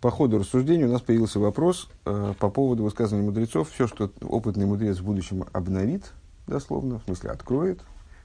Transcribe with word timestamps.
по 0.00 0.10
ходу 0.10 0.38
рассуждения 0.38 0.86
у 0.86 0.92
нас 0.92 1.00
появился 1.00 1.40
вопрос 1.40 1.88
э, 2.04 2.34
по 2.38 2.50
поводу 2.50 2.84
высказывания 2.84 3.24
мудрецов. 3.24 3.70
Все, 3.70 3.88
что 3.88 4.10
опытный 4.22 4.66
мудрец 4.66 4.98
в 4.98 5.04
будущем 5.04 5.44
обновит, 5.52 6.12
дословно, 6.46 7.00
в 7.00 7.04
смысле 7.04 7.30
откроет, 7.30 7.80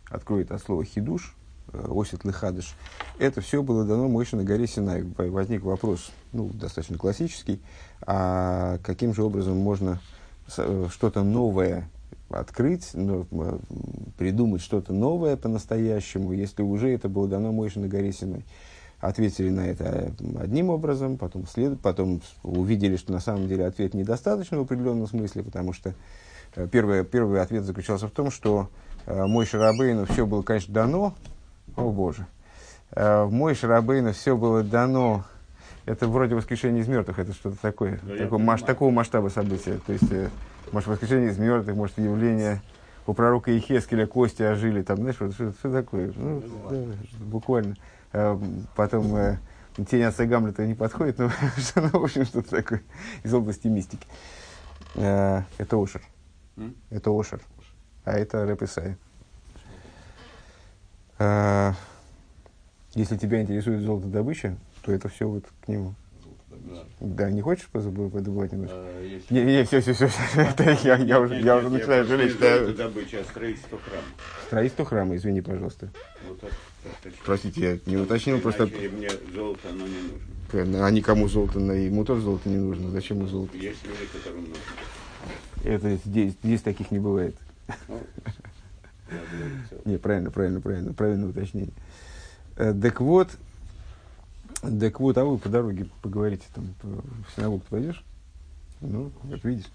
откроет 0.09 0.51
от 0.51 0.61
слова 0.61 0.85
хидуш, 0.85 1.35
э, 1.71 1.87
осит 1.89 2.25
лыхадыш, 2.25 2.75
это 3.17 3.41
все 3.41 3.63
было 3.63 3.85
дано 3.85 4.07
Мойше 4.07 4.35
на 4.35 4.43
горе 4.43 4.67
Синай. 4.67 5.03
Возник 5.17 5.63
вопрос, 5.63 6.11
ну, 6.31 6.49
достаточно 6.49 6.97
классический, 6.97 7.59
а 8.05 8.77
каким 8.83 9.15
же 9.15 9.23
образом 9.23 9.57
можно 9.57 9.99
э, 10.57 10.87
что-то 10.91 11.23
новое 11.23 11.89
открыть, 12.29 12.91
э, 12.93 13.23
придумать 14.17 14.61
что-то 14.61 14.93
новое 14.93 15.37
по-настоящему, 15.37 16.33
если 16.33 16.61
уже 16.61 16.89
это 16.89 17.09
было 17.09 17.27
дано 17.27 17.51
Мойше 17.51 17.79
на 17.79 17.87
горе 17.87 18.13
Синай 18.13 18.45
ответили 19.03 19.49
на 19.49 19.67
это 19.67 20.13
одним 20.39 20.69
образом, 20.69 21.17
потом, 21.17 21.45
след... 21.45 21.79
потом 21.81 22.21
увидели, 22.41 22.95
что 22.95 23.11
на 23.11 23.19
самом 23.19 23.47
деле 23.47 23.65
ответ 23.65 23.93
недостаточно 23.93 24.57
в 24.57 24.61
определенном 24.61 25.07
смысле, 25.07 25.43
потому 25.43 25.73
что 25.73 25.93
э, 26.55 26.67
первый, 26.71 27.03
первый 27.03 27.41
ответ 27.41 27.65
заключался 27.65 28.07
в 28.07 28.11
том, 28.11 28.31
что 28.31 28.69
э, 29.05 29.25
мой 29.25 29.45
Шарабейну 29.45 30.05
все 30.05 30.25
было, 30.25 30.41
конечно, 30.41 30.73
дано, 30.73 31.15
о 31.75 31.91
боже, 31.91 32.25
э, 32.91 33.25
мой 33.25 33.55
Шарабейну 33.55 34.13
все 34.13 34.37
было 34.37 34.63
дано, 34.63 35.25
это 35.85 36.07
вроде 36.07 36.35
воскрешение 36.35 36.81
из 36.81 36.87
мертвых, 36.87 37.19
это 37.19 37.33
что-то 37.33 37.57
такое, 37.61 37.99
да, 38.03 38.15
такого, 38.15 38.39
маш, 38.39 38.61
такого 38.61 38.89
масштаба 38.89 39.27
события, 39.27 39.79
то 39.85 39.91
есть, 39.91 40.11
может, 40.71 40.87
воскрешение 40.87 41.31
из 41.31 41.37
мертвых, 41.37 41.75
может, 41.75 41.97
явление 41.97 42.61
у 43.05 43.13
пророка 43.13 43.51
Ихескеля 43.51 44.07
кости 44.07 44.43
ожили, 44.43 44.81
там, 44.81 44.95
знаешь, 44.97 45.17
вот, 45.19 45.33
что, 45.33 45.51
что 45.51 45.71
такое, 45.73 46.13
ну, 46.15 46.41
да, 46.69 46.77
буквально. 47.19 47.75
Потом 48.75 49.15
э, 49.15 49.37
тень 49.89 50.03
отца 50.03 50.25
Гамлета 50.25 50.65
не 50.65 50.75
подходит, 50.75 51.17
но, 51.19 51.31
ну, 51.75 51.99
в 51.99 52.03
общем, 52.03 52.25
что-то 52.25 52.49
такое 52.49 52.81
из 53.23 53.33
области 53.33 53.67
мистики. 53.67 54.07
Э, 54.95 55.41
это 55.57 55.81
Ошер. 55.81 56.01
Это 56.89 57.11
Ошер. 57.11 57.41
А 58.05 58.17
это 58.17 58.45
Рэп 58.45 58.63
Исай. 58.63 58.97
Если 62.95 63.17
тебя 63.17 63.41
интересует 63.41 63.81
золотодобыча, 63.81 64.57
то 64.83 64.91
это 64.91 65.09
все 65.09 65.27
вот 65.27 65.45
к 65.65 65.67
нему. 65.67 65.95
Да, 66.99 67.29
не 67.29 67.41
хочешь 67.41 67.67
подобывать 67.67 68.51
немножко? 68.51 68.75
А, 68.75 69.19
не, 69.29 69.43
не, 69.43 69.63
все, 69.65 69.81
все, 69.81 69.93
все, 69.93 70.09
это 70.35 70.77
я, 70.83 70.95
я 70.95 71.19
уже, 71.19 71.39
я 71.41 71.57
уже 71.57 71.69
начинаю 71.69 72.05
жалеть, 72.05 72.31
что... 72.31 72.73
Добыча, 72.73 73.23
строительство 73.23 73.77
храма. 73.79 74.05
Строительство 74.47 74.85
храма, 74.85 75.15
извини, 75.15 75.41
пожалуйста. 75.41 75.89
Вот 76.27 76.39
так. 76.39 76.51
Простите, 77.25 77.61
я 77.61 77.91
не 77.91 77.97
уточнил, 77.97 78.39
просто... 78.39 78.65
мне 78.67 79.09
золото, 79.33 79.69
оно 79.69 79.87
не 79.87 80.01
нужно. 80.01 80.85
А 80.85 80.91
никому 80.91 81.27
золото, 81.27 81.59
ему 81.59 82.05
тоже 82.05 82.21
золото 82.21 82.49
не 82.49 82.57
нужно. 82.57 82.91
Зачем 82.91 83.17
ему 83.17 83.27
золото? 83.27 83.57
Есть 83.57 83.83
люди, 83.83 84.05
которым 84.11 84.41
нужно. 84.41 84.63
Это 85.63 85.95
здесь, 86.05 86.33
здесь 86.43 86.61
таких 86.61 86.91
не 86.91 86.99
бывает. 86.99 87.35
Ну, 87.87 87.99
не, 89.85 89.97
правильно, 89.97 90.31
правильно, 90.31 90.61
правильно, 90.61 90.93
правильное 90.93 91.29
уточнение. 91.29 91.73
Э, 92.55 92.73
так 92.73 92.99
вот, 93.01 93.29
так 94.61 94.99
вот, 94.99 95.17
а 95.17 95.25
вы 95.25 95.37
по 95.37 95.49
дороге 95.49 95.87
поговорите, 96.01 96.45
там, 96.53 96.73
в 96.81 97.35
синагогу 97.35 97.63
пойдешь? 97.69 98.03
Ну, 98.81 99.11
как 99.29 99.43
видишь. 99.43 99.69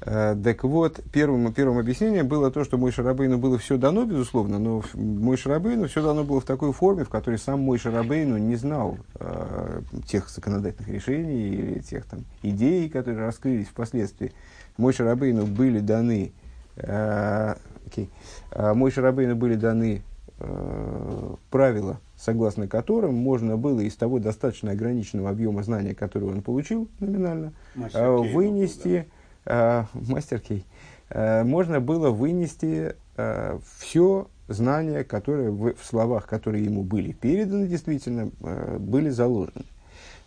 Э, 0.00 0.36
так 0.42 0.62
вот, 0.62 1.00
первым, 1.12 1.52
первым 1.52 1.78
объяснением 1.78 2.28
было 2.28 2.50
то, 2.50 2.64
что 2.64 2.78
мой 2.78 2.92
Шарабейну 2.92 3.38
было 3.38 3.58
все 3.58 3.76
дано, 3.76 4.04
безусловно, 4.04 4.58
но 4.58 4.82
мой 4.94 5.36
Шарабейну 5.36 5.88
все 5.88 6.02
дано 6.02 6.22
было 6.22 6.40
в 6.40 6.44
такой 6.44 6.72
форме, 6.72 7.04
в 7.04 7.08
которой 7.08 7.38
сам 7.38 7.60
мой 7.60 7.78
Шарабейну 7.78 8.38
не 8.38 8.54
знал 8.54 8.98
э, 9.18 9.80
тех 10.06 10.28
законодательных 10.28 10.88
решений 10.88 11.48
или 11.48 11.78
тех 11.80 12.04
там, 12.04 12.20
идей, 12.42 12.88
которые 12.88 13.26
раскрылись 13.26 13.66
впоследствии. 13.66 14.32
Мой 14.76 14.92
Шарабейну 14.92 15.46
были 15.46 15.80
даны, 15.80 16.32
э, 16.76 17.54
okay, 17.86 18.08
э, 18.52 18.74
мой 18.74 18.92
Шарабейну 18.92 19.34
были 19.34 19.56
даны 19.56 20.02
э, 20.38 21.34
правила, 21.50 21.98
согласно 22.16 22.68
которым 22.68 23.14
можно 23.14 23.56
было 23.56 23.80
из 23.80 23.96
того 23.96 24.20
достаточно 24.20 24.70
ограниченного 24.70 25.30
объема 25.30 25.64
знания, 25.64 25.96
который 25.96 26.28
он 26.28 26.42
получил 26.42 26.86
номинально, 27.00 27.52
э, 27.74 28.16
вынести... 28.16 29.06
Да 29.08 29.17
э, 29.48 29.84
мастер 29.94 30.40
Кей, 30.40 30.64
э, 31.10 31.42
можно 31.42 31.80
было 31.80 32.10
вынести 32.10 32.94
э, 33.16 33.58
все 33.78 34.28
знания, 34.48 35.04
которые 35.04 35.50
в, 35.50 35.74
в 35.74 35.84
словах, 35.84 36.26
которые 36.26 36.64
ему 36.64 36.82
были 36.82 37.12
переданы, 37.12 37.66
действительно, 37.66 38.30
э, 38.40 38.76
были 38.78 39.08
заложены. 39.10 39.64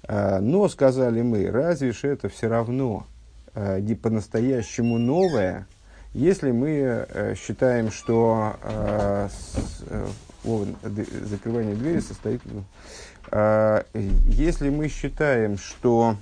Э, 0.03 0.39
но, 0.39 0.67
сказали 0.67 1.21
мы, 1.21 1.49
разве 1.49 1.91
же 1.91 2.07
это 2.07 2.29
все 2.29 2.47
равно 2.47 3.05
э, 3.53 3.79
не 3.79 3.95
по-настоящему 3.95 4.97
новое, 4.97 5.67
если 6.13 6.51
мы 6.51 6.69
э, 6.69 7.35
считаем, 7.35 7.91
что 7.91 8.55
э, 8.63 9.29
с, 9.31 9.83
э, 9.87 10.07
о, 10.43 10.65
закрывание 11.23 11.75
двери 11.75 11.99
состоит... 11.99 12.41
Э, 13.31 13.83
если 13.93 14.69
мы 14.69 14.89
считаем, 14.89 15.57
что 15.57 16.17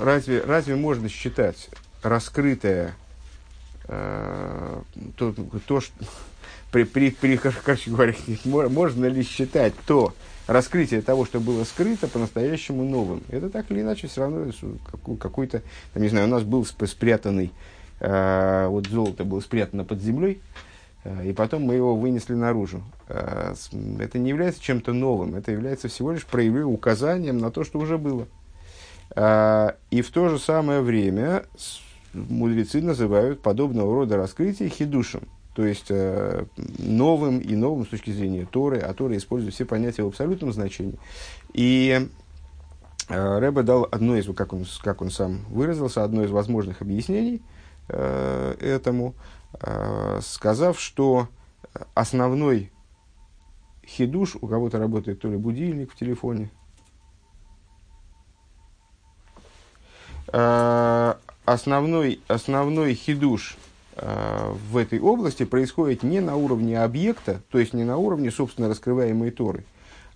разве, 0.00 0.42
разве 0.42 0.76
можно 0.76 1.08
считать 1.08 1.68
раскрытое 2.02 2.94
э, 3.84 4.80
то, 5.16 5.34
то 5.66 5.80
что, 5.80 5.92
при, 6.70 6.84
при, 6.84 7.10
при, 7.10 7.36
короче 7.36 7.90
говоря, 7.90 8.14
можно 8.44 9.06
ли 9.06 9.22
считать 9.22 9.74
то 9.86 10.14
раскрытие 10.46 11.02
того, 11.02 11.24
что 11.24 11.40
было 11.40 11.64
скрыто, 11.64 12.08
по-настоящему 12.08 12.84
новым? 12.84 13.22
Это 13.28 13.50
так 13.50 13.70
или 13.70 13.80
иначе 13.80 14.06
все 14.06 14.22
равно 14.22 14.50
какой-то, 15.18 15.62
не 15.94 16.08
знаю, 16.08 16.26
у 16.26 16.30
нас 16.30 16.42
был 16.42 16.64
спрятанный, 16.64 17.52
э, 18.00 18.66
вот 18.68 18.86
золото 18.86 19.24
было 19.24 19.40
спрятано 19.40 19.84
под 19.84 20.00
землей, 20.00 20.40
Э, 20.40 20.67
и 21.04 21.32
потом 21.32 21.62
мы 21.62 21.74
его 21.74 21.96
вынесли 21.96 22.34
наружу. 22.34 22.82
Э, 23.08 23.54
это 24.00 24.18
не 24.18 24.30
является 24.30 24.62
чем-то 24.62 24.92
новым, 24.92 25.36
это 25.36 25.52
является 25.52 25.88
всего 25.88 26.12
лишь 26.12 26.26
проявлением, 26.26 26.72
указанием 26.72 27.38
на 27.38 27.50
то, 27.50 27.64
что 27.64 27.78
уже 27.78 27.98
было. 27.98 28.26
Э, 29.14 29.72
и 29.90 30.02
в 30.02 30.10
то 30.10 30.28
же 30.28 30.38
самое 30.38 30.80
время 30.80 31.44
мудрецы 32.12 32.82
называют 32.82 33.40
подобного 33.40 33.94
рода 33.94 34.16
раскрытие 34.16 34.68
хидушем, 34.68 35.22
то 35.54 35.64
есть 35.64 35.90
новым 36.78 37.38
и 37.38 37.54
новым 37.54 37.84
с 37.84 37.88
точки 37.88 38.10
зрения 38.10 38.46
Торы, 38.50 38.78
а 38.78 38.92
Тора 38.94 39.16
использует 39.16 39.54
все 39.54 39.64
понятия 39.64 40.02
в 40.02 40.08
абсолютном 40.08 40.52
значении. 40.52 40.98
И 41.52 42.08
Рэбе 43.08 43.62
дал 43.62 43.88
одно 43.90 44.16
из, 44.16 44.32
как 44.34 44.52
он, 44.52 44.66
как 44.82 45.02
он 45.02 45.10
сам 45.10 45.40
выразился, 45.48 46.04
одно 46.04 46.24
из 46.24 46.30
возможных 46.30 46.82
объяснений 46.82 47.42
этому– 47.88 49.14
Э, 49.24 49.37
сказав, 50.20 50.78
что 50.78 51.28
основной 51.94 52.70
хидуш, 53.88 54.36
у 54.40 54.46
кого-то 54.46 54.78
работает 54.78 55.20
то 55.20 55.28
ли 55.28 55.36
будильник 55.36 55.92
в 55.92 55.96
телефоне, 55.96 56.50
э, 60.32 61.14
основной, 61.44 62.20
основной 62.28 62.94
хидуш 62.94 63.56
э, 63.96 64.52
в 64.70 64.76
этой 64.76 65.00
области 65.00 65.44
происходит 65.44 66.02
не 66.02 66.20
на 66.20 66.36
уровне 66.36 66.80
объекта, 66.80 67.40
то 67.50 67.58
есть 67.58 67.72
не 67.72 67.84
на 67.84 67.96
уровне, 67.96 68.30
собственно, 68.30 68.68
раскрываемой 68.68 69.30
Торы, 69.30 69.64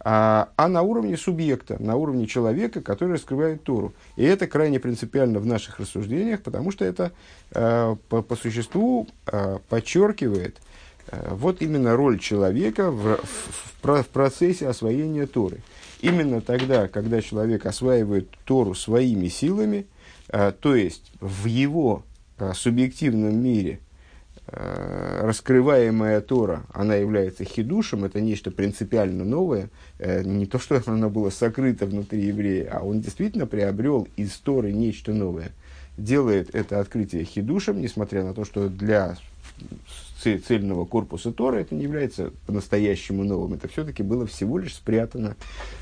а, 0.05 0.49
а 0.57 0.69
на 0.69 0.83
уровне 0.83 1.17
субъекта, 1.17 1.81
на 1.81 1.95
уровне 1.95 2.27
человека, 2.27 2.81
который 2.81 3.15
раскрывает 3.15 3.63
Тору. 3.63 3.95
И 4.17 4.25
это 4.25 4.49
крайне 4.49 4.81
принципиально 4.81 5.39
в 5.39 5.47
наших 5.47 5.79
рассуждениях, 5.79 6.43
потому 6.43 6.73
что 6.73 6.85
это 6.85 7.13
э, 7.53 7.97
по, 8.09 8.23
по 8.23 8.35
существу 8.35 9.07
э, 9.27 9.59
подчеркивает 9.69 10.61
э, 11.07 11.29
вот 11.31 11.63
именно 11.63 11.95
роль 11.95 12.19
человека 12.19 12.91
в, 12.91 13.19
в, 13.19 13.83
в, 13.83 14.03
в 14.03 14.09
процессе 14.09 14.67
освоения 14.67 15.27
Торы. 15.27 15.61
Именно 16.01 16.41
тогда, 16.41 16.89
когда 16.89 17.23
человек 17.23 17.65
осваивает 17.65 18.29
Тору 18.45 18.75
своими 18.75 19.29
силами, 19.29 19.87
э, 20.31 20.51
то 20.51 20.75
есть 20.75 21.13
в 21.21 21.47
его 21.47 22.03
э, 22.39 22.53
субъективном 22.55 23.37
мире– 23.41 23.79
Э, 24.49 25.21
раскрываемая 25.23 26.21
Тора, 26.21 26.65
она 26.75 26.97
является 26.97 27.45
хидушем, 27.45 28.05
это 28.05 28.21
нечто 28.21 28.51
принципиально 28.51 29.25
новое, 29.25 29.71
не 30.25 30.47
то, 30.47 30.59
что 30.59 30.83
оно 30.87 31.11
было 31.11 31.31
сокрыто 31.31 31.87
внутри 31.87 32.25
еврея, 32.25 32.71
а 32.73 32.85
он 32.85 33.01
действительно 33.01 33.47
приобрел 33.47 34.09
из 34.17 34.33
Торы 34.37 34.73
нечто 34.73 35.13
новое. 35.13 35.53
Делает 35.97 36.55
это 36.55 36.81
открытие 36.81 37.25
хидушем, 37.25 37.81
несмотря 37.81 38.25
на 38.25 38.35
то, 38.35 38.45
что 38.45 38.69
для 38.69 39.17
цельного 40.23 40.85
корпуса 40.85 41.33
Тора 41.33 41.59
это 41.59 41.75
не 41.75 41.83
является 41.83 42.33
по-настоящему 42.47 43.25
новым. 43.25 43.55
Это 43.55 43.69
все-таки 43.69 44.03
было 44.03 44.27
всего 44.27 44.59
лишь 44.59 44.75
спрятано 44.75 45.37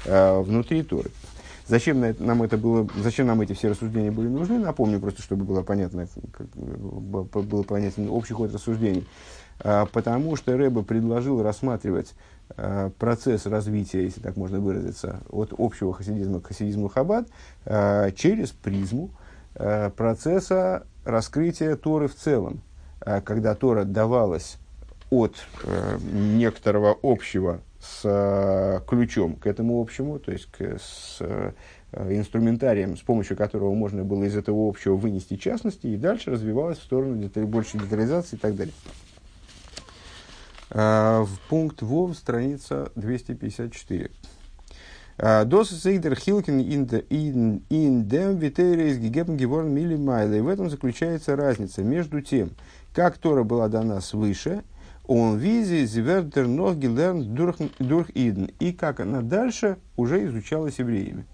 э, 0.06 0.40
внутри 0.40 0.82
Торы. 0.82 1.11
Зачем 1.67 2.00
нам 2.19 2.43
это 2.43 2.58
было, 2.58 2.88
зачем 2.96 3.28
нам 3.28 3.40
эти 3.43 3.52
все 3.52 3.69
рассуждения 3.69 4.11
были 4.11 4.26
нужны? 4.26 4.58
Напомню 4.58 4.99
просто, 4.99 5.22
чтобы 5.22 5.44
было 5.44 5.62
понятно, 5.62 6.08
как, 6.32 6.49
было 6.49 7.62
понятен 7.62 8.08
общий 8.11 8.34
ход 8.34 8.52
рассуждений. 8.52 9.06
потому 9.62 10.34
что 10.34 10.56
Рэба 10.56 10.82
предложил 10.82 11.43
рассматривать 11.43 12.14
процесс 12.99 13.47
развития, 13.47 14.05
если 14.05 14.20
так 14.20 14.37
можно 14.37 14.61
выразиться, 14.61 15.20
от 15.31 15.52
общего 15.56 15.93
хасидизма 15.94 16.41
к 16.41 16.49
хасидизму 16.49 16.88
Хаббат 16.88 17.29
через 18.17 18.50
призму 18.50 19.11
процесса 19.55 20.87
раскрытия 21.05 21.76
Торы 21.76 22.08
в 22.08 22.14
целом, 22.14 22.61
когда 23.25 23.55
Тора 23.55 23.85
давалась 23.85 24.58
от 25.11 25.37
некоторого 26.12 26.97
общего 27.02 27.61
с 27.81 28.02
э, 28.05 28.81
ключом 28.87 29.37
к 29.37 29.46
этому 29.46 29.81
общему, 29.81 30.19
то 30.19 30.32
есть 30.32 30.46
к, 30.46 30.61
с 30.61 31.17
э, 31.20 31.53
инструментарием, 31.93 32.96
с 32.96 33.00
помощью 33.00 33.37
которого 33.37 33.75
можно 33.75 34.05
было 34.05 34.25
из 34.25 34.37
этого 34.37 34.69
общего 34.69 34.96
вынести 34.96 35.37
частности, 35.37 35.87
и 35.87 35.96
дальше 35.96 36.31
развивалось 36.31 36.79
в 36.79 36.82
сторону 36.82 37.17
деталь, 37.17 37.46
большей 37.46 37.81
детализации 37.81 38.37
и 38.37 38.38
так 38.38 38.55
далее. 38.55 38.75
А, 40.70 41.25
в 41.25 41.38
пункт 41.49 41.82
ВОВ, 41.82 42.17
страница 42.17 42.90
254. 42.96 44.11
Дос 45.44 45.69
Сейдер 45.69 46.14
Хилкин 46.14 46.61
ин 46.61 48.05
дем 48.08 48.38
гигепн 48.38 49.37
геворн 49.37 49.69
мили 49.69 49.96
майла. 49.96 50.32
И 50.32 50.40
в 50.40 50.49
этом 50.49 50.70
заключается 50.70 51.37
разница 51.37 51.82
между 51.82 52.22
тем, 52.22 52.52
как 52.94 53.19
Тора 53.19 53.43
была 53.43 53.69
дана 53.69 54.00
свыше– 54.00 54.64
он 55.12 55.38
визи 55.38 55.87
звердер 55.87 56.46
ног 56.46 56.76
гилерн 56.76 57.34
дурх 57.34 58.11
иден. 58.11 58.44
И 58.61 58.72
как 58.72 59.00
она 59.00 59.22
дальше 59.22 59.76
уже 59.96 60.25
изучалась 60.26 60.78
евреями. 60.78 61.26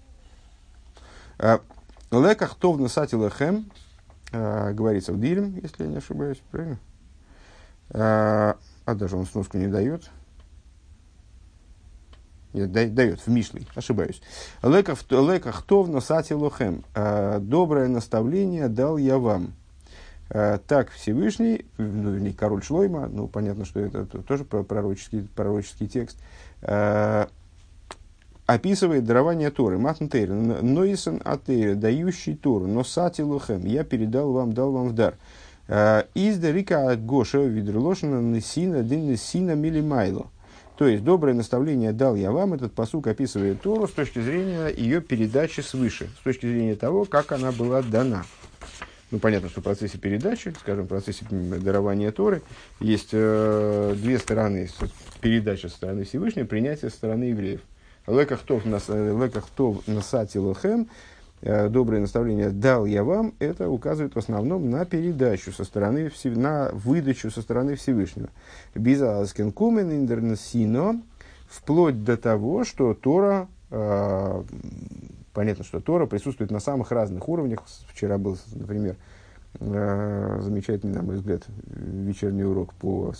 А, 1.37 1.61
Леках 2.09 2.55
тов 2.55 2.79
насати 2.79 3.13
лехем, 3.13 3.69
а, 4.33 4.73
говорится 4.73 5.13
в 5.13 5.19
Дилем, 5.19 5.59
если 5.61 5.83
я 5.83 5.89
не 5.91 5.97
ошибаюсь, 5.97 6.41
правильно? 6.49 6.79
А, 8.87 8.95
даже 8.95 9.17
он 9.17 9.25
сноску 9.25 9.57
не 9.57 9.67
дает. 9.67 10.09
Дает 12.53 13.19
в 13.19 13.27
Мишлей, 13.27 13.67
ошибаюсь. 13.75 14.21
Леках 14.63 15.61
тов 15.63 15.89
насати 15.89 16.31
лохем. 16.31 16.85
Доброе 17.41 17.89
наставление 17.89 18.69
дал 18.69 18.95
я 18.95 19.17
вам. 19.17 19.53
Э, 20.29 20.57
так 20.65 20.89
Всевышний, 20.91 21.65
ну, 21.77 22.11
вернее, 22.11 22.33
король 22.33 22.63
Шлойма, 22.63 23.07
ну, 23.07 23.27
понятно, 23.27 23.65
что 23.65 23.81
это 23.81 24.05
тоже 24.05 24.45
пророческий, 24.45 25.27
пророческий 25.35 25.87
текст, 25.87 26.17
э, 26.61 27.27
описывает 28.45 29.03
дарование 29.03 29.51
Торы. 29.51 29.77
Матнтейр, 29.77 30.29
Нойсон 30.31 31.21
Атейр, 31.23 31.75
дающий 31.75 32.35
Тору, 32.35 32.67
но 32.67 32.85
сати 32.85 33.21
лухем, 33.21 33.65
я 33.65 33.83
передал 33.83 34.31
вам, 34.31 34.53
дал 34.53 34.71
вам 34.71 34.87
в 34.89 34.93
дар. 34.93 35.15
Э, 35.67 36.03
из 36.13 36.43
Рика 36.43 36.95
Гоша, 36.95 37.39
Видрелошина, 37.39 38.21
Несина, 38.21 38.83
Дин 38.83 39.11
Несина 39.11 39.55
Милимайло. 39.55 40.27
То 40.77 40.87
есть, 40.87 41.03
доброе 41.03 41.33
наставление 41.33 41.91
дал 41.91 42.15
я 42.15 42.31
вам, 42.31 42.53
этот 42.53 42.73
посук 42.73 43.07
описывает 43.07 43.61
Тору 43.61 43.87
с 43.87 43.91
точки 43.91 44.19
зрения 44.19 44.67
ее 44.67 45.01
передачи 45.01 45.61
свыше, 45.61 46.07
с 46.19 46.23
точки 46.23 46.45
зрения 46.45 46.75
того, 46.75 47.05
как 47.05 47.31
она 47.31 47.51
была 47.51 47.81
дана. 47.81 48.23
Ну, 49.09 49.19
понятно, 49.19 49.49
что 49.49 49.61
в 49.61 49.63
процессе 49.63 49.97
передачи, 49.97 50.53
скажем, 50.59 50.85
в 50.85 50.89
процессе 50.89 51.25
дарования 51.29 52.11
Торы, 52.11 52.43
есть 52.79 53.09
э, 53.13 53.95
две 53.97 54.19
стороны. 54.19 54.69
Передача 55.21 55.69
со 55.69 55.75
стороны 55.75 56.03
Всевышнего, 56.03 56.45
принятие 56.45 56.91
со 56.91 56.95
стороны 56.97 57.25
евреев. 57.25 57.61
Лекахтов 58.05 58.65
насати 59.87 60.37
э, 61.41 61.69
доброе 61.69 62.01
наставление 62.01 62.49
дал 62.49 62.85
я 62.85 63.03
вам, 63.03 63.33
это 63.39 63.69
указывает 63.69 64.15
в 64.15 64.19
основном 64.19 64.69
на 64.69 64.85
передачу 64.85 65.51
со 65.51 65.63
стороны, 65.63 66.11
на 66.23 66.69
выдачу 66.73 67.31
со 67.31 67.41
стороны 67.41 67.75
Всевышнего. 67.75 68.29
Бизалскин 68.75 69.51
кумен 69.51 69.91
индернсино, 69.91 71.01
вплоть 71.47 72.03
до 72.03 72.17
того, 72.17 72.63
что 72.63 72.93
Тора 72.93 73.47
э, 73.71 74.43
Понятно, 75.37 75.63
что 75.63 75.79
Тора 75.79 76.07
присутствует 76.07 76.49
на 76.49 76.59
самых 76.59 76.91
разных 76.91 77.29
уровнях. 77.29 77.59
Вчера 77.89 78.17
был, 78.17 78.39
например, 78.55 78.95
э, 79.59 80.39
замечательный, 80.41 80.95
на 80.95 81.03
мой 81.03 81.17
взгляд, 81.17 81.43
вечерний 81.67 82.43
урок 82.43 82.73
по 82.73 83.13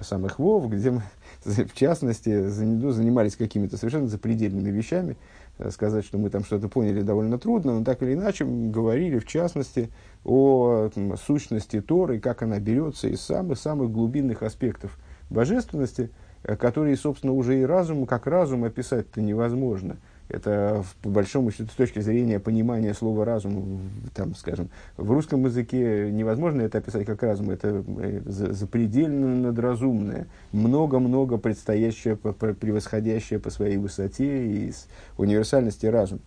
самых 0.00 0.38
Вов, 0.38 0.70
где 0.70 0.92
мы, 0.92 1.02
в 1.44 1.74
частности, 1.74 2.28
ну, 2.28 2.92
занимались 2.92 3.34
какими-то 3.34 3.76
совершенно 3.76 4.06
запредельными 4.06 4.70
вещами. 4.70 5.16
Э, 5.58 5.70
сказать, 5.70 6.04
что 6.04 6.18
мы 6.18 6.30
там 6.30 6.44
что-то 6.44 6.68
поняли 6.68 7.02
довольно 7.02 7.38
трудно, 7.38 7.78
но 7.78 7.84
так 7.84 8.02
или 8.02 8.14
иначе 8.14 8.44
говорили, 8.44 9.18
в 9.18 9.26
частности, 9.26 9.90
о 10.24 10.90
сущности 11.24 11.80
Торы, 11.80 12.20
как 12.20 12.42
она 12.42 12.58
берется 12.58 13.08
из 13.08 13.20
самых-самых 13.22 13.90
глубинных 13.90 14.42
аспектов 14.42 14.98
божественности, 15.30 16.10
которые, 16.42 16.96
собственно, 16.96 17.32
уже 17.32 17.60
и 17.60 17.64
разум, 17.64 18.06
как 18.06 18.26
разум 18.26 18.64
описать-то 18.64 19.20
невозможно– 19.20 19.96
это, 20.28 20.84
по 21.02 21.08
большому 21.08 21.50
счету, 21.50 21.70
с 21.70 21.76
точки 21.76 22.00
зрения 22.00 22.40
понимания 22.40 22.94
слова 22.94 23.24
разум, 23.24 23.80
там, 24.14 24.34
скажем, 24.34 24.70
в 24.96 25.10
русском 25.10 25.44
языке 25.44 26.10
невозможно 26.10 26.62
это 26.62 26.78
описать 26.78 27.06
как 27.06 27.22
разум, 27.22 27.50
это 27.50 27.84
э, 27.86 28.20
запредельно 28.26 29.36
надразумное, 29.36 30.26
много-много 30.52 31.38
предстоящее, 31.38 32.16
превосходящее 32.16 33.38
по 33.38 33.50
своей 33.50 33.76
высоте 33.76 34.46
и 34.46 34.72
универсальности 35.16 35.86
разум, 35.86 36.20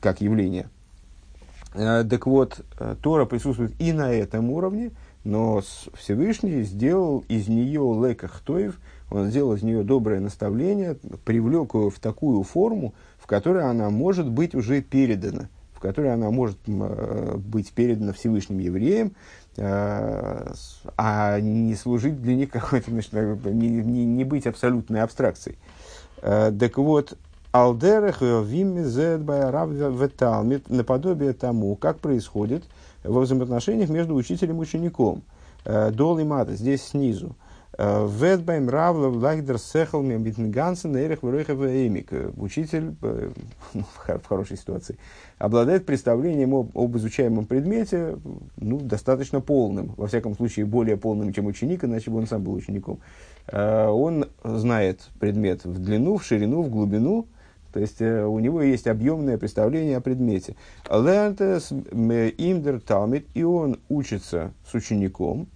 как 0.00 0.20
явление. 0.20 0.68
Э, 1.74 2.04
так 2.08 2.26
вот, 2.26 2.60
э, 2.78 2.96
Тора 3.00 3.24
присутствует 3.24 3.72
и 3.80 3.92
на 3.92 4.12
этом 4.12 4.50
уровне, 4.50 4.90
но 5.24 5.62
Всевышний 5.94 6.62
сделал 6.62 7.24
из 7.28 7.48
нее 7.48 7.80
лекахтоев, 7.80 8.78
он 9.10 9.28
сделал 9.28 9.54
из 9.54 9.62
нее 9.62 9.82
доброе 9.82 10.20
наставление, 10.20 10.96
привлек 11.24 11.74
ее 11.74 11.90
в 11.90 11.98
такую 11.98 12.42
форму, 12.42 12.94
которой 13.28 13.62
она 13.62 13.90
может 13.90 14.28
быть 14.28 14.54
уже 14.54 14.80
передана, 14.80 15.50
в 15.74 15.80
которой 15.80 16.12
она 16.12 16.30
может 16.30 16.56
э, 16.66 17.36
быть 17.36 17.72
передана 17.72 18.14
Всевышним 18.14 18.58
евреям, 18.58 19.12
э, 19.58 20.52
а 20.96 21.38
не 21.38 21.74
служить 21.76 22.22
для 22.22 22.34
них 22.34 22.50
какой-то, 22.52 22.90
значит, 22.90 23.12
не, 23.12 23.68
не, 23.68 24.06
не 24.06 24.24
быть 24.24 24.46
абсолютной 24.46 25.02
абстракцией. 25.02 25.58
Э, 26.22 26.50
так 26.58 26.78
вот, 26.78 27.18
Алдерах 27.52 28.22
наподобие 30.68 31.32
тому, 31.32 31.76
как 31.76 31.98
происходит 31.98 32.64
во 33.04 33.20
взаимоотношениях 33.20 33.90
между 33.90 34.14
учителем 34.14 34.56
и 34.58 34.60
учеником. 34.60 35.22
Дол 35.64 36.18
и 36.18 36.24
мата, 36.24 36.54
здесь 36.54 36.82
снизу. 36.82 37.36
Ведбайм 37.78 38.68
равлов 38.68 39.14
лагдер 39.22 39.56
сехал 39.56 40.02
митнгансен 40.02 40.96
эрих 40.96 41.22
врехев 41.22 41.60
эмик. 41.60 42.10
Учитель 42.36 42.96
э, 43.02 43.30
ну, 43.74 43.84
в 43.94 44.26
хорошей 44.26 44.56
ситуации 44.56 44.96
обладает 45.38 45.86
представлением 45.86 46.54
об, 46.56 46.76
об 46.76 46.96
изучаемом 46.96 47.46
предмете 47.46 48.18
ну, 48.56 48.80
достаточно 48.80 49.40
полным, 49.40 49.94
во 49.96 50.08
всяком 50.08 50.34
случае 50.34 50.66
более 50.66 50.96
полным, 50.96 51.32
чем 51.32 51.46
ученик, 51.46 51.84
иначе 51.84 52.10
бы 52.10 52.18
он 52.18 52.26
сам 52.26 52.42
был 52.42 52.54
учеником. 52.54 52.98
Э, 53.46 53.86
он 53.86 54.26
знает 54.42 55.08
предмет 55.20 55.64
в 55.64 55.78
длину, 55.78 56.16
в 56.16 56.24
ширину, 56.24 56.62
в 56.62 56.70
глубину, 56.70 57.28
то 57.72 57.78
есть 57.78 58.00
э, 58.00 58.24
у 58.24 58.40
него 58.40 58.60
есть 58.60 58.88
объемное 58.88 59.38
представление 59.38 59.98
о 59.98 60.00
предмете. 60.00 60.56
Лернтес 60.90 61.70
имдер 61.70 62.80
талмит, 62.80 63.26
и 63.34 63.44
он 63.44 63.78
учится 63.88 64.52
с 64.68 64.74
учеником, 64.74 65.46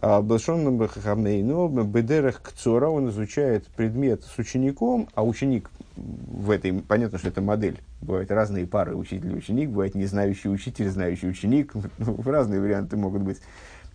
Блашонным 0.00 0.78
Бахамейну, 0.78 1.68
Бедерах 1.84 2.40
Кцора, 2.42 2.88
он 2.88 3.08
изучает 3.10 3.66
предмет 3.68 4.22
с 4.22 4.38
учеником, 4.38 5.08
а 5.14 5.24
ученик 5.24 5.70
в 5.96 6.50
этой, 6.50 6.72
понятно, 6.82 7.18
что 7.18 7.28
это 7.28 7.42
модель. 7.42 7.80
Бывают 8.00 8.30
разные 8.30 8.66
пары 8.66 8.94
учитель 8.94 9.32
и 9.32 9.36
ученик, 9.36 9.70
бывает 9.70 9.96
не 9.96 10.06
знающий 10.06 10.48
учитель, 10.48 10.88
знающий 10.88 11.28
ученик. 11.28 11.72
Ну, 11.98 12.16
разные 12.24 12.60
варианты 12.60 12.96
могут 12.96 13.22
быть. 13.22 13.40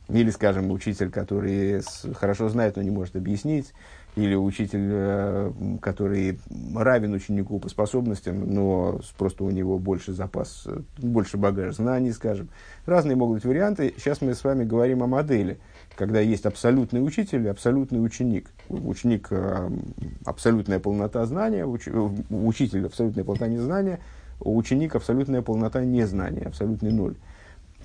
Или, 0.10 0.30
скажем, 0.32 0.70
учитель, 0.72 1.10
который 1.10 1.82
хорошо 2.16 2.50
знает, 2.50 2.76
но 2.76 2.82
не 2.82 2.92
может 2.92 3.16
объяснить. 3.16 3.74
Или 4.18 4.36
учитель, 4.36 4.90
э, 4.92 5.52
который 5.82 6.38
равен 6.76 7.14
ученику 7.14 7.60
по 7.60 7.70
способностям, 7.70 8.54
но 8.54 9.00
просто 9.18 9.46
у 9.46 9.50
него 9.50 9.80
больше 9.80 10.12
запас, 10.12 10.68
больше 10.98 11.38
багаж 11.38 11.76
знаний, 11.76 12.12
скажем. 12.12 12.50
Разные 12.86 13.16
могут 13.16 13.38
быть 13.38 13.46
варианты. 13.46 13.94
Сейчас 13.98 14.20
мы 14.20 14.34
с 14.34 14.44
вами 14.44 14.66
говорим 14.66 15.02
о 15.02 15.08
модели– 15.08 15.60
когда 15.96 16.20
есть 16.20 16.46
абсолютный 16.46 17.06
учитель 17.06 17.46
и 17.46 17.50
абсолютный 17.50 18.04
ученик. 18.04 18.50
Ученик 18.70 19.28
э,– 19.32 19.70
абсолютная 20.26 20.80
полнота 20.80 21.26
знания, 21.26 21.66
уч, 21.66 21.88
э, 21.88 22.10
учитель– 22.30 22.86
абсолютная 22.88 23.24
полнота 23.24 23.48
незнания, 23.48 24.00
ученик– 24.40 24.96
абсолютная 24.96 25.42
полнота 25.42 25.84
незнания, 25.84 26.44
абсолютный 26.48 26.92
ноль. 26.92 27.16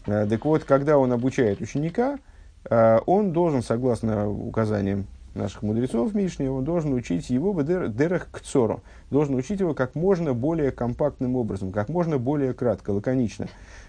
Э, 0.07 0.27
так 0.29 0.45
вот, 0.45 0.65
когда 0.65 0.99
он 0.99 1.12
обучает 1.12 1.61
ученика, 1.61 2.19
он 2.71 3.33
должен, 3.33 3.62
согласно 3.62 4.29
указаниям 4.29 5.07
наших 5.35 5.62
мудрецов 5.62 6.12
Мишни, 6.12 6.49
он 6.49 6.65
должен 6.65 6.93
учить 6.93 7.31
его 7.31 7.53
в 7.53 7.65
дерах 7.65 8.29
кцору, 8.31 8.83
должен 9.11 9.37
учить 9.37 9.61
его 9.61 9.73
как 9.75 9.95
можно 9.95 10.35
более 10.35 10.71
компактным 10.71 11.37
образом, 11.37 11.73
как 11.73 11.88
можно 11.88 12.19
более 12.19 12.53
кратко, 12.53 12.91
лаконично. 12.91 13.47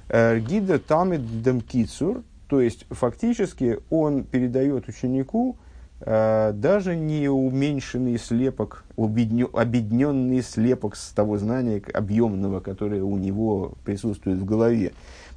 Гида 0.08 0.80
тамид 0.80 1.42
демкицур– 1.42 2.24
То 2.50 2.62
есть, 2.62 2.88
фактически, 2.89 3.77
он 3.91 4.24
передает 4.24 4.88
ученику 4.88 5.58
э, 6.01 6.51
даже 6.56 6.96
не 6.96 7.29
уменьшенный 7.29 8.18
слепок, 8.18 8.86
объединенный 8.98 10.41
слепок 10.41 10.96
с 10.96 11.12
того 11.12 11.38
знания 11.38 11.79
объемного, 11.94 12.60
которое 12.60 13.03
у 13.03 13.18
него 13.18 13.74
присутствует 13.86 14.39
в 14.39 14.46
голове, 14.46 14.94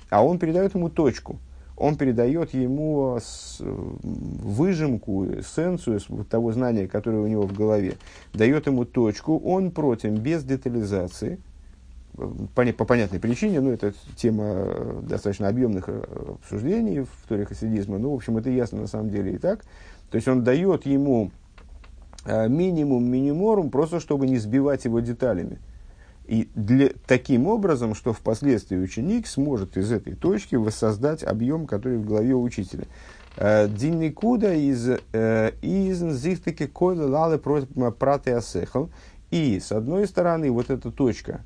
а 0.08 0.24
он 0.24 0.38
передает 0.38 0.74
ему 0.74 0.88
точку. 0.88 1.38
Он 1.76 1.96
передает 1.96 2.54
ему 2.54 3.18
с, 3.22 3.58
выжимку, 3.60 5.26
эссенцию 5.26 6.00
того 6.30 6.52
знания, 6.52 6.88
которое 6.88 7.18
у 7.18 7.26
него 7.26 7.42
в 7.42 7.52
голове, 7.52 7.96
дает 8.32 8.66
ему 8.66 8.86
точку, 8.86 9.38
он 9.38 9.70
против, 9.70 10.12
без 10.12 10.44
детализации– 10.44 11.38
по, 12.12 12.64
по 12.72 12.84
понятной 12.84 13.20
причине, 13.20 13.60
ну, 13.60 13.70
это 13.70 13.94
тема 14.16 14.44
э, 14.46 15.00
достаточно 15.02 15.48
объемных 15.48 15.84
э, 15.88 16.02
обсуждений 16.42 17.00
в 17.00 17.28
туре 17.28 17.46
хасидизма, 17.46 17.98
ну, 17.98 18.10
в 18.10 18.14
общем, 18.14 18.36
это 18.36 18.50
ясно 18.50 18.82
на 18.82 18.86
самом 18.86 19.10
деле 19.10 19.34
и 19.34 19.38
так. 19.38 19.64
То 20.10 20.16
есть 20.16 20.28
он 20.28 20.44
дает 20.44 20.84
ему 20.84 21.30
э, 22.26 22.48
минимум 22.48 23.04
миниморум, 23.04 23.70
просто 23.70 23.98
чтобы 23.98 24.26
не 24.26 24.36
сбивать 24.36 24.84
его 24.84 25.00
деталями. 25.00 25.58
И 26.26 26.48
для, 26.54 26.90
таким 27.06 27.46
образом, 27.46 27.94
что 27.94 28.12
впоследствии 28.12 28.76
ученик 28.76 29.26
сможет 29.26 29.76
из 29.76 29.90
этой 29.90 30.14
точки 30.14 30.54
воссоздать 30.54 31.24
объем, 31.24 31.66
который 31.66 31.98
в 31.98 32.06
голове 32.06 32.34
учителя. 32.34 32.84
Динникуда 33.36 34.54
из 34.54 34.88
из 34.88 36.16
зихтаки 36.16 36.66
койла 36.66 37.08
лалы 37.08 37.38
праты 37.38 38.32
асехал. 38.32 38.90
И, 39.30 39.58
с 39.58 39.72
одной 39.72 40.06
стороны, 40.06 40.50
вот 40.50 40.70
эта 40.70 40.92
точка, 40.92 41.40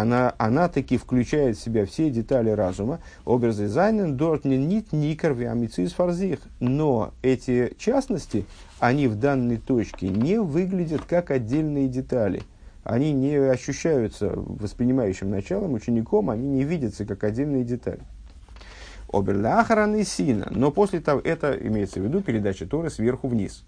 она, 0.00 0.34
она 0.36 0.68
таки 0.68 0.98
включает 0.98 1.56
в 1.56 1.62
себя 1.62 1.86
все 1.86 2.10
детали 2.10 2.50
разума. 2.50 3.00
Образы 3.24 3.66
зайнен 3.66 4.14
дорт 4.14 4.44
не 4.44 4.58
нит 4.58 4.92
никер 4.92 5.32
виамицис 5.32 5.94
фарзих. 5.94 6.40
Но 6.60 7.14
эти 7.22 7.74
частности, 7.78 8.44
они 8.78 9.08
в 9.08 9.16
данной 9.16 9.56
точке 9.56 10.10
не 10.10 10.38
выглядят 10.38 11.02
как 11.08 11.30
отдельные 11.30 11.88
детали. 11.88 12.42
Они 12.84 13.12
не 13.12 13.36
ощущаются 13.36 14.34
воспринимающим 14.36 15.30
началом, 15.30 15.72
учеником, 15.72 16.28
они 16.28 16.46
не 16.46 16.64
видятся 16.64 17.06
как 17.06 17.24
отдельные 17.24 17.64
детали. 17.64 18.00
Оберлахаран 19.10 19.96
и 19.96 20.04
сина. 20.04 20.48
Но 20.50 20.70
после 20.70 21.00
того, 21.00 21.20
это 21.20 21.52
имеется 21.52 22.00
в 22.00 22.04
виду 22.04 22.20
передача 22.20 22.66
Торы 22.66 22.90
сверху 22.90 23.28
вниз. 23.28 23.64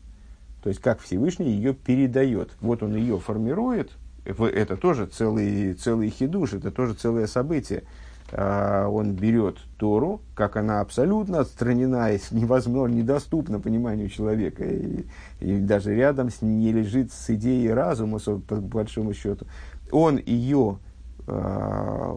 То 0.63 0.69
есть, 0.69 0.83
как 0.83 1.01
Всевышний 1.01 1.53
ее 1.53 1.73
передает. 1.73 2.51
Вот 2.61 2.83
он 2.83 2.97
ее 2.97 3.19
формирует, 3.19 3.93
это 4.29 4.77
тоже 4.77 5.07
целый, 5.07 5.75
целый 5.75 6.11
хидуш, 6.11 6.55
это 6.55 6.71
тоже 6.71 6.95
целое 6.95 7.27
событие. 7.27 7.85
А, 8.31 8.89
он 8.89 9.13
берет 9.13 9.57
Тору, 9.79 10.21
как 10.35 10.57
она 10.57 10.81
абсолютно 10.81 11.41
отстранена, 11.41 12.11
невозможно, 12.31 12.95
недоступна 12.95 13.59
пониманию 13.59 14.09
человека, 14.11 14.65
и, 14.65 15.07
и 15.41 15.57
даже 15.59 15.95
рядом 15.95 16.31
с 16.31 16.43
ней 16.43 16.57
не 16.57 16.73
лежит 16.73 17.13
с 17.13 17.31
идеей 17.31 17.71
разума, 17.73 18.19
по 18.19 18.57
большому 18.57 19.15
счету. 19.15 19.47
Он 19.91 20.19
ее 20.19 20.79
э, 21.27 22.15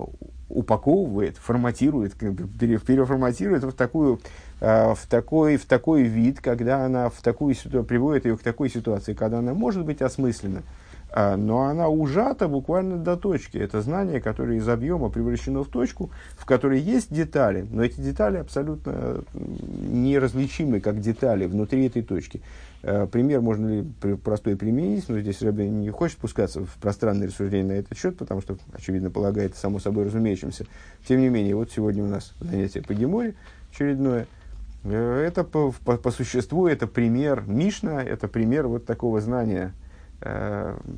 упаковывает, 0.50 1.38
форматирует, 1.38 2.16
переформатирует 2.16 3.64
в, 3.64 3.72
такую, 3.72 4.20
э, 4.60 4.94
в, 4.94 5.08
такой, 5.08 5.56
в 5.56 5.66
такой 5.66 6.04
вид, 6.04 6.42
когда 6.42 6.86
она 6.86 7.10
в 7.10 7.22
такую, 7.22 7.56
приводит 7.56 8.26
ее 8.26 8.38
к 8.38 8.44
такой 8.44 8.70
ситуации, 8.70 9.14
когда 9.14 9.40
она 9.40 9.54
может 9.54 9.86
быть 9.86 10.02
осмыслена, 10.02 10.60
а, 10.60 10.81
но 11.14 11.64
она 11.64 11.90
ужата 11.90 12.48
буквально 12.48 12.98
до 12.98 13.18
точки. 13.18 13.58
Это 13.58 13.82
знание, 13.82 14.22
которое 14.22 14.58
из 14.58 14.68
объема 14.70 15.10
превращено 15.10 15.64
в 15.64 15.68
точку, 15.68 16.10
в 16.38 16.46
которой 16.46 16.80
есть 16.80 17.14
детали, 17.14 17.66
но 17.70 17.84
эти 17.84 18.00
детали 18.00 18.38
абсолютно 18.38 19.24
неразличимы 19.34 20.80
как 20.80 21.02
детали 21.02 21.46
внутри 21.46 21.86
этой 21.86 22.02
точки. 22.02 22.42
А, 22.84 23.08
пример 23.08 23.42
можно 23.42 23.68
ли 23.68 23.84
простой 24.16 24.56
применить, 24.56 25.08
но 25.10 25.20
здесь 25.20 25.42
Рэбби 25.42 25.64
не 25.64 25.90
хочет 25.90 26.18
спускаться 26.18 26.66
в 26.66 26.74
пространное 26.82 27.28
рассуждение 27.28 27.76
на 27.76 27.80
этот 27.80 27.98
счет, 27.98 28.18
потому 28.18 28.42
что, 28.42 28.58
очевидно, 28.74 29.12
полагает 29.12 29.56
само 29.56 29.80
собой 29.80 30.06
разумеющимся. 30.06 30.66
Тем 31.08 31.22
не 31.22 31.30
менее, 31.30 31.56
вот 31.56 31.72
сегодня 31.72 32.04
у 32.04 32.08
нас 32.08 32.34
занятие 32.40 32.82
по 32.82 32.94
Геморе 32.94 33.36
очередное. 33.72 34.28
Э, 34.84 35.26
это 35.28 35.44
по, 35.44 35.74
по, 35.86 35.98
по 35.98 36.12
существу 36.12 36.68
это 36.68 36.88
пример 36.88 37.44
Мишна, 37.46 38.04
это 38.04 38.28
пример 38.28 38.68
вот 38.68 38.86
такого 38.86 39.22
знания, 39.22 39.74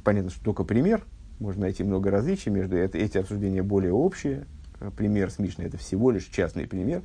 понятно, 0.03 0.29
что 0.29 0.43
только 0.43 0.63
пример, 0.63 1.03
можно 1.39 1.63
найти 1.63 1.83
много 1.83 2.09
различий 2.11 2.51
между 2.51 2.77
это, 2.77 2.97
эти 2.97 3.17
обсуждения 3.17 3.61
более 3.61 3.93
общие. 3.93 4.45
Э, 4.79 4.91
пример 4.95 5.29
с 5.29 5.39
Мишной– 5.39 5.67
это 5.67 5.77
всего 5.77 6.11
лишь 6.11 6.25
частный 6.25 6.67
пример. 6.67 7.01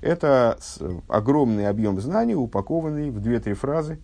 Это 0.00 0.58
огромный 1.08 1.68
объем 1.68 2.00
знаний, 2.00 2.34
упакованный 2.34 3.10
в 3.10 3.20
две-три 3.20 3.54
фразы, 3.54 3.98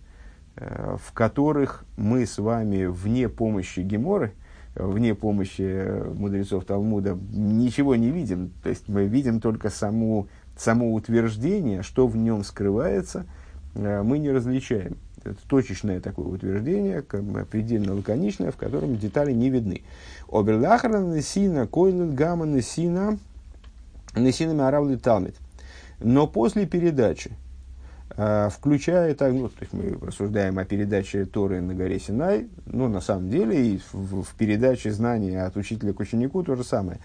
э, 0.55 0.95
в 1.01 1.11
которых 1.13 1.85
мы 1.97 2.25
с 2.25 2.37
вами 2.37 2.85
вне 2.85 3.27
помощи 3.29 3.81
Геморы, 3.81 4.33
вне 4.75 5.15
помощи 5.15 6.13
мудрецов 6.13 6.65
Талмуда 6.65 7.17
ничего 7.31 7.95
не 7.95 8.11
видим. 8.11 8.51
То 8.63 8.69
есть 8.69 8.87
мы 8.87 9.05
видим 9.05 9.41
только 9.41 9.69
саму, 9.69 10.27
само 10.55 10.93
утверждение, 10.93 11.81
что 11.81 12.07
в 12.07 12.15
нем 12.15 12.43
скрывается, 12.43 13.25
мы 13.73 14.19
не 14.19 14.31
различаем 14.31 14.97
это 15.23 15.37
точечное 15.47 15.99
такое 15.99 16.27
утверждение, 16.27 17.01
предельно 17.49 17.95
лаконичное, 17.95 18.51
в 18.51 18.57
котором 18.57 18.97
детали 18.97 19.31
не 19.31 19.49
видны. 19.49 19.81
Оберлахара 20.31 20.99
несина, 20.99 21.67
койлет 21.67 22.13
гамма 22.13 22.45
несина, 22.45 23.17
несина 24.15 24.53
маравли 24.53 24.95
талмит. 24.95 25.35
Но 25.99 26.27
после 26.27 26.65
передачи, 26.65 27.31
а, 28.11 28.49
включая, 28.49 29.13
так, 29.15 29.33
ну, 29.33 29.49
то 29.49 29.55
есть 29.61 29.73
мы 29.73 29.97
рассуждаем 30.05 30.57
о 30.59 30.65
передаче 30.65 31.25
Торы 31.25 31.61
на 31.61 31.73
горе 31.73 31.99
Синай, 31.99 32.47
ну, 32.65 32.87
на 32.87 33.01
самом 33.01 33.29
деле, 33.29 33.75
и 33.75 33.81
в, 33.91 34.23
в 34.23 34.35
передаче 34.35 34.91
знания 34.91 35.43
от 35.43 35.57
учителя 35.57 35.93
к 35.93 35.99
ученику 35.99 36.43
то 36.43 36.55
же 36.55 36.63
самое. 36.63 36.99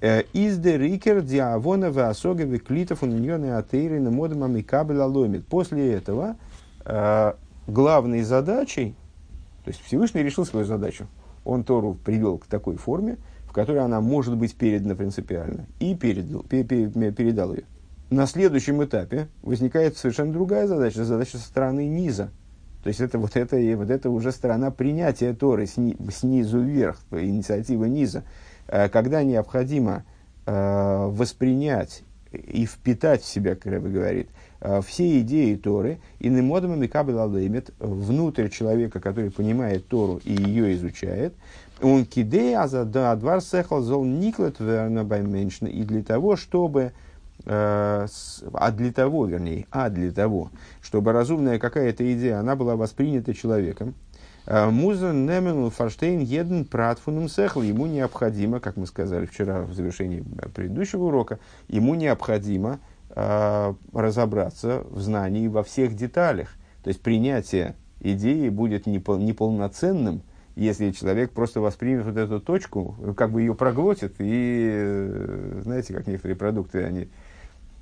Э, 0.00 0.22
из 0.32 0.58
де 0.58 0.78
рикер 0.78 1.20
диавона 1.20 1.90
васога 1.90 2.44
веклитов 2.44 3.02
уньоны 3.02 3.52
атейры 3.52 4.00
на 4.00 4.10
модам 4.10 4.44
амикабеля 4.44 5.04
ломит. 5.04 5.46
После 5.46 5.92
этого 5.92 6.36
а, 6.84 7.36
главной 7.72 8.22
задачей, 8.22 8.94
то 9.64 9.70
есть 9.70 9.82
Всевышний 9.82 10.22
решил 10.22 10.44
свою 10.44 10.66
задачу, 10.66 11.06
он 11.44 11.64
Тору 11.64 11.94
привел 11.94 12.38
к 12.38 12.46
такой 12.46 12.76
форме, 12.76 13.18
в 13.46 13.52
которой 13.52 13.78
она 13.78 14.00
может 14.00 14.36
быть 14.36 14.54
передана 14.54 14.94
принципиально, 14.94 15.66
и 15.80 15.94
передал, 15.94 16.42
передал 16.42 17.54
ее. 17.54 17.64
На 18.10 18.26
следующем 18.26 18.82
этапе 18.82 19.28
возникает 19.42 19.96
совершенно 19.96 20.32
другая 20.32 20.66
задача, 20.66 21.04
задача 21.04 21.38
со 21.38 21.44
стороны 21.44 21.86
низа. 21.86 22.30
То 22.82 22.88
есть 22.88 23.00
это 23.00 23.18
вот 23.18 23.36
это, 23.36 23.56
вот 23.76 23.90
это 23.90 24.10
уже 24.10 24.32
сторона 24.32 24.70
принятия 24.70 25.34
Торы 25.34 25.66
сни, 25.66 25.96
снизу 26.10 26.60
вверх, 26.60 26.98
инициатива 27.10 27.84
низа, 27.84 28.24
э, 28.68 28.88
когда 28.88 29.22
необходимо 29.22 30.04
э, 30.46 31.06
воспринять 31.10 32.02
и 32.32 32.66
впитать 32.66 33.22
в 33.22 33.26
себя, 33.26 33.54
как 33.54 33.66
Рэбе 33.66 33.90
говорит, 33.90 34.28
все 34.82 35.20
идеи 35.20 35.54
Торы, 35.54 36.00
и 36.18 36.28
немодом 36.28 36.78
микабель 36.78 37.16
алеймет, 37.16 37.70
внутрь 37.78 38.48
человека, 38.48 39.00
который 39.00 39.30
понимает 39.30 39.88
Тору 39.88 40.20
и 40.24 40.32
ее 40.32 40.74
изучает, 40.74 41.34
он 41.82 42.04
кидей 42.04 42.56
азада 42.56 43.12
адвар 43.12 43.40
сехал 43.40 43.80
зол 43.80 44.04
никлет 44.04 44.60
вернабайменшна, 44.60 45.66
и 45.66 45.82
для 45.82 46.02
того, 46.02 46.36
чтобы 46.36 46.92
э, 47.46 48.06
а 48.52 48.70
для 48.72 48.92
того, 48.92 49.26
вернее, 49.26 49.66
а 49.70 49.88
для 49.88 50.12
того, 50.12 50.50
чтобы 50.82 51.12
разумная 51.12 51.58
какая-то 51.58 52.12
идея, 52.12 52.40
она 52.40 52.56
была 52.56 52.76
воспринята 52.76 53.34
человеком, 53.34 53.94
э, 54.46 54.68
Муза 54.68 55.12
Немену 55.12 55.70
Фарштейн 55.70 56.20
Еден 56.20 56.66
Пратфуном 56.66 57.28
Сехл. 57.28 57.62
Ему 57.62 57.86
необходимо, 57.86 58.60
как 58.60 58.76
мы 58.76 58.86
сказали 58.86 59.24
вчера 59.24 59.62
в 59.62 59.72
завершении 59.72 60.22
предыдущего 60.54 61.04
урока, 61.04 61.38
ему 61.68 61.94
необходимо 61.94 62.72
э, 62.72 62.89
разобраться 63.14 64.84
в 64.90 65.00
знании 65.00 65.48
во 65.48 65.62
всех 65.62 65.94
деталях. 65.96 66.50
То 66.82 66.88
есть 66.88 67.00
принятие 67.00 67.74
идеи 68.00 68.48
будет 68.48 68.86
непол, 68.86 69.18
неполноценным, 69.18 70.22
если 70.56 70.90
человек 70.90 71.32
просто 71.32 71.60
воспримет 71.60 72.04
вот 72.04 72.16
эту 72.16 72.40
точку, 72.40 72.96
как 73.16 73.30
бы 73.32 73.40
ее 73.40 73.54
проглотит, 73.54 74.14
и 74.18 74.68
э, 74.72 75.60
знаете, 75.62 75.94
как 75.94 76.06
некоторые 76.06 76.36
продукты, 76.36 76.84
они 76.84 77.08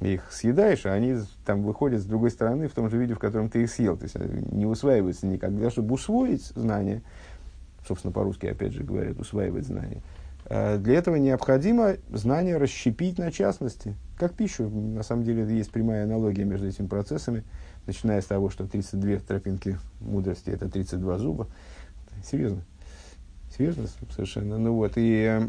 их 0.00 0.30
съедаешь, 0.30 0.86
а 0.86 0.92
они 0.92 1.16
там 1.44 1.62
выходят 1.62 2.00
с 2.00 2.04
другой 2.04 2.30
стороны 2.30 2.68
в 2.68 2.72
том 2.72 2.88
же 2.88 2.98
виде, 2.98 3.14
в 3.14 3.18
котором 3.18 3.48
ты 3.48 3.62
их 3.62 3.70
съел. 3.70 3.96
То 3.96 4.04
есть 4.04 4.16
не 4.52 4.66
усваиваются 4.66 5.26
никогда, 5.26 5.70
чтобы 5.70 5.94
усвоить 5.94 6.44
знания, 6.54 7.02
собственно, 7.86 8.12
по-русски, 8.12 8.46
опять 8.46 8.72
же, 8.72 8.84
говорят, 8.84 9.18
усваивать 9.18 9.66
знания, 9.66 10.02
э, 10.46 10.78
для 10.78 10.98
этого 10.98 11.16
необходимо 11.16 11.94
знание 12.10 12.56
расщепить 12.56 13.18
на 13.18 13.30
частности– 13.30 13.94
как 14.18 14.34
пищу. 14.34 14.68
На 14.68 15.02
самом 15.02 15.24
деле 15.24 15.44
есть 15.56 15.70
прямая 15.70 16.04
аналогия 16.04 16.44
между 16.44 16.66
этими 16.66 16.86
процессами, 16.86 17.44
начиная 17.86 18.20
с 18.20 18.26
того, 18.26 18.50
что 18.50 18.66
32 18.66 19.20
тропинки 19.20 19.78
мудрости– 20.00 20.50
это 20.50 20.68
32 20.68 21.18
зуба. 21.18 21.48
Серьезно. 22.24 22.62
Серьезно 23.56 23.86
совершенно. 24.10 24.58
Ну 24.58 24.74
вот, 24.74 24.92
и 24.96 25.40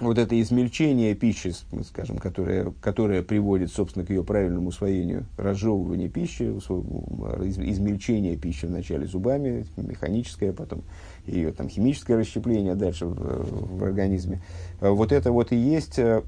вот 0.00 0.18
это 0.18 0.40
измельчение 0.40 1.14
пищи, 1.14 1.52
скажем, 1.84 2.18
которое, 2.18 2.72
которое 2.80 3.22
приводит, 3.22 3.70
собственно, 3.70 4.04
к 4.04 4.10
ее 4.10 4.24
правильному 4.24 4.68
усвоению, 4.68 5.26
разжевывание 5.36 6.08
пищи, 6.08 6.42
измельчение 6.42 8.36
пищи 8.36 8.66
вначале 8.66 9.06
зубами, 9.06 9.66
механическое, 9.76 10.52
потом 10.52 10.82
ее 11.26 11.52
там, 11.52 11.68
химическое 11.68 12.16
расщепление 12.16 12.74
дальше 12.74 13.06
в, 13.06 13.78
в 13.78 13.84
организме. 13.84 14.42
Вот 14.80 15.12
это 15.12 15.30
вот 15.30 15.52
и 15.52 15.56
есть 15.56 15.98
э, 15.98 16.22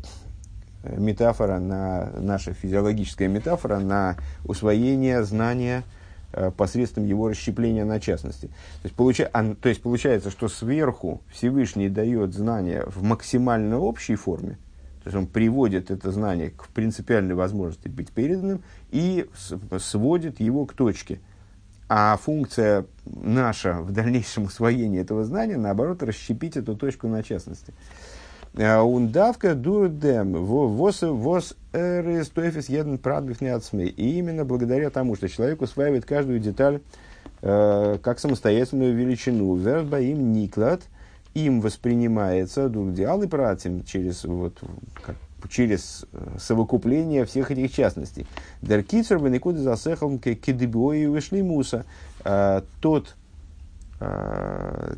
метафора, 0.84 1.58
на, 1.58 2.10
наша 2.18 2.52
физиологическая 2.52 3.28
метафора 3.28 3.78
на 3.78 4.16
усвоение 4.44 5.24
знания 5.24 5.84
э, 6.32 6.50
посредством 6.50 7.04
его 7.04 7.28
расщепления 7.28 7.84
на 7.84 8.00
частности. 8.00 8.46
То 8.46 8.84
есть, 8.84 8.94
получа, 8.94 9.28
а, 9.32 9.54
то 9.54 9.68
есть 9.68 9.82
получается, 9.82 10.30
что 10.30 10.48
сверху 10.48 11.22
Всевышний 11.32 11.88
дает 11.88 12.34
знание 12.34 12.84
в 12.86 13.02
максимально 13.02 13.78
общей 13.78 14.14
форме, 14.16 14.58
то 15.02 15.10
есть 15.10 15.16
он 15.16 15.26
приводит 15.28 15.92
это 15.92 16.10
знание 16.10 16.50
к 16.50 16.66
принципиальной 16.68 17.36
возможности 17.36 17.86
быть 17.86 18.10
переданным 18.10 18.62
и 18.90 19.26
сводит 19.78 20.40
его 20.40 20.66
к 20.66 20.72
точке. 20.72 21.20
А 21.88 22.16
функция 22.16 22.86
наша 23.04 23.74
в 23.74 23.92
дальнейшем 23.92 24.46
усвоении 24.46 25.00
этого 25.00 25.24
знания, 25.24 25.56
наоборот, 25.56 26.02
расщепить 26.02 26.56
эту 26.56 26.76
точку 26.76 27.06
на 27.06 27.22
частности. 27.22 27.72
Ундавка 28.56 29.54
дурдем 29.54 30.32
вос 30.32 31.02
вос 31.02 31.54
эрестойфис 31.74 32.70
еден 32.70 32.96
прадбив 32.96 33.42
И 33.42 34.18
именно 34.18 34.46
благодаря 34.46 34.88
тому, 34.88 35.14
что 35.14 35.28
человек 35.28 35.60
усваивает 35.60 36.06
каждую 36.06 36.40
деталь 36.40 36.80
э, 37.42 37.98
как 38.02 38.18
самостоятельную 38.18 38.94
величину. 38.94 39.56
Верба 39.56 40.00
им 40.00 40.32
никлад, 40.32 40.80
им 41.34 41.60
воспринимается 41.60 42.70
дурдиал 42.70 43.22
и 43.22 43.26
пратим 43.26 43.84
через, 43.84 44.24
вот, 44.24 44.58
как, 45.02 45.16
через 45.50 46.06
э, 46.12 46.38
совокупление 46.38 47.26
всех 47.26 47.50
этих 47.50 47.74
частностей. 47.74 48.26
Деркицер 48.62 49.20
никуда 49.20 49.58
засехал 49.58 50.18
кедебой 50.18 51.00
и 51.00 51.06
вышли 51.06 51.42
муса. 51.42 51.84
Э, 52.24 52.62
тот, 52.80 53.16
э, 54.00 54.94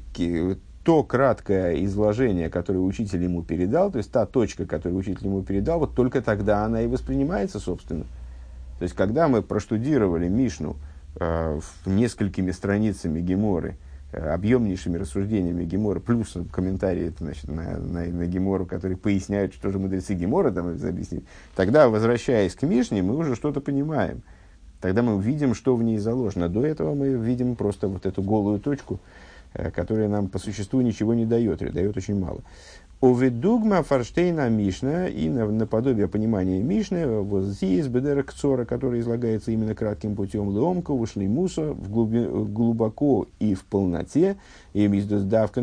то 0.88 1.02
краткое 1.02 1.84
изложение, 1.84 2.48
которое 2.48 2.78
учитель 2.78 3.22
ему 3.22 3.42
передал, 3.42 3.92
то 3.92 3.98
есть 3.98 4.10
та 4.10 4.24
точка, 4.24 4.64
которую 4.64 4.98
учитель 4.98 5.26
ему 5.26 5.42
передал, 5.42 5.80
вот 5.80 5.94
только 5.94 6.22
тогда 6.22 6.64
она 6.64 6.80
и 6.80 6.86
воспринимается, 6.86 7.60
собственно. 7.60 8.04
То 8.78 8.84
есть, 8.84 8.94
когда 8.94 9.28
мы 9.28 9.42
проштудировали 9.42 10.28
Мишну 10.28 10.76
э, 11.20 11.60
несколькими 11.84 12.52
страницами 12.52 13.20
Геморы, 13.20 13.76
э, 14.12 14.30
объемнейшими 14.30 14.96
рассуждениями 14.96 15.66
Гемора, 15.66 16.00
плюс 16.00 16.34
комментарии 16.50 17.12
значит, 17.18 17.48
на, 17.48 17.76
на, 17.76 18.06
на 18.06 18.26
Гемору, 18.26 18.64
которые 18.64 18.96
поясняют, 18.96 19.52
что 19.52 19.70
же 19.70 19.78
мудрецы 19.78 20.14
Гемора 20.14 20.52
там 20.52 20.68
объяснили, 20.68 21.24
тогда, 21.54 21.90
возвращаясь 21.90 22.54
к 22.54 22.62
Мишне, 22.62 23.02
мы 23.02 23.14
уже 23.14 23.36
что-то 23.36 23.60
понимаем. 23.60 24.22
Тогда 24.80 25.02
мы 25.02 25.20
видим, 25.20 25.54
что 25.54 25.76
в 25.76 25.82
ней 25.82 25.98
заложено. 25.98 26.48
До 26.48 26.64
этого 26.64 26.94
мы 26.94 27.08
видим 27.10 27.56
просто 27.56 27.88
вот 27.88 28.06
эту 28.06 28.22
голую 28.22 28.58
точку, 28.58 29.00
которая 29.52 30.08
нам 30.08 30.28
по 30.28 30.38
существу 30.38 30.80
ничего 30.80 31.14
не 31.14 31.26
дает, 31.26 31.62
или 31.62 31.70
дает 31.70 31.96
очень 31.96 32.18
мало. 32.18 32.42
Оведугма 33.00 33.84
Фарштейна 33.84 34.48
Мишна 34.48 35.06
и 35.06 35.28
на, 35.28 35.46
наподобие 35.46 36.08
понимания 36.08 36.60
Мишны, 36.60 37.06
вот 37.06 37.44
здесь 37.44 37.86
Бедера 37.86 38.24
Кцора, 38.24 38.64
который 38.64 38.98
излагается 38.98 39.52
именно 39.52 39.76
кратким 39.76 40.16
путем 40.16 40.50
Леомка, 40.50 40.92
вышли 40.92 41.28
Муса 41.28 41.74
в 41.74 41.92
глуби, 41.92 42.24
глубоко 42.26 43.28
и 43.38 43.54
в 43.54 43.64
полноте, 43.64 44.36
и 44.72 44.88
давка 44.88 45.60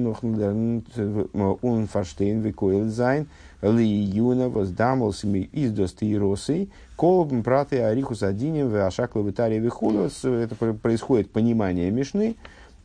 он 1.61 1.87
Фарштейн 1.87 2.39
Викойл 2.39 2.87
Зайн, 2.87 3.27
Ли 3.61 3.85
Юна 3.85 4.47
воздамался 4.47 5.27
ми 5.27 5.49
издос 5.51 5.93
Тиросой, 5.93 6.69
колбом 6.95 7.43
праты 7.43 7.81
Арихус 7.81 8.23
Адинем, 8.23 8.73
Ашакла 8.75 9.21
Витария 9.21 9.59
Вихулос, 9.59 10.23
это 10.23 10.55
происходит 10.55 11.31
понимание 11.31 11.91
Мишны, 11.91 12.35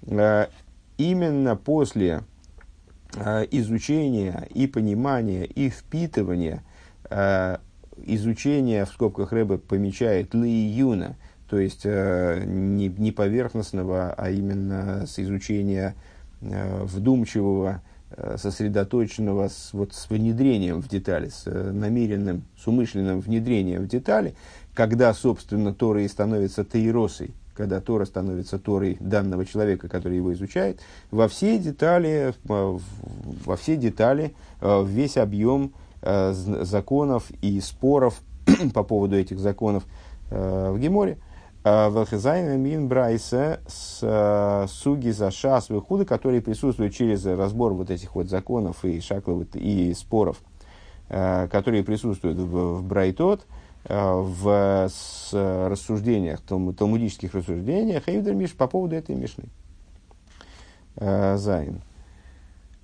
э, 0.06 0.46
именно 1.00 1.56
после 1.56 2.24
э, 3.14 3.46
изучения 3.50 4.46
и 4.52 4.66
понимания 4.66 5.44
и 5.44 5.70
впитывания, 5.70 6.62
э, 7.08 7.56
изучения, 8.04 8.84
в 8.84 8.90
скобках 8.90 9.32
Рэбе 9.32 9.58
помечает 9.58 10.34
ли 10.34 10.50
юна, 10.50 11.16
то 11.48 11.58
есть 11.58 11.82
э, 11.84 12.44
не, 12.44 12.88
не 12.88 13.12
поверхностного, 13.12 14.12
а 14.12 14.30
именно 14.30 15.06
с 15.06 15.18
изучения 15.18 15.94
вдумчивого, 16.40 17.82
сосредоточенного 18.36 19.48
с, 19.48 19.74
вот, 19.74 19.92
с 19.92 20.08
внедрением 20.08 20.80
в 20.80 20.88
детали, 20.88 21.28
с 21.28 21.44
намеренным, 21.44 22.44
с 22.56 22.66
умышленным 22.66 23.20
внедрением 23.20 23.82
в 23.82 23.88
детали, 23.88 24.34
когда, 24.72 25.12
собственно, 25.12 25.74
Тора 25.74 26.02
и 26.02 26.08
становится 26.08 26.64
Таиросой, 26.64 27.34
когда 27.60 27.78
Тора 27.82 28.06
становится 28.06 28.58
Торой 28.58 28.96
данного 29.00 29.44
человека, 29.44 29.86
который 29.86 30.16
его 30.16 30.32
изучает, 30.32 30.80
во 31.10 31.28
все 31.28 31.58
детали, 31.58 32.34
э, 32.48 32.78
во 33.44 33.56
все 33.56 33.76
детали, 33.76 34.34
э, 34.62 34.84
весь 34.86 35.18
объем 35.18 35.74
э, 36.00 36.32
законов 36.32 37.30
и 37.42 37.60
споров 37.60 38.22
по 38.74 38.82
поводу 38.82 39.16
этих 39.16 39.38
законов 39.38 39.84
в 40.30 40.78
Геморе. 40.78 41.18
Велхезайн 41.64 42.58
мин 42.58 42.88
брайса 42.88 43.60
с 43.66 44.66
суги 44.70 45.10
за 45.10 45.30
шас 45.32 45.68
выхуда, 45.68 46.06
которые 46.06 46.40
присутствуют 46.40 46.94
через 46.94 47.26
разбор 47.26 47.74
вот 47.74 47.90
этих 47.90 48.14
вот 48.14 48.30
законов 48.30 48.84
и 48.84 49.00
шаклов 49.00 49.44
и 49.54 49.92
споров, 49.92 50.38
которые 51.08 51.82
присутствуют 51.82 52.38
в, 52.38 52.78
в 52.78 52.82
Брайтот, 52.84 53.44
в 53.84 54.88
с, 54.88 55.30
рассуждениях, 55.32 56.40
талму, 56.42 56.72
талмудических 56.72 57.34
рассуждениях 57.34 58.08
Эйвдер 58.08 58.34
Миш 58.34 58.52
по 58.52 58.66
поводу 58.66 58.94
этой 58.96 59.14
Мишны. 59.14 59.44
Э, 60.96 61.36
Зайн. 61.36 61.80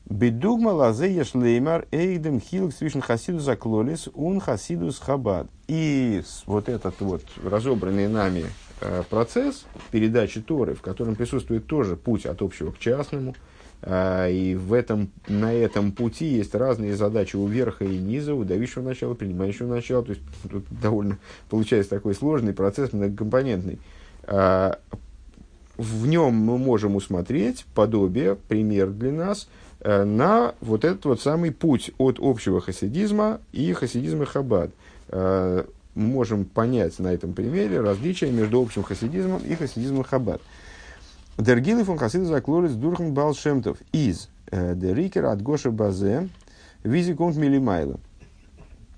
Бедугма 0.08 0.70
лазе 0.70 1.12
ешлеймар 1.14 1.86
эйдем 1.90 2.40
хилк 2.40 2.72
свишен 2.72 3.00
хасиду 3.00 3.40
заклолис 3.40 4.08
ун 4.14 4.40
хасидус 4.40 4.98
хабад. 4.98 5.48
И 5.66 6.22
вот 6.46 6.68
этот 6.68 7.00
вот 7.00 7.22
разобранный 7.44 8.08
нами 8.08 8.44
э, 8.80 9.02
процесс 9.10 9.66
передачи 9.90 10.40
Торы, 10.40 10.74
в 10.74 10.80
котором 10.80 11.16
присутствует 11.16 11.66
тоже 11.66 11.96
путь 11.96 12.24
от 12.24 12.40
общего 12.40 12.70
к 12.70 12.78
частному– 12.78 13.34
а, 13.44 13.55
и 13.84 14.56
в 14.58 14.72
этом, 14.72 15.10
на 15.28 15.52
этом 15.52 15.92
пути 15.92 16.26
есть 16.26 16.54
разные 16.54 16.96
задачи 16.96 17.36
у 17.36 17.46
верха 17.46 17.84
и 17.84 17.98
низа, 17.98 18.34
у 18.34 18.44
давящего 18.44 18.82
начала, 18.82 19.14
принимающего 19.14 19.68
начала. 19.68 20.02
То 20.02 20.10
есть 20.10 20.22
тут 20.50 20.64
довольно 20.70 21.18
получается 21.48 21.90
такой 21.90 22.14
сложный 22.14 22.52
процесс, 22.52 22.92
многокомпонентный. 22.92 23.78
А, 24.24 24.78
в 25.76 26.06
нем 26.06 26.34
мы 26.34 26.58
можем 26.58 26.96
усмотреть 26.96 27.66
подобие, 27.74 28.34
пример 28.34 28.90
для 28.90 29.12
нас, 29.12 29.48
э, 29.80 30.04
на 30.04 30.54
вот 30.60 30.84
этот 30.84 31.04
вот 31.04 31.20
самый 31.20 31.52
путь 31.52 31.90
от 31.98 32.18
общего 32.20 32.60
хасидизма 32.60 33.40
и 33.52 33.72
хасидизма 33.72 34.24
хабад. 34.24 34.70
А, 35.08 35.66
можем 35.94 36.44
понять 36.44 36.98
на 36.98 37.12
этом 37.12 37.32
примере 37.32 37.80
различия 37.80 38.30
между 38.30 38.60
общим 38.60 38.82
хасидизмом 38.82 39.42
и 39.42 39.54
хасидизмом 39.54 40.04
хабад. 40.04 40.40
Дергилы 41.38 41.84
фон 41.84 41.98
Хасидус 41.98 42.30
Аклорис 42.30 42.72
Дурхан 42.72 43.12
Балшемтов 43.12 43.76
из 43.92 44.30
э, 44.50 44.74
Дерикер 44.74 45.26
от 45.26 45.42
Гоша 45.42 45.70
Базе 45.70 46.30
Визиконт 46.82 47.36
Милимайла. 47.36 48.00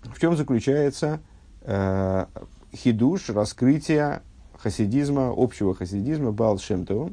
В 0.05 0.21
чем 0.21 0.37
заключается 0.37 1.19
э, 1.63 2.27
хидуш, 2.73 3.31
раскрытие 3.31 4.23
хасидизма, 4.57 5.35
общего 5.37 5.75
хасидизма 5.75 6.31
Балшемтова? 6.31 7.11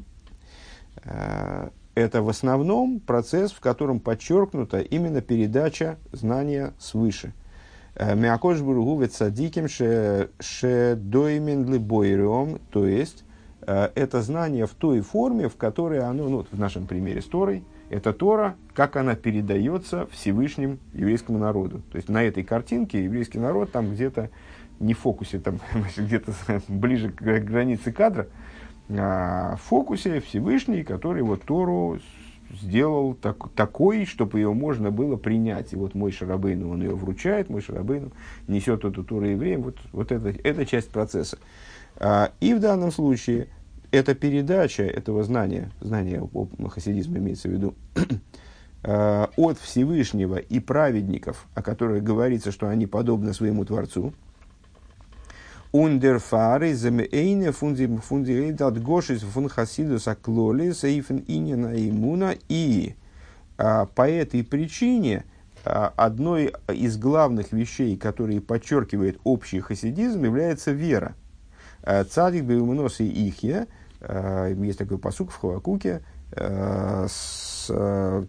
Э, 1.02 1.70
это 1.96 2.22
в 2.22 2.28
основном 2.28 3.00
процесс, 3.00 3.50
в 3.50 3.58
котором 3.58 3.98
подчеркнута 3.98 4.78
именно 4.78 5.22
передача 5.22 5.98
знания 6.12 6.72
свыше. 6.78 7.32
Э, 7.96 8.14
Мякош 8.14 8.60
Бургу 8.60 9.00
Ветсадиким 9.00 9.66
Ше 9.68 10.94
Доймен 10.96 11.68
Либойром, 11.68 12.60
то 12.70 12.86
есть 12.86 13.24
это 13.66 14.22
знание 14.22 14.66
в 14.66 14.74
той 14.74 15.00
форме, 15.00 15.48
в 15.48 15.56
которой 15.56 16.00
оно, 16.00 16.28
ну, 16.28 16.46
в 16.50 16.58
нашем 16.58 16.86
примере 16.86 17.20
с 17.20 17.24
Торой, 17.24 17.64
это 17.90 18.12
Тора, 18.12 18.56
как 18.74 18.96
она 18.96 19.14
передается 19.14 20.06
Всевышним 20.10 20.78
еврейскому 20.92 21.38
народу. 21.38 21.82
То 21.90 21.96
есть 21.96 22.08
на 22.08 22.22
этой 22.22 22.42
картинке 22.42 23.04
еврейский 23.04 23.38
народ 23.38 23.72
там 23.72 23.92
где-то 23.92 24.30
не 24.80 24.94
в 24.94 24.98
фокусе, 24.98 25.38
там 25.38 25.60
где-то 25.96 26.32
ближе 26.68 27.10
к 27.10 27.22
границе 27.22 27.92
кадра, 27.92 28.28
а 28.88 29.56
в 29.56 29.62
фокусе 29.62 30.20
Всевышний, 30.20 30.84
который 30.84 31.22
вот 31.22 31.42
Тору 31.42 31.98
сделал 32.60 33.14
так, 33.14 33.48
такой, 33.54 34.04
чтобы 34.04 34.38
ее 34.38 34.52
можно 34.52 34.90
было 34.90 35.16
принять. 35.16 35.72
И 35.72 35.76
вот 35.76 35.94
мой 35.94 36.12
Шарабейну, 36.12 36.70
он 36.70 36.82
ее 36.82 36.94
вручает, 36.94 37.50
мой 37.50 37.60
Шарабейну 37.60 38.12
несет 38.46 38.84
эту 38.84 39.02
Тору 39.02 39.26
евреям. 39.26 39.62
Вот, 39.62 39.76
вот 39.92 40.12
это, 40.12 40.28
это 40.28 40.64
часть 40.64 40.90
процесса. 40.90 41.38
А, 41.98 42.30
и 42.40 42.54
в 42.54 42.60
данном 42.60 42.92
случае 42.92 43.48
эта 43.96 44.14
передача 44.14 44.82
этого 44.82 45.24
знания, 45.24 45.70
знания 45.80 46.20
о 46.20 46.68
хасидизме 46.68 47.18
имеется 47.18 47.48
в 47.48 47.52
виду, 47.52 47.74
э, 48.82 49.26
от 49.36 49.58
Всевышнего 49.58 50.36
и 50.36 50.60
праведников, 50.60 51.46
о 51.54 51.62
которых 51.62 52.04
говорится, 52.04 52.52
что 52.52 52.68
они 52.68 52.86
подобны 52.86 53.32
своему 53.32 53.64
Творцу. 53.64 54.12
Ундерфары 55.72 56.74
замейне 56.74 57.52
фундирейдат 57.52 58.82
гошис 58.82 59.22
фун 59.22 59.48
хасидус 59.48 60.08
аклоли 60.08 60.72
сейфен 60.72 61.24
инина 61.26 61.72
имуна. 61.74 62.34
И 62.48 62.94
а, 63.58 63.86
по 63.86 64.08
этой 64.08 64.44
причине 64.44 65.24
а, 65.64 65.92
одной 65.96 66.52
из 66.68 66.96
главных 66.96 67.52
вещей, 67.52 67.96
которые 67.96 68.40
подчеркивает 68.40 69.18
общий 69.24 69.60
хасидизм, 69.60 70.24
является 70.24 70.70
вера. 70.70 71.14
Цадик 72.10 72.44
Беумонос 72.44 72.98
и 73.00 73.28
Ихья, 73.28 73.68
есть 74.00 74.78
такой 74.78 74.98
посук 74.98 75.30
в 75.30 75.38
Хавакуке, 75.38 76.02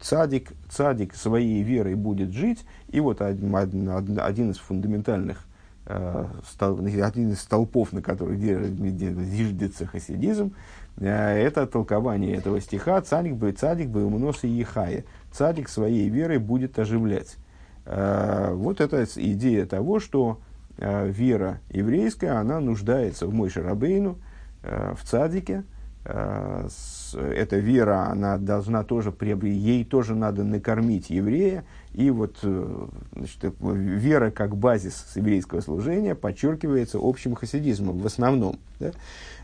цадик, 0.01 0.51
цадик 0.69 1.15
своей 1.15 1.63
верой 1.63 1.95
будет 1.95 2.32
жить. 2.32 2.65
И 2.89 2.99
вот 2.99 3.21
один, 3.21 4.51
из 4.51 4.58
фундаментальных 4.58 5.43
один 5.86 7.32
из 7.32 7.39
столпов, 7.39 7.93
на 7.93 8.01
которых 8.01 8.39
зиждется 8.39 9.86
хасидизм, 9.86 10.53
это 10.99 11.67
толкование 11.67 12.36
этого 12.36 12.60
стиха 12.60 12.99
«Цадик 13.01 13.36
бы, 13.36 13.51
цадик 13.51 13.89
бы 13.89 14.03
умнос 14.03 14.43
и 14.43 14.47
ехая» 14.47 15.03
цадик 15.38 15.69
своей 15.69 16.10
верой 16.10 16.39
будет 16.39 16.80
оживлять. 16.80 17.38
Э, 17.86 18.51
вот 18.53 18.82
это 18.82 19.06
идея 19.15 19.65
того, 19.65 19.99
что 19.99 20.39
э, 20.77 21.10
вера 21.10 21.60
еврейская, 21.69 22.32
она 22.32 22.60
нуждается 22.60 23.27
в 23.27 23.34
Мойше 23.34 23.62
Рабейну, 23.62 24.13
э, 24.13 24.37
в 24.63 25.00
цадике. 25.04 25.63
Эта 26.06 27.58
вера, 27.58 28.10
она 28.10 28.38
должна 28.38 28.84
тоже 28.84 29.12
приобрести, 29.12 29.60
ей 29.60 29.84
тоже 29.84 30.15
надо 30.15 30.46
накормить 30.46 31.10
еврея. 31.10 31.65
И 31.93 32.10
вот 32.12 32.38
значит, 32.41 33.54
вера 33.60 34.32
как 34.32 34.56
базис 34.56 35.06
еврейского 35.15 35.60
служения 35.60 36.15
подчеркивается 36.15 36.98
общим 37.02 37.36
хасидизмом 37.36 37.98
в 38.00 38.06
основном. 38.06 38.58
Да? 38.80 38.91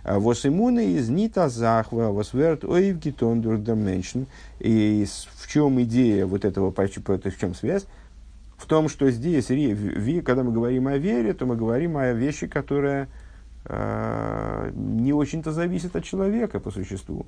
Восимуна 0.06 0.80
из 0.80 1.10
нита 1.10 1.50
захва, 1.50 2.12
восверт 2.12 2.64
оивгитон 2.64 3.42
дурдаменшн. 3.42 4.24
И 4.60 5.06
в 5.36 5.48
чем 5.50 5.82
идея 5.82 6.26
вот 6.26 6.46
этого, 6.46 6.72
в 6.72 7.40
чем 7.40 7.56
связь? 7.56 7.86
В 8.58 8.66
том, 8.68 8.88
что 8.88 9.12
здесь, 9.12 9.48
когда 10.24 10.44
мы 10.44 10.54
говорим 10.54 10.88
о 10.88 10.98
вере, 10.98 11.34
то 11.34 11.46
мы 11.46 11.58
говорим 11.58 11.98
о 11.98 12.14
вещи, 12.14 12.48
которая 12.48 13.04
э, 13.04 13.08
не 13.70 15.14
очень-то 15.14 15.52
зависит 15.52 15.96
от 15.96 16.04
человека 16.04 16.60
по 16.60 16.72
существу. 16.72 17.26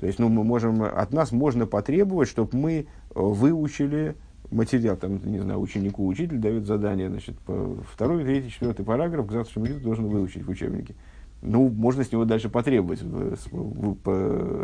То 0.00 0.06
есть, 0.06 0.18
ну, 0.18 0.28
мы 0.28 0.44
можем, 0.44 0.82
от 0.82 1.12
нас 1.12 1.30
можно 1.30 1.66
потребовать, 1.66 2.28
чтобы 2.28 2.56
мы 2.56 2.86
выучили 3.14 4.16
материал, 4.50 4.96
там, 4.96 5.20
не 5.24 5.40
знаю, 5.40 5.60
ученику 5.60 6.06
учитель 6.06 6.38
дает 6.38 6.66
задание, 6.66 7.08
значит, 7.08 7.36
второй, 7.92 8.24
третий, 8.24 8.50
четвертый 8.50 8.84
параграф 8.84 9.26
к 9.26 9.32
завтрашнему 9.32 9.66
виду 9.66 9.80
должен 9.80 10.06
выучить 10.06 10.44
в 10.44 10.50
учебнике 10.50 10.94
ну, 11.44 11.68
можно 11.68 12.04
с 12.04 12.10
него 12.10 12.24
дальше 12.24 12.48
потребовать, 12.48 13.02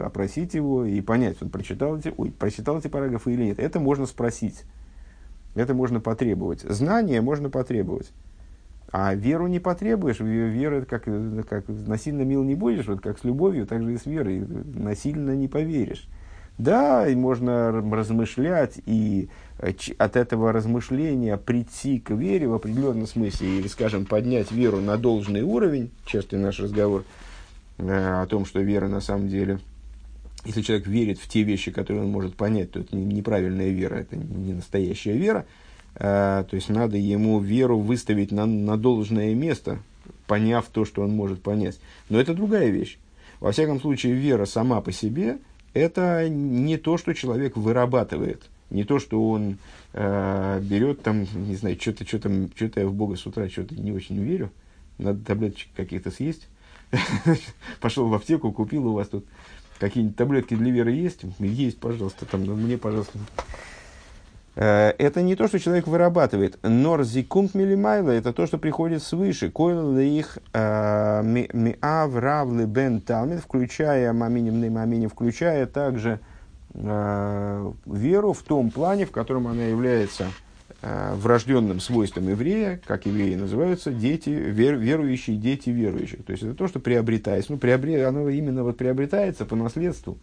опросить 0.05 0.55
его 0.55 0.85
и 0.85 1.01
понять, 1.03 1.37
он 1.41 1.51
прочитал 1.51 1.99
эти, 1.99 2.13
ой, 2.17 2.31
прочитал 2.31 2.79
эти 2.79 2.89
параграфы 2.89 3.33
или 3.35 3.45
нет. 3.45 3.59
Это 3.59 3.79
можно 3.79 4.07
спросить, 4.07 4.65
это 5.55 5.75
можно 5.75 6.01
потребовать. 6.01 6.63
Знание 6.63 7.21
можно 7.21 7.51
потребовать. 7.51 8.11
А 8.93 9.15
веру 9.15 9.47
не 9.47 9.61
потребуешь, 9.61 10.21
вера 10.21 10.85
как, 10.85 11.05
как 11.49 11.69
насильно 11.69 12.23
мил 12.23 12.43
не 12.43 12.55
будешь, 12.55 12.87
вот 12.87 13.01
как 13.01 13.19
с 13.19 13.25
любовью, 13.25 13.67
так 13.67 13.83
же 13.83 13.95
и 13.95 13.99
с 13.99 14.07
верой, 14.07 14.45
насильно 14.75 15.31
не 15.37 15.49
поверишь. 15.49 16.09
Да, 16.59 17.09
и 17.09 17.15
можно 17.15 17.73
размышлять 17.73 18.81
и 18.85 19.31
Э, 19.61 19.73
от 19.99 20.17
этого 20.17 20.53
размышления 20.53 21.37
прийти 21.37 21.99
к 21.99 22.11
вере 22.11 22.49
в 22.49 22.55
определенном 22.55 23.07
смысле, 23.07 23.59
или, 23.59 23.69
скажем, 23.69 24.07
поднять 24.07 24.51
веру 24.51 24.81
на 24.81 24.97
должный 24.97 25.43
уровень, 25.43 25.91
частый 26.07 26.39
наш 26.39 26.61
разговор 26.61 27.05
э, 27.77 28.23
о 28.23 28.27
том, 28.27 28.47
что 28.47 28.61
вера 28.61 28.89
на 28.89 29.01
самом 29.01 29.29
деле, 29.29 29.59
если 30.47 30.63
человек 30.63 30.87
верит 30.87 31.19
в 31.19 31.29
те 31.29 31.43
вещи, 31.43 31.71
которые 31.71 32.05
он 32.05 32.11
может 32.11 32.37
понять, 32.37 32.73
то 32.73 32.81
это 32.81 32.97
неправильная 32.97 33.69
вера, 33.69 33.97
это 33.97 34.17
не 34.17 34.55
настоящая 34.55 35.19
вера, 35.19 35.45
то 35.95 36.49
есть 36.53 36.69
надо 36.69 36.97
ему 36.97 37.41
веру 37.41 37.79
выставить 37.79 38.33
на, 38.33 38.47
на 38.47 38.77
должное 38.77 39.35
место, 39.35 39.79
поняв 40.27 40.67
то, 40.73 40.85
что 40.85 41.03
он 41.03 41.11
может 41.11 41.43
понять. 41.43 41.79
Но 42.09 42.21
это 42.21 42.35
другая 42.35 42.69
вещь. 42.69 42.99
Во 43.41 43.53
всяком 43.53 43.81
случае, 43.81 44.15
вера 44.15 44.45
сама 44.45 44.81
по 44.81 44.93
себе– 44.93 45.39
это 45.75 46.29
не 46.29 46.77
то, 46.77 46.97
что 46.97 47.15
человек 47.15 47.57
вырабатывает– 47.57 48.43
не 48.71 48.85
то, 48.85 48.99
что 48.99 49.29
он 49.29 49.59
э, 49.93 50.61
берет 50.63 51.03
там, 51.03 51.27
не 51.35 51.57
знаю, 51.57 51.77
что-то, 51.81 52.07
что-то, 52.07 52.49
что-то 52.55 52.81
я 52.81 52.87
в 52.87 52.95
Бога 52.95 53.17
с 53.17 53.27
утра 53.27 53.49
что-то 53.49 53.75
не 53.75 53.93
очень 53.93 54.23
верю, 54.23 54.51
надо 54.99 55.25
таблеточек 55.25 55.69
каких-то 55.77 56.11
съесть. 56.11 56.49
Пошел 57.81 58.09
в 58.09 58.15
аптеку, 58.15 58.53
купил 58.53 58.87
у 58.89 58.93
вас 58.95 59.09
тут 59.09 59.27
какие-нибудь 59.79 60.17
таблетки 60.17 60.55
для 60.55 60.71
веры 60.71 60.93
есть? 60.93 61.23
Есть, 61.39 61.79
пожалуйста, 61.79 62.27
там, 62.27 62.43
мне, 62.43 62.79
пожалуйста. 62.79 63.19
Э, 64.57 64.93
это 64.99 65.23
не 65.23 65.37
то, 65.37 65.49
что 65.49 65.59
человек 65.59 65.87
вырабатывает. 65.87 66.59
Норзикумт 66.63 67.55
милимайла– 67.55 68.11
это 68.11 68.33
то, 68.33 68.47
что 68.47 68.59
приходит 68.59 69.03
свыше. 69.03 69.51
Койл 69.51 69.99
их 69.99 70.39
э, 70.53 71.23
миав 71.23 72.17
равлы 72.17 72.67
бен 72.67 73.01
талмит, 73.01 73.41
включая 73.41 74.13
маминим 74.13 74.73
маминим, 74.73 75.09
включая 75.09 75.67
также 75.67 76.21
э, 76.75 77.73
веру 77.87 78.33
в 78.33 78.43
том 78.43 78.71
плане, 78.71 79.07
в 79.07 79.11
котором 79.11 79.47
она 79.47 79.65
является 79.65 80.27
врожденным 80.83 81.79
свойством 81.79 82.31
еврея, 82.31 82.81
как 82.87 83.05
евреи 83.05 83.35
называются, 83.35 83.93
дети, 83.93 84.31
вер, 84.31 84.77
верующие 84.77 85.37
дети 85.37 85.69
верующих. 85.69 86.25
То 86.25 86.33
есть 86.33 86.43
это 86.43 86.55
то, 86.55 86.69
что 86.69 86.81
приобретается. 86.81 87.53
Ну, 87.53 87.59
приобре, 87.59 88.07
оно 88.07 88.31
именно 88.31 88.65
вот 88.65 88.79
приобретается 88.79 89.45
по 89.45 89.57
наследству. 89.57 90.17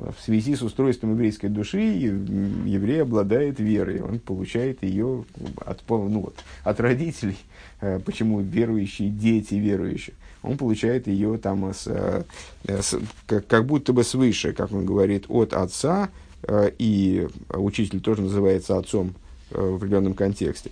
В 0.00 0.22
связи 0.22 0.56
с 0.56 0.62
устройством 0.62 1.12
еврейской 1.12 1.48
души 1.48 1.80
еврей 1.80 3.02
обладает 3.02 3.60
верой, 3.60 4.00
он 4.00 4.18
получает 4.18 4.82
ее 4.82 5.24
от, 5.56 5.82
ну, 5.88 6.20
вот, 6.20 6.36
от 6.64 6.80
родителей. 6.80 7.36
Э, 7.80 8.00
почему 8.04 8.40
верующие 8.40 9.10
дети 9.10 9.54
верующих? 9.54 10.14
он 10.42 10.56
получает 10.56 11.06
ее 11.06 11.38
там 11.38 11.72
с, 11.72 11.86
э, 11.86 12.22
с, 12.66 12.98
как, 13.26 13.46
как 13.46 13.66
будто 13.66 13.92
бы 13.92 14.04
свыше, 14.04 14.52
как 14.52 14.72
он 14.72 14.86
говорит, 14.86 15.26
от 15.28 15.52
отца, 15.52 16.10
э, 16.42 16.70
и 16.78 17.28
учитель 17.52 18.00
тоже 18.00 18.22
называется 18.22 18.78
отцом 18.78 19.14
э, 19.50 19.60
в 19.60 19.76
определенном 19.76 20.14
контексте. 20.14 20.70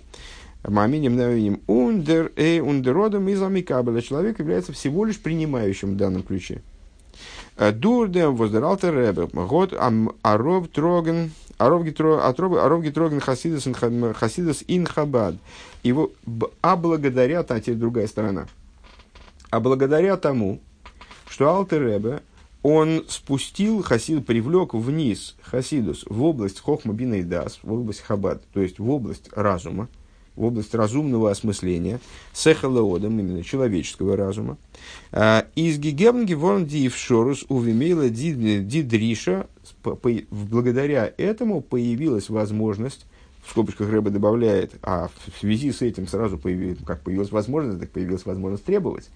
Маминем 0.67 1.15
навинем 1.15 1.61
ундер 1.67 2.33
э 2.35 2.59
ундеродом 2.59 3.29
из 3.29 3.41
амикабеля. 3.41 4.01
Человек 4.01 4.39
является 4.39 4.73
всего 4.73 5.05
лишь 5.05 5.19
принимающим 5.19 5.93
в 5.93 5.97
данном 5.97 6.23
ключе. 6.23 6.61
Дурдем 7.59 8.35
воздералтер 8.35 8.95
ребе. 8.95 9.27
Год 9.33 9.73
аров 10.23 10.67
троген 10.69 11.31
Аров 11.57 11.83
Гитроген 11.83 13.19
Хасидас 13.19 14.63
ин 14.67 14.85
Хабад. 14.85 15.35
Его, 15.83 16.11
а 16.61 16.75
благодаря, 16.75 17.41
а 17.41 17.59
теперь 17.59 17.75
другая 17.75 18.07
сторона– 18.07 18.47
а 19.49 19.59
благодаря 19.59 20.15
тому, 20.17 20.59
что 21.27 21.49
Алтер 21.49 21.81
Ребе, 21.83 22.21
он 22.61 23.05
спустил 23.07 23.81
Хасид, 23.81 24.25
привлек 24.25 24.73
вниз 24.73 25.35
Хасидус 25.41 26.05
в 26.07 26.23
область 26.23 26.59
Хохма 26.59 26.93
Бина 26.93 27.15
в 27.63 27.73
область 27.73 28.01
Хабад, 28.01 28.43
то 28.53 28.61
есть 28.61 28.79
в 28.79 28.89
область 28.89 29.29
разума, 29.31 29.87
в 30.39 30.45
область 30.45 30.73
разумного 30.73 31.29
осмысления, 31.29 31.99
сехалеодом, 32.33 33.19
именно 33.19 33.43
человеческого 33.43 34.15
разума. 34.15 34.57
А, 35.11 35.45
из 35.55 35.77
Гигебнги 35.77 36.33
вон 36.33 36.67
Шорус 36.89 37.45
увимейла 37.49 38.09
дидриша, 38.09 39.47
благодаря 40.31 41.13
этому 41.17 41.59
появилась 41.61 42.29
возможность, 42.29 43.05
в 43.45 43.51
скобочках 43.51 43.89
Рэба 43.89 44.11
добавляет, 44.11 44.75
а 44.81 45.09
в 45.27 45.39
связи 45.39 45.73
с 45.73 45.81
этим 45.81 46.07
сразу 46.07 46.37
появилась, 46.37 46.79
как 46.85 47.01
появилась 47.01 47.31
возможность, 47.31 47.81
так 47.81 47.89
появилась 47.89 48.25
возможность 48.25 48.63
требовать. 48.63 49.09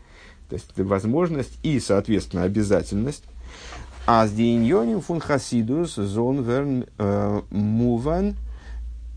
То 0.50 0.56
есть 0.56 0.78
возможность 0.78 1.58
и, 1.64 1.80
соответственно, 1.80 2.44
обязательность. 2.44 3.24
А 4.06 4.28
с 4.28 4.32
дииньоним 4.32 5.00
фун 5.00 5.22
хасидус 5.22 5.96
зон 5.96 6.44
верн 6.44 6.86
э, 6.98 7.42
муван 7.52 8.36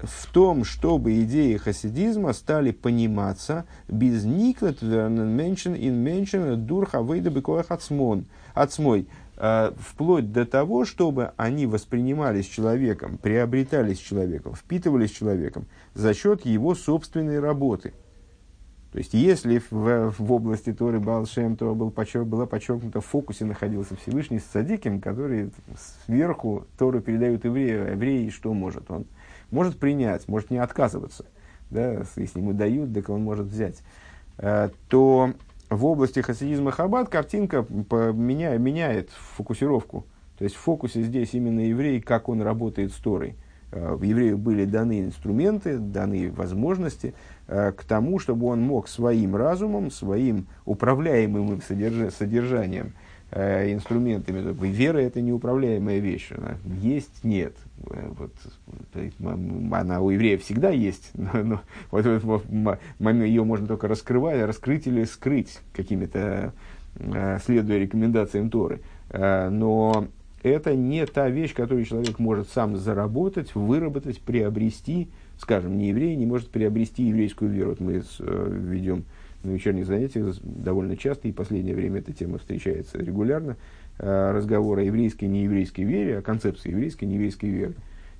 в 0.02 0.32
том, 0.32 0.64
чтобы 0.64 1.22
идеи 1.22 1.56
хасидизма 1.56 2.32
стали 2.32 2.70
пониматься 2.70 3.64
без 3.88 4.24
никлет 4.24 4.82
вернен 4.82 5.28
меншен 5.28 5.74
ин 5.74 5.94
меншен 5.96 6.66
дурха 6.66 7.00
выйда 7.02 7.30
бекоях 7.30 7.70
ацмон, 7.70 8.26
ацмой, 8.54 9.08
э, 9.36 9.72
вплоть 9.78 10.32
до 10.32 10.44
того, 10.44 10.84
чтобы 10.84 11.32
они 11.36 11.66
воспринимались 11.66 12.46
человеком, 12.46 13.18
приобретались 13.18 13.98
человеком, 13.98 14.54
впитывались 14.54 15.10
человеком 15.10 15.66
за 15.94 16.12
счет 16.14 16.44
его 16.44 16.74
собственной 16.74 17.40
работы– 17.40 17.94
То 18.96 19.00
есть, 19.00 19.12
если 19.12 19.60
в, 19.70 20.14
в 20.18 20.32
области 20.32 20.72
Торы 20.72 21.00
Балшем 21.00 21.58
то 21.58 21.74
был 21.74 21.90
подчерк, 21.90 22.24
была 22.26 22.46
подчеркнута 22.46 23.02
в 23.02 23.04
фокусе 23.04 23.44
находился 23.44 23.94
Всевышний 23.94 24.38
с 24.38 24.46
Садиким, 24.46 25.02
который 25.02 25.50
сверху 26.06 26.66
Тору 26.78 27.02
передают 27.02 27.44
еврею, 27.44 27.86
а 27.86 27.90
еврей 27.90 28.30
что 28.30 28.54
может? 28.54 28.90
Он 28.90 29.04
может 29.50 29.78
принять, 29.78 30.28
может 30.28 30.50
не 30.50 30.58
отказываться. 30.58 31.24
Да, 31.70 32.02
если 32.16 32.38
ему 32.38 32.52
дают, 32.52 32.94
так 32.94 33.08
он 33.08 33.22
может 33.22 33.46
взять. 33.46 33.82
Э, 34.38 34.70
то 34.88 35.32
в 35.68 35.84
области 35.84 36.20
хасидизма 36.20 36.70
Хаббат 36.70 37.08
картинка 37.08 37.66
меня, 37.70 38.56
меняет 38.56 39.10
фокусировку. 39.10 40.06
То 40.38 40.44
есть 40.44 40.54
в 40.56 40.60
фокусе 40.60 41.02
здесь 41.02 41.34
именно 41.34 41.60
еврей, 41.60 42.00
как 42.00 42.28
он 42.28 42.42
работает 42.42 42.92
с 42.92 42.96
Торой. 42.96 43.36
Э, 43.72 43.94
в 43.94 44.02
еврею 44.02 44.38
были 44.38 44.64
даны 44.64 45.00
инструменты, 45.00 45.78
даны 45.78 46.30
возможности 46.30 47.14
э, 47.48 47.72
к 47.72 47.84
тому, 47.84 48.18
чтобы 48.18 48.46
он 48.46 48.62
мог 48.62 48.88
своим 48.88 49.34
разумом, 49.34 49.90
своим 49.90 50.46
управляемым 50.64 51.60
содержанием, 51.62 52.92
инструментами. 53.32 54.54
Вера– 54.66 54.98
это 55.00 55.20
неуправляемая 55.20 55.98
вещь. 55.98 56.30
Она 56.30 56.56
есть, 56.80 57.24
нет. 57.24 57.54
Вот, 57.78 58.32
она 59.18 60.00
у 60.00 60.10
еврея 60.10 60.38
всегда 60.38 60.70
есть, 60.70 61.10
но, 61.14 61.42
но 61.42 61.60
вот, 61.90 62.22
вот, 62.22 62.78
ее 63.00 63.44
можно 63.44 63.66
только 63.66 63.88
раскрывать, 63.88 64.42
раскрыть 64.44 64.86
или 64.86 65.04
скрыть 65.04 65.58
какими-то, 65.72 66.52
следуя 67.44 67.78
рекомендациям 67.78 68.48
Торы. 68.48 68.80
Но 69.12 70.08
это 70.46 70.76
не 70.76 71.04
та 71.06 71.28
вещь, 71.28 71.54
которую 71.54 71.84
человек 71.84 72.20
может 72.20 72.48
сам 72.50 72.76
заработать, 72.76 73.54
выработать, 73.56 74.20
приобрести. 74.20 75.08
Скажем, 75.38 75.76
не 75.76 75.88
еврей 75.88 76.14
не 76.14 76.24
может 76.24 76.50
приобрести 76.50 77.02
еврейскую 77.02 77.50
веру. 77.50 77.70
Вот 77.70 77.80
мы 77.80 78.02
э, 78.20 78.58
ведем 78.70 79.04
на 79.42 79.50
вечерних 79.50 79.86
занятиях 79.86 80.36
довольно 80.42 80.96
часто, 80.96 81.28
и 81.28 81.32
в 81.32 81.34
последнее 81.34 81.74
время 81.74 82.00
эта 82.00 82.12
тема 82.12 82.38
встречается 82.38 82.98
регулярно, 82.98 83.56
э, 83.98 84.32
разговор 84.32 84.78
о 84.78 84.82
еврейской 84.82 85.24
и 85.24 85.28
нееврейской 85.28 85.84
вере, 85.84 86.18
о 86.18 86.22
концепции 86.22 86.70
еврейской 86.70 87.04
и 87.04 87.08
нееврейской 87.08 87.50
веры. 87.50 87.74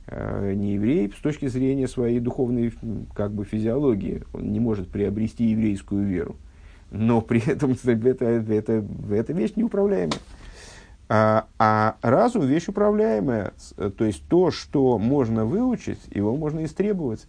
Э, 0.09 0.52
не 0.55 0.74
еврей 0.74 1.12
с 1.16 1.20
точки 1.20 1.46
зрения 1.46 1.88
своей 1.88 2.20
духовной 2.20 2.72
как 3.14 3.33
бы, 3.33 3.44
физиологии, 3.44 4.22
он 4.33 4.52
не 4.52 4.61
может 4.61 4.88
приобрести 4.88 5.44
еврейскую 5.44 6.07
веру. 6.07 6.37
Но 6.90 7.20
при 7.20 7.46
этом 7.50 7.72
это, 7.85 8.24
это, 8.24 8.85
это 9.11 9.33
вещь 9.33 9.52
неуправляемая. 9.57 10.20
А, 11.09 11.46
а 11.59 11.96
разум– 12.02 12.42
вещь 12.46 12.68
управляемая, 12.68 13.52
то 13.76 14.05
есть 14.05 14.24
то, 14.29 14.50
что 14.50 14.98
можно 14.98 15.44
выучить, 15.44 16.00
его 16.12 16.37
можно 16.37 16.64
истребовать. 16.64 17.29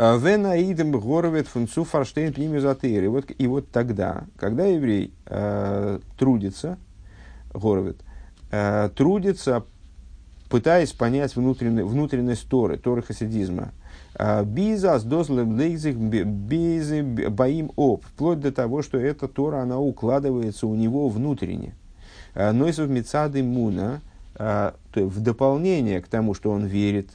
А, 0.00 0.16
Венаидем 0.16 0.92
горовет 0.92 1.48
фунцу 1.48 1.82
фарштейн 1.82 2.32
пнимизатыр. 2.32 3.02
И 3.02 3.08
вот, 3.08 3.32
и 3.36 3.46
вот 3.48 3.68
тогда, 3.70 4.26
когда 4.36 4.64
еврей 4.64 5.12
э, 5.26 5.98
трудится, 6.16 6.78
горовет, 7.52 7.96
э, 8.52 8.90
трудится, 8.94 9.64
пытаясь 10.48 10.92
понять 10.92 11.34
внутренний, 11.34 11.82
внутренность 11.82 12.48
Торы, 12.48 12.78
Торы 12.78 13.02
хасидизма, 13.02 13.72
Бизас 14.44 15.02
дозлем 15.02 15.58
лейзих 15.58 15.96
безы 15.96 17.02
боим 17.02 17.72
об, 17.76 18.02
вплоть 18.04 18.38
до 18.38 18.52
того, 18.52 18.82
что 18.82 18.98
эта 18.98 19.26
Тора, 19.26 19.62
она 19.62 19.80
укладывается 19.80 20.68
у 20.68 20.76
него 20.76 21.08
внутренне. 21.08 21.74
Э, 22.34 22.52
Нойсов 22.52 22.88
Мицады 22.88 23.42
Муна, 23.42 24.00
э, 24.36 24.70
в 24.94 25.20
дополнение 25.20 26.00
к 26.00 26.06
тому, 26.06 26.34
что 26.34 26.52
он 26.52 26.66
верит, 26.66 27.10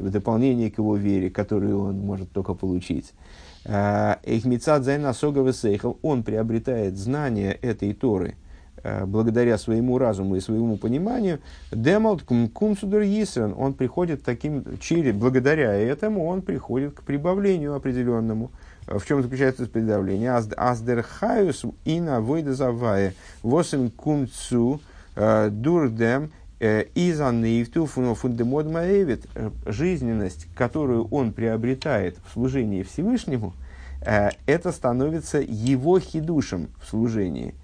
в 0.00 0.10
дополнение 0.10 0.70
к 0.70 0.78
его 0.78 0.96
вере, 0.96 1.30
которую 1.30 1.80
он 1.80 1.98
может 1.98 2.30
только 2.32 2.54
получить. 2.54 3.12
Э, 3.64 4.16
Эхмицад 4.24 4.84
Зайна 4.84 5.12
Согова 5.12 5.52
он 6.02 6.22
приобретает 6.22 6.96
знание 6.96 7.52
этой 7.52 7.92
Торы 7.92 8.36
благодаря 9.04 9.58
своему 9.58 9.98
разуму 9.98 10.36
и 10.36 10.40
своему 10.40 10.76
пониманию. 10.76 11.40
Демалт 11.72 12.22
Кумсудер 12.22 13.00
Йисран, 13.00 13.52
он 13.56 13.74
приходит 13.74 14.22
таким, 14.22 14.78
через, 14.78 15.12
благодаря 15.12 15.72
этому 15.74 16.24
он 16.26 16.40
приходит 16.40 16.94
к 16.94 17.02
прибавлению 17.02 17.74
определенному. 17.74 18.52
В 18.86 19.04
чем 19.04 19.20
заключается 19.22 19.64
это 19.64 19.72
придавление? 19.72 20.32
Аздерхаюс 20.32 21.64
и 21.84 22.00
на 22.00 22.22
завая. 22.54 23.14
Восем 23.42 23.90
кумцу 23.90 24.80
э, 25.16 25.48
э, 26.60 26.84
изанейвту 26.94 27.86
фундемод 27.86 28.66
маэвит. 28.66 29.26
Жизненность, 29.66 30.46
которую 30.54 31.06
он 31.08 31.32
приобретает 31.32 32.18
в 32.26 32.32
служении 32.32 32.82
Всевышнему, 32.82 33.54
э, 34.02 34.30
это 34.46 34.72
становится 34.72 35.38
его 35.38 35.98
хидушем 35.98 36.68
в 36.80 36.88
служении. 36.88 37.54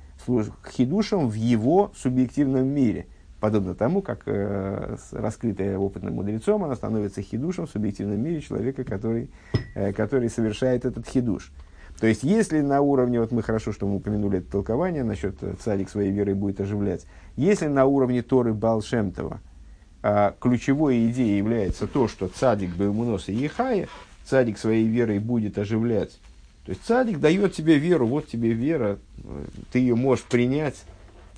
Хидушем 0.70 1.28
в 1.28 1.35
его 1.35 1.92
субъективном 1.96 2.66
мире 2.66 3.07
подобно 3.42 3.74
тому, 3.74 4.02
как 4.02 4.22
э, 4.26 4.96
раскрытая 5.11 5.76
опытным 5.76 6.14
мудрецом, 6.14 6.62
она 6.62 6.76
становится 6.76 7.22
хидушем 7.22 7.66
в 7.66 7.70
субъективном 7.70 8.22
мире 8.22 8.40
человека, 8.40 8.85
который, 8.85 9.31
э, 9.74 9.92
который 9.92 10.31
совершает 10.31 10.85
этот 10.85 11.09
хидуш. 11.09 11.50
То 12.03 12.09
есть, 12.09 12.25
если 12.25 12.62
на 12.62 12.81
уровне, 12.81 13.21
вот 13.21 13.31
мы 13.31 13.45
хорошо, 13.45 13.71
что 13.71 13.87
мы 13.87 13.95
упомянули 13.95 14.38
это 14.38 14.51
толкование 14.51 15.05
насчет 15.05 15.41
э, 15.41 15.55
царик 15.62 15.88
своей 15.88 16.11
верой 16.11 16.35
будет 16.35 16.61
оживлять, 16.61 17.07
если 17.37 17.69
на 17.69 17.85
уровне 17.87 18.23
Торы 18.23 18.53
Балшемтова 18.53 19.41
э, 20.03 20.33
ключевой 20.41 21.09
идеей 21.09 21.38
является 21.38 21.87
то, 21.87 22.09
что 22.09 22.27
цадик 22.27 22.75
Баймунос 22.75 23.29
и 23.29 23.35
Ехая, 23.35 23.87
цадик 24.25 24.59
своей 24.59 24.85
верой 24.85 25.21
будет 25.21 25.59
оживлять. 25.59 26.19
То 26.67 26.71
есть 26.71 26.85
цадик 26.85 27.21
дает 27.21 27.55
тебе 27.55 27.79
веру, 27.79 28.09
вот 28.09 28.27
тебе 28.27 28.53
вера, 28.53 28.99
ты 29.71 29.79
ее 29.79 29.95
можешь 29.95 30.25
принять, 30.25 30.83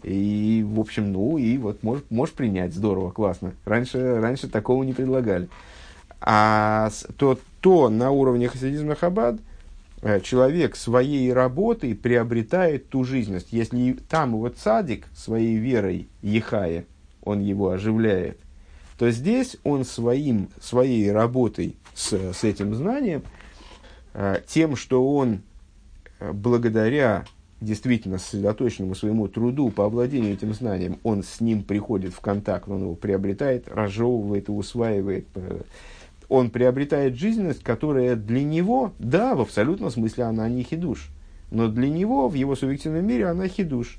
и, 0.03 0.64
в 0.66 0.81
общем, 0.81 1.12
ну, 1.12 1.37
и 1.37 1.59
вот 1.59 1.83
можешь, 1.83 2.05
можешь 2.09 2.35
принять, 2.35 2.72
здорово, 2.72 3.11
классно. 3.11 3.53
Раньше, 3.66 4.18
раньше 4.18 4.48
такого 4.48 4.83
не 4.83 4.94
предлагали. 4.94 5.50
А 6.22 6.88
то, 7.18 7.38
то 7.61 7.90
на 7.90 8.12
уровне 8.12 8.48
хасидизма 8.48 8.94
Хабад 8.94 9.37
человек 10.22 10.76
своей 10.76 11.32
работой 11.32 11.94
приобретает 11.94 12.88
ту 12.90 13.04
жизненность. 13.04 13.48
Если 13.52 13.92
там 14.08 14.34
его 14.34 14.48
цадик 14.50 15.06
своей 15.14 15.56
верой 15.56 16.08
Ехая, 16.22 16.84
он 17.22 17.40
его 17.40 17.70
оживляет, 17.70 18.38
то 18.98 19.10
здесь 19.10 19.56
он 19.64 19.84
своим, 19.84 20.48
своей 20.60 21.10
работой 21.10 21.76
с, 21.94 22.12
с 22.12 22.44
этим 22.44 22.74
знанием, 22.74 23.22
э, 24.12 24.42
тем, 24.46 24.76
что 24.76 25.14
он 25.14 25.40
э, 26.20 26.32
благодаря 26.32 27.24
действительно 27.60 28.18
сосредоточенному 28.18 28.94
своему 28.94 29.26
труду 29.28 29.70
по 29.70 29.86
овладению 29.86 30.34
этим 30.34 30.52
знанием, 30.52 30.98
он 31.02 31.22
с 31.22 31.40
ним 31.40 31.62
приходит 31.62 32.12
в 32.12 32.20
контакт, 32.20 32.68
он 32.68 32.82
его 32.82 32.94
приобретает, 32.94 33.68
разжевывает 33.68 34.48
и 34.48 34.52
усваивает. 34.52 35.26
Он 36.28 36.50
приобретает 36.50 37.16
жизненность, 37.16 37.62
которая 37.62 38.16
для 38.16 38.42
него, 38.42 38.92
да, 38.98 39.34
в 39.34 39.40
абсолютном 39.40 39.90
смысле 39.90 40.24
она 40.24 40.48
не 40.48 40.62
хидуш, 40.62 41.08
но 41.50 41.68
для 41.68 41.88
него 41.88 42.28
в 42.28 42.34
его 42.34 42.56
субъективном 42.56 43.06
мире 43.06 43.26
она 43.26 43.48
хидуш. 43.48 43.98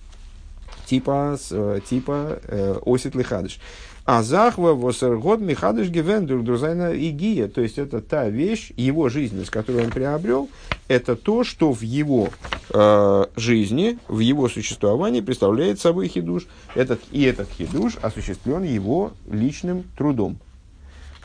Типа, 0.85 1.37
э, 1.51 1.79
типа 1.87 2.39
э, 2.43 2.75
осит 2.85 3.15
лихадыш. 3.15 3.59
А 4.05 4.21
захва 4.21 4.75
восергот 4.75 5.39
михадыш 5.39 5.89
гивендур 5.89 6.43
друзайна 6.43 6.93
и 6.93 7.09
гия. 7.09 7.47
То 7.47 7.61
есть 7.61 7.79
это 7.79 8.01
та 8.01 8.29
вещь, 8.29 8.71
его 8.77 9.09
жизненность, 9.09 9.49
которую 9.49 9.85
он 9.85 9.89
приобрел, 9.89 10.47
это 10.87 11.15
то, 11.15 11.43
что 11.43 11.73
в 11.73 11.81
его 11.81 12.29
э, 12.69 13.25
жизни, 13.35 13.97
в 14.07 14.19
его 14.19 14.47
существовании 14.47 15.21
представляет 15.21 15.79
собой 15.79 16.07
хидуш. 16.07 16.45
Этот, 16.75 17.01
и 17.11 17.23
этот 17.23 17.49
хидуш 17.49 17.97
осуществлен 17.99 18.61
его 18.61 19.13
личным 19.27 19.85
трудом. 19.97 20.37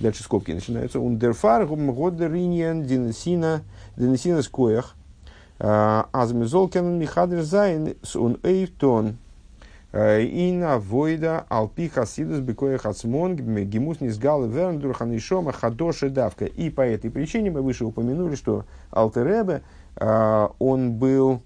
Дальше 0.01 0.23
скобки 0.23 0.51
начинаются. 0.51 0.99
Ундерфар 0.99 1.67
годериньен 1.67 2.85
динесина 2.85 3.63
динесина 3.97 4.43
скоях. 4.43 4.97
Э, 5.59 6.05
Азмизолкен 6.13 6.99
михадр 6.99 7.43
зайн 7.43 7.95
сун 8.03 8.39
эйфтон. 8.43 9.19
Э, 9.93 10.25
Ина 10.25 10.79
войда 10.79 11.45
алпи 11.51 11.89
хасидус 11.89 12.39
бекоя 12.41 12.79
хацмон 12.79 13.37
гимус 13.37 14.01
низгал 14.01 14.47
верндур 14.47 14.95
ханишома 14.95 15.53
хадоши 15.53 16.09
давка. 16.09 16.47
И 16.47 16.71
по 16.71 16.81
этой 16.81 17.11
причине 17.11 17.51
мы 17.51 17.61
выше 17.61 17.85
упомянули, 17.85 18.37
что 18.37 18.65
Алтеребе, 18.91 19.63
э, 19.97 20.49
он 20.59 20.93
был 20.93 21.43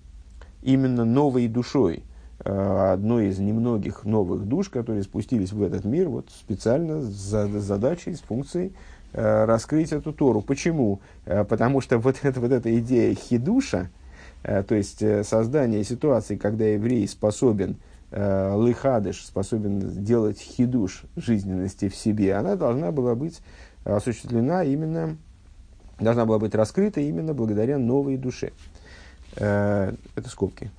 именно 0.62 1.04
новой 1.04 1.48
душой, 1.48 2.04
одной 2.44 3.28
из 3.28 3.38
немногих 3.38 4.04
новых 4.04 4.46
душ, 4.46 4.68
которые 4.68 5.02
спустились 5.02 5.52
в 5.52 5.62
этот 5.62 5.84
мир 5.84 6.08
вот 6.08 6.28
специально 6.30 7.00
с 7.00 7.48
задачей, 7.60 8.14
с 8.14 8.20
функцией 8.20 8.72
раскрыть 9.12 9.92
эту 9.92 10.12
Тору. 10.12 10.40
Почему? 10.40 11.00
Потому 11.24 11.80
что 11.80 11.98
вот, 11.98 12.16
это, 12.22 12.40
вот 12.40 12.50
эта 12.50 12.76
идея 12.80 13.14
хидуша, 13.14 13.88
то 14.42 14.74
есть 14.74 15.02
создание 15.24 15.84
ситуации, 15.84 16.36
когда 16.36 16.64
еврей 16.66 17.08
способен 17.08 17.76
э, 18.10 18.52
лыхадыш, 18.54 19.24
способен 19.24 19.80
сделать 19.80 20.38
хидуш 20.38 21.04
жизненности 21.16 21.88
в 21.88 21.96
себе, 21.96 22.34
она 22.34 22.56
должна 22.56 22.92
была 22.92 23.14
быть 23.14 23.40
осуществлена 23.84 24.64
именно 24.64 25.16
должна 25.98 26.24
была 26.24 26.38
быть 26.38 26.54
раскрыта 26.54 27.00
именно 27.00 27.34
благодаря 27.34 27.78
новой 27.78 28.16
душе. 28.16 28.52
Э, 29.36 29.92
это 30.16 30.28
скобки. 30.28 30.70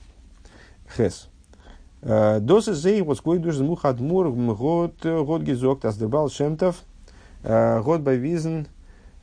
Хес. 0.95 1.30
Э, 2.01 2.39
Досы 2.39 2.73
зей 2.73 3.01
вот 3.01 3.17
сквой 3.17 3.39
душ 3.39 3.55
змух 3.55 3.86
адмур 3.86 4.31
год 4.31 4.93
год 5.03 5.41
гизок 5.41 5.81
таздербал 5.81 6.29
шемтов 6.29 6.77
год 7.43 8.01
бавизен 8.01 8.67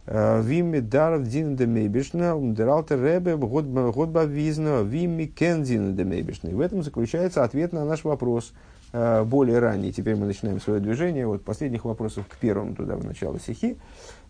Вими 0.04 0.80
даров 0.80 1.28
дин 1.28 1.54
де 1.54 1.64
мейбишна, 1.64 2.34
умдералтер 2.34 3.00
ребе, 3.00 3.36
год 3.36 3.66
бавизна, 3.66 4.82
вими 4.82 5.26
кен 5.26 5.62
дин 5.62 5.94
де 5.94 6.02
мейбишна. 6.02 6.50
В 6.50 6.60
этом 6.60 6.82
заключается 6.82 7.44
ответ 7.44 7.72
на 7.72 7.84
наш 7.84 8.02
вопрос 8.02 8.52
более 8.92 9.60
ранний. 9.60 9.92
Теперь 9.92 10.16
мы 10.16 10.26
начинаем 10.26 10.60
свое 10.60 10.80
движение 10.80 11.28
от 11.28 11.44
последних 11.44 11.84
вопросов 11.84 12.26
к 12.28 12.36
первому 12.36 12.74
туда 12.74 12.96
в 12.96 13.04
начало 13.04 13.38
стихи. 13.38 13.76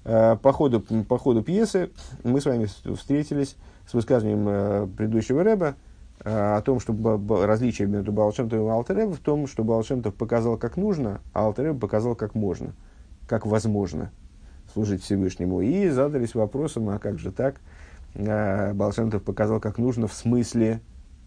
По 0.05 0.53
ходу, 0.53 0.81
по 0.81 1.17
ходу 1.17 1.43
пьесы 1.43 1.89
мы 2.23 2.43
с 2.43 2.45
вами 2.45 2.67
встретились 2.95 3.57
с 3.87 3.95
высказыванием 3.95 4.91
предыдущего 4.91 5.43
Рэба 5.43 5.75
о 6.25 6.61
том, 6.63 6.81
что 6.81 6.95
различие 7.45 7.89
между 7.89 8.13
Балшемтом 8.13 8.67
и 8.67 8.69
Алтеребом 8.69 9.15
в 9.15 9.19
том, 9.19 9.47
что 9.47 9.65
Балшемтов 9.65 10.15
показал 10.15 10.57
как 10.57 10.77
нужно, 10.77 11.21
а 11.33 11.47
Алтереб 11.47 11.79
показал 11.79 12.15
как 12.15 12.35
можно, 12.35 12.75
как 13.27 13.47
возможно 13.47 14.11
служить 14.73 15.03
Всевышнему. 15.03 15.61
И 15.61 15.89
задались 15.89 16.35
вопросом, 16.35 16.89
а 16.91 16.99
как 16.99 17.19
же 17.19 17.33
так? 17.33 17.61
Балшемтов 18.15 19.23
показал 19.23 19.61
как 19.61 19.79
нужно 19.79 20.07
в 20.07 20.13
смысле, 20.13 20.81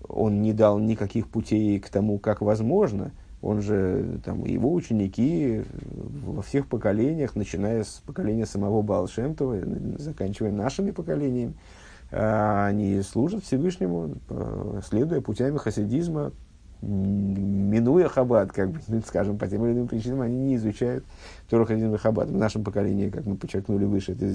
он 0.08 0.42
не 0.42 0.54
дал 0.54 0.80
никаких 0.80 1.28
путей 1.28 1.80
к 1.80 1.90
тому, 1.90 2.20
как 2.20 2.42
возможно– 2.42 3.12
он 3.46 3.62
же, 3.62 4.20
там, 4.26 4.44
его 4.44 4.74
ученики 4.74 5.62
во 6.26 6.42
всех 6.42 6.66
поколениях, 6.66 7.36
начиная 7.36 7.84
с 7.84 8.02
поколения 8.04 8.48
самого 8.48 8.82
Балшемтова, 8.82 9.58
заканчивая 10.00 10.52
нашими 10.52 10.90
поколениями, 10.90 11.54
они 12.18 13.02
служат 13.02 13.44
Всевышнему, 13.44 14.16
следуя 14.88 15.22
путями 15.22 15.58
хасидизма, 15.58 16.32
минуя 16.82 18.08
хаббат, 18.08 18.52
как 18.52 18.72
бы, 18.72 18.80
скажем, 19.06 19.38
по 19.38 19.48
тем 19.48 19.66
или 19.66 19.74
иным 19.74 19.88
причинам, 19.88 20.22
они 20.22 20.38
не 20.38 20.56
изучают 20.56 21.04
Тору 21.50 21.66
и 21.66 21.98
хаббат. 21.98 22.30
В 22.30 22.38
нашем 22.38 22.64
поколении, 22.64 23.10
как 23.10 23.26
мы 23.26 23.36
подчеркнули 23.36 23.86
выше, 23.86 24.14
это 24.14 24.34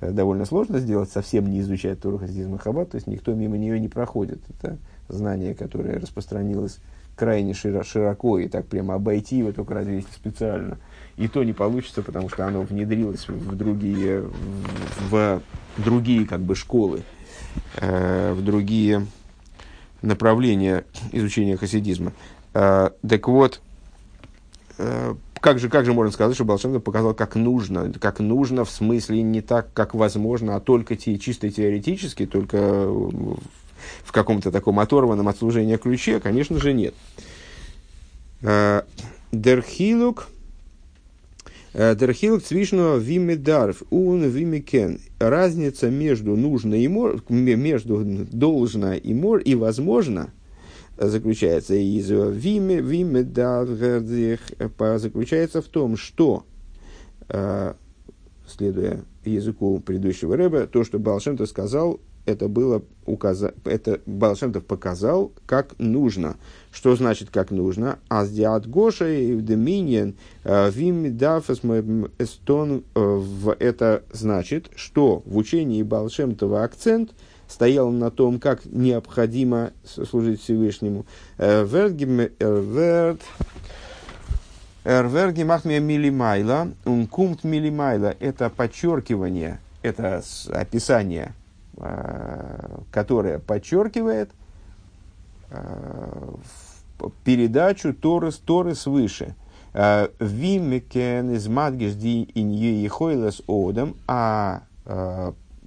э, 0.00 0.10
довольно 0.12 0.44
сложно 0.44 0.78
сделать, 0.80 1.10
совсем 1.10 1.48
не 1.48 1.60
изучать 1.60 2.00
Тору 2.00 2.18
и 2.18 2.58
хаббат, 2.58 2.90
то 2.90 2.96
есть 2.96 3.06
никто 3.06 3.34
мимо 3.34 3.56
нее 3.56 3.78
не 3.80 3.88
проходит. 3.88 4.40
Это 4.48 4.78
знание, 5.08 5.54
которое 5.54 5.98
распространилось 5.98 6.78
крайне 7.18 7.52
широко 7.52 8.38
и 8.38 8.48
так 8.48 8.66
прямо 8.66 8.94
обойти 8.94 9.38
его 9.38 9.52
только 9.52 9.74
разве 9.74 10.02
специально. 10.02 10.78
И 11.16 11.26
то 11.26 11.42
не 11.42 11.52
получится, 11.52 12.02
потому 12.02 12.28
что 12.28 12.46
оно 12.46 12.62
внедрилось 12.62 13.28
в 13.28 13.56
другие, 13.56 14.24
в 15.10 15.42
другие 15.76 16.26
как 16.26 16.40
бы 16.40 16.54
школы, 16.54 17.02
э, 17.76 18.32
в 18.32 18.44
другие 18.44 19.04
направления 20.00 20.84
изучения 21.10 21.56
хасидизма. 21.56 22.12
Э, 22.54 22.90
так 23.06 23.26
вот, 23.26 23.60
э, 24.78 25.14
как 25.40 25.58
же, 25.58 25.68
как 25.68 25.86
же 25.86 25.92
можно 25.92 26.12
сказать, 26.12 26.36
что 26.36 26.44
Балшемтов 26.44 26.84
показал, 26.84 27.14
как 27.14 27.34
нужно, 27.34 27.92
как 27.94 28.20
нужно 28.20 28.64
в 28.64 28.70
смысле 28.70 29.22
не 29.22 29.40
так, 29.40 29.72
как 29.72 29.94
возможно, 29.94 30.54
а 30.54 30.60
только 30.60 30.94
те, 30.94 31.18
чисто 31.18 31.50
теоретически, 31.50 32.26
только 32.26 32.88
в 34.02 34.12
каком-то 34.12 34.50
таком 34.50 34.80
оторванном 34.80 35.28
от 35.28 35.38
служения 35.38 35.78
ключе, 35.78 36.20
конечно 36.20 36.58
же, 36.58 36.72
нет. 36.72 36.94
Э, 38.42 38.82
Дерхилук, 39.32 40.28
э, 41.74 41.94
Дерхилук 41.94 42.42
цвишного 42.42 42.96
вимедарф, 42.96 43.82
ун 43.90 44.24
вимекен. 44.24 45.00
Разница 45.18 45.90
между 45.90 46.36
нужно 46.36 46.74
и 46.74 46.88
мор, 46.88 47.22
между 47.28 48.04
должно 48.30 48.94
и 48.94 49.14
мор 49.14 49.38
и 49.38 49.54
возможно 49.54 50.30
заключается 50.96 51.74
из 51.74 52.10
виме, 52.10 52.80
вимедарф, 52.80 53.78
заключается 55.00 55.62
в 55.62 55.66
том, 55.66 55.96
что 55.96 56.44
э, 57.28 57.74
следуя 58.46 59.04
языку 59.24 59.80
предыдущего 59.80 60.36
рэба, 60.36 60.66
то, 60.66 60.84
что 60.84 60.98
Балшемта 60.98 61.46
сказал, 61.46 62.00
это 62.28 62.46
было 62.46 62.82
указа... 63.06 63.54
это 63.64 64.00
Балшемтов 64.04 64.66
показал, 64.66 65.32
как 65.46 65.78
нужно. 65.78 66.36
Что 66.70 66.94
значит, 66.94 67.30
как 67.30 67.50
нужно? 67.50 67.98
Аздиат 68.08 68.68
Гоша 68.68 69.08
и 69.08 69.34
Доминиен 69.36 70.14
э, 70.44 70.70
Вимидафас 70.70 71.60
Эстон 72.18 72.84
э, 72.94 73.22
Это 73.60 74.02
значит, 74.12 74.70
что 74.76 75.22
в 75.24 75.38
учении 75.38 75.82
Балшемтова 75.82 76.64
акцент 76.64 77.12
стоял 77.48 77.90
на 77.90 78.10
том, 78.10 78.38
как 78.38 78.66
необходимо 78.66 79.70
служить 79.84 80.42
Всевышнему. 80.42 81.06
Э, 81.38 81.64
Эрверги 84.84 85.42
махмия 85.44 85.80
милимайла, 85.80 86.68
ункумт 86.84 87.44
милимайла– 87.44 88.14
это 88.20 88.48
подчеркивание, 88.48 89.60
это 89.82 90.22
описание 90.50 91.34
которая 92.90 93.38
подчеркивает 93.38 94.30
э, 95.50 96.34
передачу 97.24 97.94
Торы, 97.94 98.32
Торы 98.32 98.74
свыше. 98.74 99.36
Э, 99.74 100.08
Вимекен 100.18 101.30
из 101.30 101.46
Мадгежди 101.46 102.28
инье 102.34 102.82
Ехойлес 102.82 103.42
Одам, 103.46 103.94
а 104.06 104.62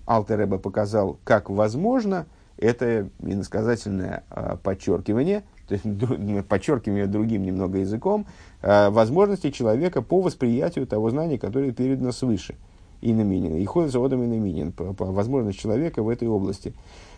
Алтереба 0.07 0.57
показал, 0.57 1.19
как 1.23 1.49
возможно, 1.49 2.25
это 2.57 3.07
иносказательное 3.19 4.23
подчеркивание, 4.63 5.43
то 5.67 5.75
есть 5.75 6.47
подчеркивание 6.47 7.05
другим 7.05 7.43
немного 7.43 7.77
языком, 7.77 8.25
возможности 8.61 9.51
человека 9.51 10.01
по 10.01 10.21
восприятию 10.21 10.87
того 10.87 11.11
знания, 11.11 11.37
которое 11.37 11.71
передано 11.71 12.11
свыше 12.11 12.55
и 13.01 13.13
наминин. 13.13 13.57
И 13.57 13.65
ходит 13.65 13.91
за 13.91 14.03
одом 14.03 14.23
и 14.23 14.27
наминин. 14.27 14.73
Возможность 14.77 15.59
человека 15.59 16.03
в 16.03 16.09
этой 16.09 16.27
области. 16.27 16.73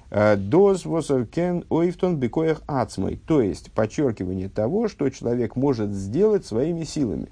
Э, 0.09 0.35
Доз 0.35 0.85
восаркен 0.85 1.65
ойфтон 1.69 2.17
бекоях 2.17 2.61
ацмой. 2.67 3.19
То 3.27 3.41
есть, 3.41 3.71
подчеркивание 3.71 4.49
того, 4.49 4.87
что 4.87 5.09
человек 5.09 5.55
может 5.55 5.91
сделать 5.91 6.45
своими 6.45 6.83
силами. 6.83 7.27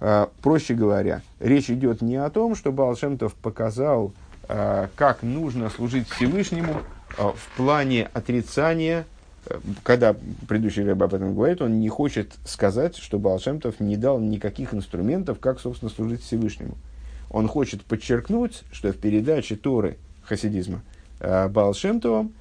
Э, 0.00 0.26
проще 0.42 0.74
говоря, 0.74 1.22
речь 1.40 1.70
идет 1.70 2.02
не 2.02 2.16
о 2.16 2.30
том, 2.30 2.54
что 2.54 2.72
Балшемтов 2.72 3.34
показал, 3.34 4.12
э, 4.48 4.88
как 4.96 5.22
нужно 5.22 5.70
служить 5.70 6.08
Всевышнему 6.08 6.74
в 7.16 7.56
плане 7.56 8.10
отрицания 8.12 9.06
когда 9.84 10.16
предыдущий 10.48 10.82
рэб 10.82 11.04
об 11.04 11.14
этом 11.14 11.32
говорит, 11.32 11.62
он 11.62 11.78
не 11.78 11.88
хочет 11.88 12.34
сказать, 12.44 12.96
что 12.96 13.20
Балшемтов 13.20 13.78
не 13.78 13.96
дал 13.96 14.18
никаких 14.18 14.74
инструментов, 14.74 15.38
как, 15.38 15.60
собственно, 15.60 15.88
служить 15.88 16.22
Всевышнему 16.22 16.76
он 17.30 17.48
хочет 17.48 17.82
подчеркнуть, 17.84 18.62
что 18.72 18.92
в 18.92 18.96
передаче 18.96 19.56
Торы 19.56 19.96
хасидизма 20.22 20.82
э, 21.20 21.48
Балшемтовым 21.48 22.32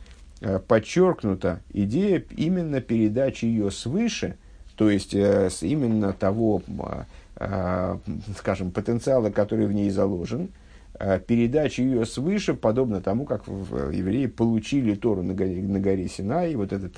э, 0.41 0.59
подчеркнута 0.59 1.61
идея 1.73 2.23
именно 2.35 2.81
передачи 2.81 3.45
ее 3.45 3.71
свыше, 3.71 4.37
то 4.75 4.89
есть 4.89 5.13
э, 5.13 5.49
именно 5.61 6.13
того, 6.13 6.61
скажем, 8.37 8.71
потенциала, 8.71 9.29
который 9.29 9.67
в 9.67 9.73
ней 9.73 9.89
заложен, 9.89 10.49
передача 11.27 11.81
ее 11.81 12.05
свыше, 12.05 12.53
подобно 12.53 13.01
тому, 13.01 13.25
как 13.25 13.45
евреи 13.47 14.27
получили 14.27 14.95
Тору 14.95 15.21
на 15.21 15.33
горе, 15.33 15.61
на 15.61 15.81
горе 15.81 16.07
Синай, 16.07 16.55
вот 16.55 16.71
это 16.71 16.89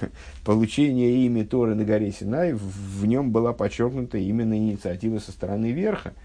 получение 0.46 1.26
ими 1.26 1.42
Торы 1.42 1.74
на 1.74 1.84
горе 1.84 2.12
Синай, 2.12 2.54
в, 2.54 3.06
нем 3.08 3.32
была 3.32 3.54
подчеркнута 3.54 4.20
именно 4.20 4.56
инициатива 4.56 5.18
со 5.18 5.32
стороны 5.32 5.72
верха– 5.72 6.14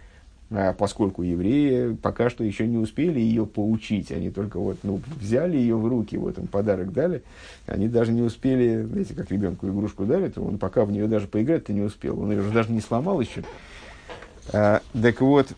поскольку 0.76 1.22
евреи 1.22 1.94
пока 1.94 2.28
что 2.28 2.44
еще 2.44 2.66
не 2.66 2.76
успели 2.76 3.18
ее 3.18 3.46
поучить, 3.46 4.12
они 4.12 4.30
только 4.30 4.58
вот, 4.58 4.78
ну, 4.82 5.00
взяли 5.18 5.56
ее 5.56 5.76
в 5.76 5.86
руки, 5.86 6.16
вот 6.16 6.38
им 6.38 6.46
подарок 6.46 6.92
дали, 6.92 7.22
они 7.66 7.88
даже 7.88 8.12
не 8.12 8.22
успели, 8.22 8.82
знаете, 8.82 9.14
как 9.14 9.30
ребенку 9.30 9.68
игрушку 9.68 10.04
дали, 10.04 10.28
то 10.28 10.42
он 10.42 10.58
пока 10.58 10.84
в 10.84 10.92
нее 10.92 11.06
даже 11.06 11.26
поиграть-то 11.26 11.72
не 11.72 11.80
успел, 11.80 12.20
он 12.20 12.32
ее 12.32 12.42
даже 12.42 12.70
не 12.70 12.80
сломал 12.80 13.20
еще. 13.20 13.44
А, 14.52 14.82
так 15.00 15.20
вот, 15.20 15.48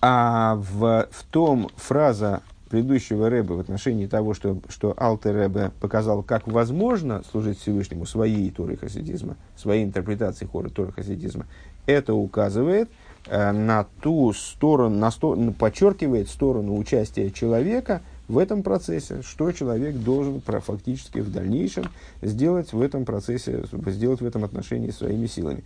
а 0.00 0.54
в, 0.56 1.08
в 1.10 1.24
том 1.30 1.68
фраза 1.76 2.42
предыдущего 2.70 3.28
Рэба 3.28 3.54
в 3.54 3.60
отношении 3.60 4.06
того, 4.06 4.34
что, 4.34 4.58
что 4.68 4.94
Алтер 4.96 5.34
Рэбе 5.34 5.72
показал, 5.80 6.22
как 6.22 6.46
возможно 6.46 7.22
служить 7.30 7.58
Всевышнему 7.58 8.06
своей 8.06 8.50
Торы 8.50 8.76
хасидизма, 8.76 9.36
своей 9.56 9.84
интерпретацией 9.84 10.50
хоры 10.50 10.70
Торы 10.70 10.92
хасидизма, 10.92 11.46
это 11.86 12.14
указывает– 12.14 12.88
на 13.30 13.86
ту 14.00 14.32
сторону, 14.32 14.96
на 14.96 15.10
сто, 15.10 15.36
подчеркивает 15.58 16.28
сторону 16.28 16.76
участия 16.76 17.30
человека 17.30 18.02
в 18.26 18.38
этом 18.38 18.62
процессе, 18.62 19.22
что 19.22 19.52
человек 19.52 19.96
должен 19.96 20.40
фактически 20.40 21.18
в 21.18 21.32
дальнейшем 21.32 21.84
сделать 22.22 22.72
в 22.72 22.80
этом 22.80 23.04
процессе, 23.04 23.64
сделать 23.86 24.20
в 24.20 24.26
этом 24.26 24.44
отношении 24.44 24.90
своими 24.90 25.26
силами. 25.26 25.64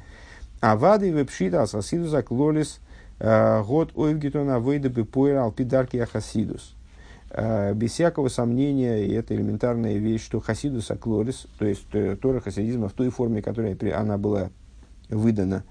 А 0.61 0.77
вады 0.77 1.11
вепшита 1.11 1.63
асасиду 1.63 2.09
заклолис 2.09 2.81
Год 3.19 3.93
ойвгитона 3.95 4.59
выйда 4.59 4.91
бы 4.91 5.05
поирал 5.05 5.53
пидарки 5.53 5.97
ахасидус. 5.97 6.75
Без 7.75 7.93
всякого 7.93 8.29
сомнения, 8.29 9.07
и 9.07 9.13
это 9.13 9.35
элементарная 9.35 9.97
вещь, 9.99 10.25
что 10.25 10.41
хасидус 10.41 10.91
аклорис, 10.91 11.47
то 11.59 11.65
есть 11.65 11.87
Тора 12.21 12.41
хасидизма 12.41 12.89
в 12.89 12.93
той 12.93 13.11
форме, 13.11 13.41
которой 13.41 13.75
она 13.93 14.19
была 14.19 14.51
выдана 15.09 15.63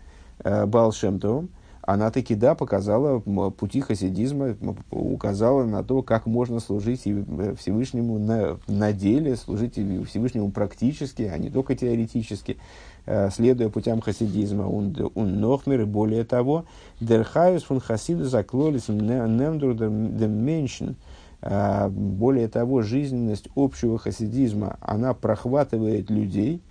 Балшемтовым, 0.43 1.49
она 1.81 2.11
таки, 2.11 2.35
да, 2.35 2.53
показала 2.53 3.19
пути 3.19 3.81
хасидизма, 3.81 4.55
указала 4.91 5.63
на 5.65 5.83
то, 5.83 6.03
как 6.03 6.25
можно 6.27 6.59
служить 6.59 7.01
э, 7.05 7.55
Всевышнему 7.57 8.19
на, 8.19 8.59
на 8.67 8.93
деле, 8.93 9.35
служить 9.35 9.73
Всевышнему 9.73 10.51
практически, 10.51 11.23
а 11.23 11.37
не 11.37 11.49
только 11.49 11.75
теоретически, 11.75 12.57
э, 13.05 13.29
следуя 13.31 13.69
путям 13.69 14.01
хасидизма. 14.01 14.63
Он, 14.63 14.95
он 15.15 15.39
нохмер, 15.39 15.81
и 15.81 15.85
более 15.85 16.23
того, 16.23 16.65
дерхайус 16.99 17.63
фун 17.63 17.79
хасиду 17.79 18.25
заклолис 18.25 18.87
немдур 18.87 19.73
дем 19.73 20.33
меншин, 20.33 20.97
э, 21.41 21.89
более 21.89 22.47
того, 22.47 22.83
жизненность 22.83 23.49
общего 23.55 23.97
хасидизма, 23.97 24.77
она 24.81 25.15
прохватывает 25.15 26.11
людей, 26.11 26.61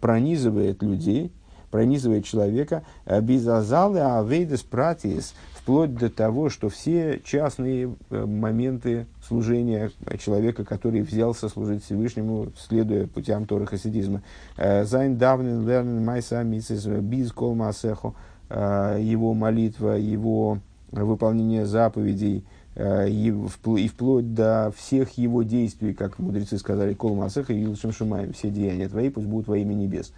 пронизывает 0.00 0.82
людей, 0.82 1.32
пронизывает 1.76 2.24
человека 2.24 2.84
э, 3.04 3.20
безазалы 3.20 4.00
авейдес 4.00 4.62
пратис, 4.62 5.34
вплоть 5.52 5.94
до 5.94 6.08
того, 6.08 6.48
что 6.48 6.70
все 6.70 7.20
частные 7.22 7.94
э, 8.08 8.24
моменты 8.24 9.04
служения 9.22 9.90
человека, 10.18 10.64
который 10.64 11.02
взялся 11.02 11.50
служить 11.50 11.84
Всевышнему, 11.84 12.48
следуя 12.56 13.06
путям 13.06 13.44
Торы 13.44 13.66
Хасидизма. 13.66 14.22
Э, 14.56 14.86
Зайн 14.86 15.18
давнин 15.18 15.68
лернин 15.68 16.02
майса 16.02 16.42
мисис 16.42 16.86
биз 16.86 17.30
кол 17.32 17.54
масехо, 17.54 18.14
его 18.48 19.34
молитва, 19.34 19.98
его 19.98 20.60
выполнение 20.92 21.66
заповедей, 21.66 22.44
и 22.74 23.34
вплоть 23.50 24.34
до 24.34 24.72
всех 24.74 25.18
его 25.18 25.42
действий, 25.42 25.92
как 25.92 26.18
мудрецы 26.18 26.56
сказали, 26.56 26.94
кол 26.94 27.16
масеха 27.16 27.52
и 27.52 27.74
шумаем, 27.74 28.32
все 28.32 28.48
деяния 28.48 28.88
твои 28.88 29.10
пусть 29.10 29.26
будут 29.26 29.48
во 29.48 29.58
имя 29.58 29.74
небес. 29.74 30.12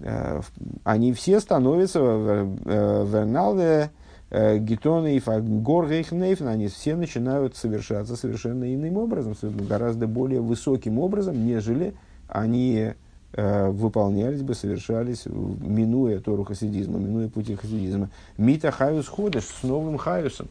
Э, 0.00 0.40
они 0.84 1.12
все 1.12 1.40
становятся 1.40 2.00
э, 2.00 2.46
э, 4.30 4.58
гетоны 4.58 5.16
и 5.16 5.20
горгейхнейфен, 5.20 6.46
они 6.46 6.68
все 6.68 6.94
начинают 6.96 7.56
совершаться 7.56 8.14
совершенно 8.14 8.72
иным 8.74 8.98
образом, 8.98 9.34
гораздо 9.42 10.06
более 10.06 10.40
высоким 10.40 10.98
образом, 10.98 11.46
нежели 11.46 11.94
они 12.28 12.92
выполнялись 13.34 14.40
бы, 14.40 14.54
совершались, 14.54 15.26
минуя 15.26 16.18
Тору 16.18 16.44
хасидизма, 16.44 16.98
минуя 16.98 17.28
пути 17.28 17.56
хасидизма. 17.56 18.08
Мита 18.38 18.70
хаюс 18.70 19.06
ходишь 19.06 19.44
с 19.44 19.62
новым 19.62 19.98
хаюсом. 19.98 20.48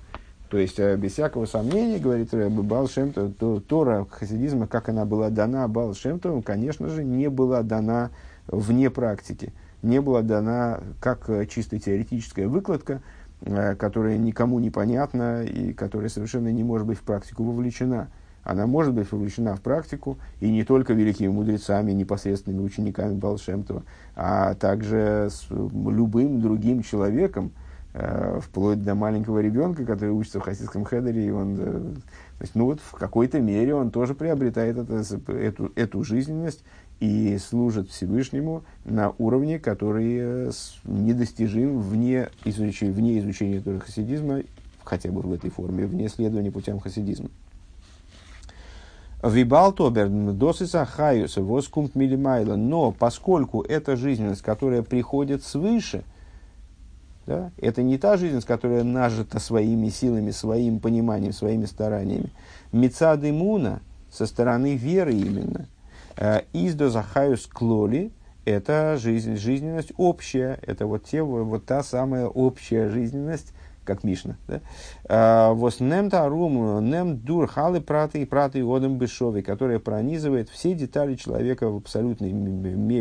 То 0.49 0.59
есть, 0.59 0.79
без 0.79 1.13
всякого 1.13 1.45
сомнения, 1.45 1.97
говорит 1.97 2.31
Бал 2.33 2.87
Шемтов, 2.87 3.33
то 3.39 3.59
Тора 3.59 4.05
хасидизма, 4.09 4.67
как 4.67 4.89
она 4.89 5.05
была 5.05 5.31
дана 5.31 5.67
Бал 5.67 5.95
Шемтовым, 5.95 6.43
конечно 6.43 6.87
же, 6.87 7.03
не 7.03 7.31
была 7.31 7.63
дана 7.63 8.11
вне 8.47 8.89
практики, 8.89 9.53
не 9.81 10.01
была 10.01 10.21
дана 10.21 10.81
как 10.99 11.29
э, 11.29 11.45
чисто 11.45 11.79
теоретическая 11.79 12.47
выкладка, 12.47 13.01
э, 13.41 13.75
которая 13.75 14.17
никому 14.17 14.59
не 14.59 14.69
понятна 14.69 15.43
и 15.43 15.73
которая 15.73 16.09
совершенно 16.09 16.51
не 16.51 16.63
может 16.63 16.87
быть 16.87 16.97
в 16.97 17.03
практику 17.03 17.43
вовлечена. 17.43 18.09
Она 18.43 18.65
может 18.65 18.93
быть 18.93 19.11
вовлечена 19.11 19.55
в 19.55 19.61
практику 19.61 20.17
и 20.39 20.49
не 20.49 20.63
только 20.63 20.93
великими 20.93 21.27
мудрецами, 21.27 21.91
непосредственными 21.91 22.63
учениками 22.63 23.13
Балшемтова, 23.13 23.83
а 24.15 24.53
также 24.55 25.27
с 25.29 25.47
любым 25.49 26.39
другим 26.39 26.81
человеком, 26.81 27.51
э, 27.93 28.39
вплоть 28.41 28.81
до 28.81 28.95
маленького 28.95 29.39
ребенка, 29.39 29.85
который 29.85 30.11
учится 30.11 30.39
в 30.39 30.43
хасидском 30.43 30.85
хедере, 30.85 31.27
и 31.27 31.29
он, 31.29 31.57
то 31.57 32.45
ну 32.53 32.65
вот 32.65 32.79
в 32.79 32.93
какой-то 32.93 33.41
мере 33.41 33.75
он 33.75 33.91
тоже 33.91 34.15
приобретает 34.15 34.77
это, 34.77 35.03
эту, 35.33 35.71
эту 35.75 36.03
жизненность 36.03 36.63
и 36.99 37.37
служат 37.37 37.89
Всевышнему 37.89 38.63
на 38.85 39.13
уровне, 39.17 39.59
который 39.59 40.17
э, 40.19 40.51
недостижим 40.85 41.79
вне 41.79 42.29
изучения, 42.43 42.91
вне 42.91 43.19
изучения 43.19 43.61
Торы 43.61 43.79
хасидизма, 43.79 44.41
хотя 44.83 45.11
бы 45.11 45.21
в 45.21 45.31
этой 45.31 45.49
форме, 45.49 45.85
вне 45.85 46.09
следования 46.09 46.51
путям 46.51 46.79
хасидизма. 46.79 47.29
Вибалтобер 49.23 50.09
досиса 50.09 50.85
хаюса 50.85 51.41
воскумт 51.41 51.95
милимайла. 51.95 52.55
Но 52.55 52.91
поскольку 52.91 53.61
это 53.61 53.95
жизненность, 53.95 54.41
которая 54.41 54.83
приходит 54.83 55.43
свыше, 55.43 56.03
да, 57.25 57.51
это 57.57 57.83
не 57.83 57.97
та 57.97 58.17
жизненность, 58.17 58.47
которая 58.47 58.83
нажита 58.83 59.39
своими 59.39 59.89
силами, 59.89 60.31
своим 60.31 60.79
пониманием, 60.79 61.33
своими 61.33 61.65
стараниями. 61.65 62.31
Мецады 62.71 63.33
муна 63.33 63.81
со 64.09 64.25
стороны 64.25 64.75
веры 64.75 65.13
именно– 65.13 65.67
Э, 66.17 66.41
Издо 66.53 66.89
захаюс 66.89 67.45
клоли– 67.47 68.11
это 68.47 68.97
жизнь, 68.97 69.35
жизненность 69.35 69.91
общая, 69.97 70.57
это 70.61 70.85
вот, 70.85 71.03
те, 71.03 71.21
вот 71.21 71.65
та 71.65 71.83
самая 71.83 72.27
общая 72.27 72.89
жизненность, 72.89 73.53
как 73.83 74.05
Мишна. 74.05 74.37
Да? 74.47 74.61
Э, 75.09 75.53
вот 75.53 75.79
нем 75.81 76.09
тарум, 76.09 76.89
нем 76.89 77.17
дур 77.17 77.47
халы 77.47 77.81
праты 77.81 78.21
и 78.21 78.25
праты 78.25 78.63
одам 78.63 78.97
бешови, 78.97 79.41
которая 79.41 79.79
пронизывает 79.79 80.49
все 80.49 80.73
детали 80.73 81.15
человека 81.15 81.69
в 81.69 81.75
абсолютной, 81.75 82.31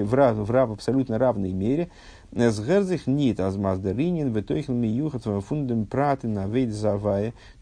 в, 0.02 0.14
рав, 0.14 0.36
в 0.36 0.50
рав, 0.50 0.72
абсолютно 0.72 1.18
равной 1.18 1.52
мере. 1.52 1.90
С 2.32 2.60
герзих 2.60 3.06
нит 3.06 3.38
азмаздеринин 3.38 4.32
ветойхл 4.32 4.72
миюхат 4.72 5.22
фундам 5.44 5.86
праты 5.86 6.26
на 6.26 6.46
вейд. 6.48 6.74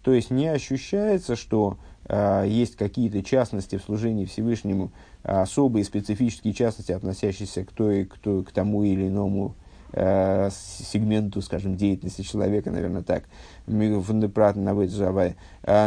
То 0.02 0.12
есть 0.12 0.30
не 0.30 0.48
ощущается, 0.48 1.36
что 1.36 1.76
э, 2.06 2.44
есть 2.48 2.76
какие-то 2.76 3.22
частности 3.22 3.76
в 3.76 3.82
служении 3.82 4.24
Всевышнему, 4.24 4.90
особые 5.24 5.84
специфические 5.84 6.52
частности, 6.52 6.92
относящиеся 6.92 7.64
к, 7.64 7.72
той, 7.72 8.04
к, 8.04 8.18
той, 8.18 8.44
к 8.44 8.52
тому 8.52 8.84
или 8.84 9.08
иному 9.08 9.54
э, 9.92 10.50
сегменту, 10.50 11.40
скажем, 11.40 11.76
деятельности 11.76 12.22
человека, 12.22 12.70
наверное, 12.70 13.02
так. 13.02 13.24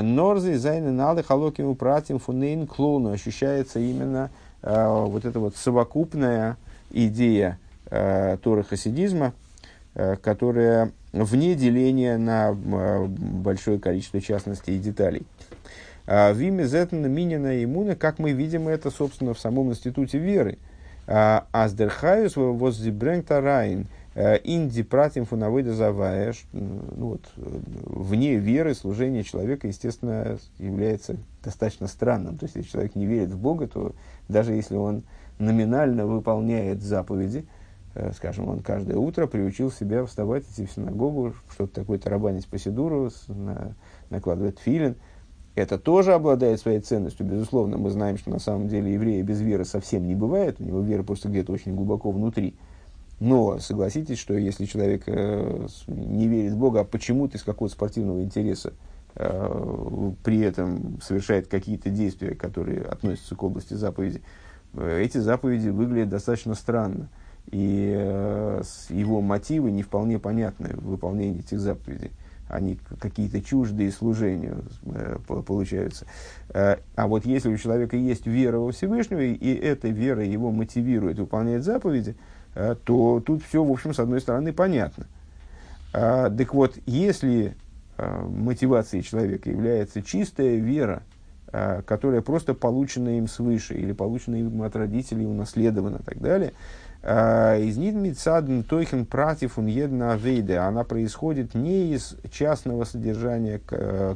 Норзы, 0.02 0.58
зайны, 0.58 0.92
налы, 0.92 1.24
халоким, 1.24 1.76
пратим, 1.76 2.20
фунейн, 2.20 2.66
клоуну. 2.68 3.12
Ощущается 3.12 3.80
именно 3.80 4.32
э, 4.64 4.88
вот 4.88 5.26
эта 5.26 5.40
вот 5.40 5.56
совокупная 5.56 6.58
идея 6.90 7.60
э, 7.90 8.38
Торы 8.42 8.64
хасидизма, 8.64 9.34
э, 9.94 10.16
которая 10.16 10.92
вне 11.14 11.56
деления 11.56 12.18
на 12.18 12.52
э, 12.52 13.06
большое 13.06 13.80
количество 13.80 14.22
частностей 14.22 14.78
и 14.78 14.80
деталей. 14.80 15.24
А, 16.08 16.32
Виме 16.32 16.66
зетна 16.66 17.08
минина 17.08 17.62
имуна, 17.64 17.96
как 17.96 18.18
мы 18.18 18.32
видим 18.32 18.70
это, 18.70 18.90
собственно, 18.90 19.34
в 19.34 19.40
самом 19.40 19.72
институте 19.72 20.18
веры. 20.18 20.58
А, 21.06 21.46
Аздерхаюс 21.52 22.38
воззибрэнг 22.38 23.30
райн 23.30 23.88
э, 24.16 24.40
инди 24.46 24.84
пратим 24.84 25.26
фунавыда 25.26 25.74
завая. 25.74 26.34
Ну, 26.54 27.10
вот, 27.10 27.22
вне 27.36 28.36
веры 28.36 28.74
служение 28.74 29.24
человека, 29.24 29.68
естественно, 29.68 30.38
является 30.60 31.18
достаточно 31.44 31.88
странным. 31.88 32.38
То 32.38 32.46
есть, 32.46 32.56
если 32.56 32.72
человек 32.72 32.96
не 32.96 33.06
верит 33.06 33.30
в 33.30 33.38
Бога, 33.38 33.68
то 33.68 33.94
даже 34.30 34.54
если 34.54 34.76
он 34.76 35.04
номинально 35.40 36.06
выполняет 36.06 36.82
заповеди, 36.82 37.46
э, 37.96 38.14
скажем, 38.16 38.48
он 38.48 38.62
каждое 38.62 38.96
утро 38.96 39.28
приучил 39.28 39.72
себя 39.74 40.06
вставать, 40.06 40.46
идти 40.46 40.66
в 40.66 40.72
синагогу, 40.72 41.34
что-то 41.52 41.82
такое 41.82 42.00
тарабанить 42.00 42.48
по 42.48 42.58
сидуру, 42.58 43.12
на, 43.28 43.76
накладывать 44.10 44.60
филин– 44.60 44.96
это 45.58 45.80
тоже 45.80 46.14
обладает 46.14 46.60
своей 46.60 46.80
ценностью. 46.80 47.26
Безусловно, 47.26 47.80
мы 47.80 47.90
знаем, 47.90 48.20
что 48.20 48.30
на 48.30 48.38
самом 48.38 48.68
деле 48.68 48.94
еврея 48.94 49.24
без 49.24 49.42
веры 49.42 49.66
совсем 49.66 50.06
не 50.06 50.14
бывает. 50.14 50.58
У 50.60 50.64
него 50.64 50.82
вера 50.82 51.02
просто 51.02 51.30
где-то 51.30 51.52
очень 51.52 51.76
глубоко 51.76 52.12
внутри. 52.12 52.54
Но 53.20 53.58
согласитесь, 53.58 54.20
что 54.20 54.36
если 54.36 54.66
человек 54.66 55.06
э, 55.08 55.68
не 55.88 56.28
верит 56.28 56.54
в 56.54 56.58
Бога, 56.58 56.82
а 56.82 56.84
почему-то 56.84 57.38
из 57.38 57.44
какого-то 57.44 57.74
спортивного 57.74 58.22
интереса 58.22 58.74
э, 59.16 60.12
при 60.24 60.42
этом 60.42 61.02
совершает 61.02 61.48
какие-то 61.48 61.90
действия, 61.90 62.36
которые 62.36 62.84
относятся 62.84 63.36
к 63.36 63.42
области 63.42 63.74
заповеди, 63.74 64.22
э, 64.76 65.02
эти 65.02 65.18
заповеди 65.18 65.70
выглядят 65.70 66.10
достаточно 66.10 66.54
странно. 66.54 67.10
И 67.50 67.96
э, 67.98 68.62
его 68.90 69.22
мотивы 69.22 69.72
не 69.72 69.82
вполне 69.82 70.20
понятны 70.20 70.76
в 70.76 70.86
выполнении 70.86 71.40
этих 71.40 71.60
заповедей 71.60 72.12
они 72.50 72.80
какие-то 73.00 73.42
чуждые 73.42 73.92
служению 73.92 74.64
э, 74.86 75.18
получаются. 75.26 76.06
Э, 76.50 76.78
а 76.96 77.08
вот 77.08 77.26
если 77.26 77.50
у 77.50 77.58
человека 77.58 77.98
есть 77.98 78.26
вера 78.26 78.58
во 78.58 78.72
Всевышнего, 78.72 79.20
и 79.20 79.54
эта 79.54 79.90
вера 79.90 80.24
его 80.24 80.52
мотивирует 80.52 81.20
выполнять 81.20 81.64
заповеди, 81.64 82.16
э, 82.56 82.76
то 82.84 83.22
тут 83.26 83.44
все, 83.44 83.64
в 83.64 83.72
общем, 83.72 83.94
с 83.94 84.00
одной 84.00 84.22
стороны, 84.22 84.54
понятно. 84.54 85.08
Э, 85.94 86.32
так 86.36 86.54
вот, 86.54 86.78
если 86.86 87.56
э, 87.98 88.22
мотивацией 88.28 89.04
человека 89.04 89.50
является 89.50 90.02
чистая 90.02 90.58
вера, 90.58 91.04
которая 91.50 92.20
просто 92.20 92.54
получена 92.54 93.18
им 93.18 93.30
свыше 93.30 93.74
или 93.74 93.94
получена 93.94 94.36
им 94.36 94.62
от 94.64 94.76
родителей, 94.76 95.26
унаследована 95.26 95.96
и 95.96 96.04
так 96.04 96.20
далее, 96.20 96.52
Из 97.08 97.78
Нидмитсадн 97.78 98.64
Тойхен 98.64 99.06
против 99.06 99.58
он 99.58 99.68
една 99.68 100.18
вейде. 100.18 100.58
Она 100.58 100.84
происходит 100.84 101.56
не 101.56 101.94
из 101.94 102.18
частного 102.30 102.84
содержания 102.84 103.60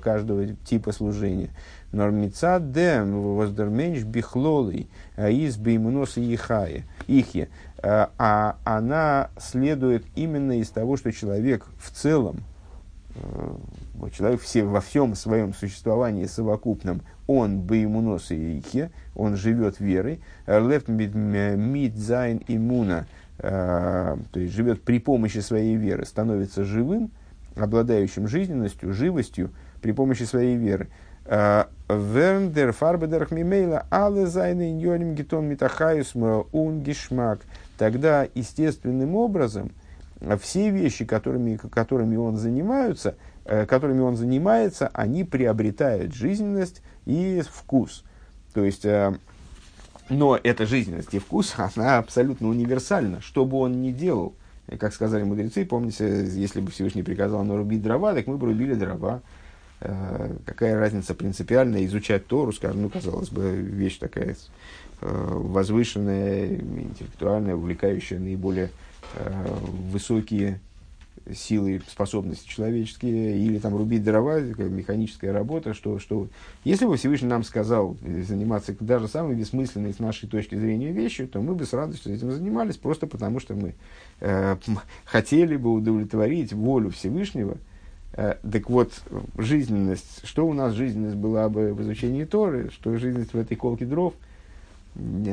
каждого 0.04 0.48
типа 0.48 0.92
служения. 0.92 1.52
Нормицад 1.94 2.74
дем 2.74 3.38
воздерменш 3.38 4.04
бихлолый 4.04 4.90
из 5.18 5.56
באמונתו 5.56 6.18
יחיה. 6.18 7.48
А 7.82 8.58
она 8.66 9.30
следует 9.40 10.04
именно 10.16 10.60
из 10.60 10.70
того, 10.70 10.98
что 10.98 11.14
человек 11.14 11.66
в 11.78 11.92
целом, 11.92 12.44
человек 14.12 14.42
все, 14.42 14.64
во 14.64 14.82
всем 14.82 15.16
своем 15.16 15.54
существовании 15.54 16.26
совокупном, 16.26 17.02
он 17.28 17.62
באמונתו 17.62 18.32
יחיה, 18.32 18.92
он 19.16 19.36
живет 19.36 19.80
верой, 19.80 20.22
לעבט 20.48 20.88
מיט 20.88 21.54
זיין 21.54 22.42
אמונה, 22.48 23.06
то 23.38 24.18
есть 24.34 24.54
живет 24.54 24.82
при 24.82 25.00
помощи 25.00 25.40
своей 25.40 25.76
веры, 25.76 26.06
становится 26.06 26.64
живым, 26.64 27.12
обладающим 27.56 28.28
жизненностью, 28.28 28.94
живостью 28.94 29.52
при 29.82 29.92
помощи 29.92 30.24
своей 30.24 30.56
веры. 30.58 30.90
Верндер 31.88 32.72
фарбедерх 32.74 33.32
мимейла 33.32 33.86
але 33.92 34.26
зайны 34.26 34.72
иньоним 34.72 35.14
гитон 35.14 35.46
митахаюс 35.48 36.16
ун 36.16 36.82
гишмак. 36.82 37.42
Тогда 37.78 38.28
естественным 38.34 39.16
образом 39.16 39.72
все 40.42 40.70
вещи, 40.70 41.06
которыми, 41.06 41.56
которыми 41.58 42.16
он 42.16 42.38
занимается, 42.38 43.16
Э, 43.44 43.66
которыми 43.66 44.02
он 44.02 44.18
занимается, 44.18 44.90
они 44.94 45.24
приобретают 45.24 46.14
жизненность 46.14 46.84
и 47.06 47.42
вкус. 47.52 48.04
То 48.54 48.64
есть, 48.64 48.86
э, 48.86 49.14
но 50.10 50.40
эта 50.42 50.68
жизненность 50.68 51.14
и 51.14 51.20
вкус, 51.20 51.56
она 51.76 51.98
абсолютно 51.98 52.50
универсальна, 52.50 53.20
что 53.20 53.46
бы 53.46 53.58
он 53.58 53.82
ни 53.82 53.92
делал. 53.92 54.36
Как 54.80 54.94
сказали 54.94 55.24
мудрецы, 55.24 55.66
помните, 55.66 56.26
если 56.28 56.62
бы 56.62 56.72
Всевышний 56.72 57.04
приказал 57.04 57.44
нарубить 57.44 57.82
дрова, 57.82 58.14
так 58.14 58.28
мы 58.28 58.38
бы 58.38 58.46
рубили 58.46 58.76
дрова. 58.76 59.22
Э, 59.80 60.36
какая 60.46 60.78
разница 60.78 61.16
принципиальная 61.16 61.84
изучать 61.86 62.28
Тору, 62.28 62.54
скажем, 62.54 62.84
ну, 62.84 62.90
казалось 62.90 63.30
бы, 63.30 63.54
вещь 63.54 63.98
такая 63.98 64.36
возвышенная, 65.02 66.46
интеллектуальная, 66.58 67.56
увлекающая 67.56 68.20
наиболее 68.20 68.70
высокие 69.92 70.60
силы, 71.34 71.82
способности 71.88 72.48
человеческие, 72.48 73.38
или 73.38 73.60
там 73.60 73.76
рубить 73.76 74.04
дрова, 74.04 74.40
механическая 74.40 75.32
работа, 75.32 75.74
что, 75.74 76.00
что 76.00 76.28
если 76.64 76.86
бы 76.86 76.98
Всевышний 76.98 77.28
нам 77.28 77.44
сказал 77.44 77.96
заниматься 78.02 78.76
даже 78.80 79.08
самой 79.08 79.36
бессмысленной 79.36 79.94
с 79.94 80.00
нашей 80.00 80.28
точки 80.28 80.56
зрения 80.56 80.92
вещью, 80.92 81.28
то 81.28 81.42
мы 81.42 81.56
бы 81.56 81.66
с 81.66 81.74
радостью 81.74 82.14
этим 82.14 82.32
занимались, 82.32 82.78
просто 82.78 83.08
потому 83.08 83.40
что 83.40 83.54
мы 83.54 83.76
э, 84.20 84.58
хотели 85.06 85.56
бы 85.56 85.72
удовлетворить 85.74 86.54
волю 86.54 86.90
Всевышнего. 86.90 87.58
Э, 88.14 88.36
так 88.50 88.70
вот, 88.70 88.92
жизненность, 89.38 90.22
что 90.28 90.48
у 90.48 90.54
нас 90.54 90.74
жизненность 90.74 91.16
была 91.18 91.50
бы 91.50 91.74
в 91.74 91.82
изучении 91.82 92.26
Торы, 92.26 92.72
что 92.72 92.98
жизненность 92.98 93.34
в 93.34 93.38
этой 93.38 93.56
колке 93.56 93.86
дров– 93.86 94.14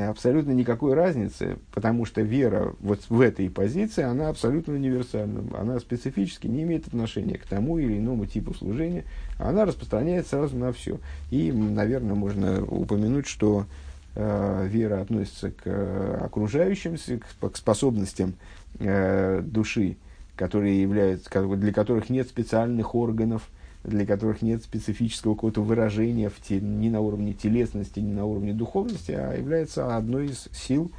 абсолютно 0.09 0.53
никакой 0.53 0.95
разницы, 0.95 1.59
потому 1.73 2.05
что 2.05 2.21
вера 2.21 2.75
вот 2.81 3.01
в 3.09 3.21
этой 3.21 3.51
позиции, 3.51 4.03
она 4.03 4.29
абсолютно 4.29 4.75
универсальна. 4.75 5.43
Она 5.59 5.81
специфически 5.81 6.47
не 6.47 6.63
имеет 6.63 6.87
отношения 6.87 7.39
к 7.39 7.45
тому 7.45 7.79
или 7.79 7.99
иному 7.99 8.27
типу 8.27 8.55
служения. 8.55 9.05
Она 9.39 9.65
распространяется 9.65 10.31
сразу 10.31 10.57
на 10.57 10.73
все. 10.73 11.01
И, 11.31 11.51
наверное, 11.51 12.15
можно 12.15 12.65
упомянуть, 12.65 13.27
что 13.27 13.67
э, 14.15 14.67
вера 14.69 15.01
относится 15.01 15.51
к 15.51 16.25
окружающимся, 16.25 17.19
к, 17.19 17.51
к 17.51 17.57
способностям 17.57 18.35
э, 18.79 19.43
души, 19.43 19.97
которые 20.37 20.81
являются, 20.81 21.31
для 21.57 21.73
которых 21.73 22.11
нет 22.11 22.29
специальных 22.29 22.95
органов– 22.95 23.49
для 23.85 24.05
которых 24.05 24.43
нет 24.43 24.63
специфического 24.63 25.35
какого-то 25.35 25.63
выражения 25.63 26.29
в 26.29 26.41
те, 26.41 26.61
ни 26.61 26.89
на 26.89 27.01
уровне 27.01 27.33
телесности, 27.33 28.01
ни 28.01 28.13
на 28.13 28.25
уровне 28.25 28.53
духовности, 28.53 29.13
а 29.13 29.35
является 29.35 29.97
одной 29.97 30.27
из 30.27 30.49
сил, 30.53 30.91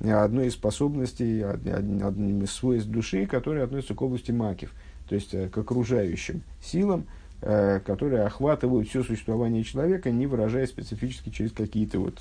одной 0.00 0.48
из 0.48 0.54
способностей, 0.54 1.42
одним 1.42 2.42
из 2.42 2.50
свойств 2.50 2.88
души, 2.88 3.26
которые 3.26 3.64
относятся 3.64 3.94
к 3.94 4.02
области 4.02 4.32
макив, 4.32 4.72
то 5.08 5.14
есть 5.14 5.32
э, 5.34 5.48
к 5.48 5.56
окружающим 5.56 6.42
силам, 6.62 7.06
э, 7.40 7.80
которые 7.80 8.24
охватывают 8.24 8.88
все 8.88 9.02
существование 9.04 9.62
человека, 9.62 10.10
не 10.10 10.26
выражаясь 10.26 10.70
специфически 10.70 11.30
через 11.30 11.52
какие-то 11.52 12.00
вот, 12.00 12.20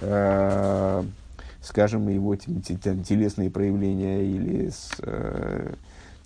э, 0.00 1.02
скажем, 1.60 2.08
его 2.08 2.36
телесные 2.36 3.50
проявления 3.50 4.24
или 4.24 4.70
с, 4.70 4.92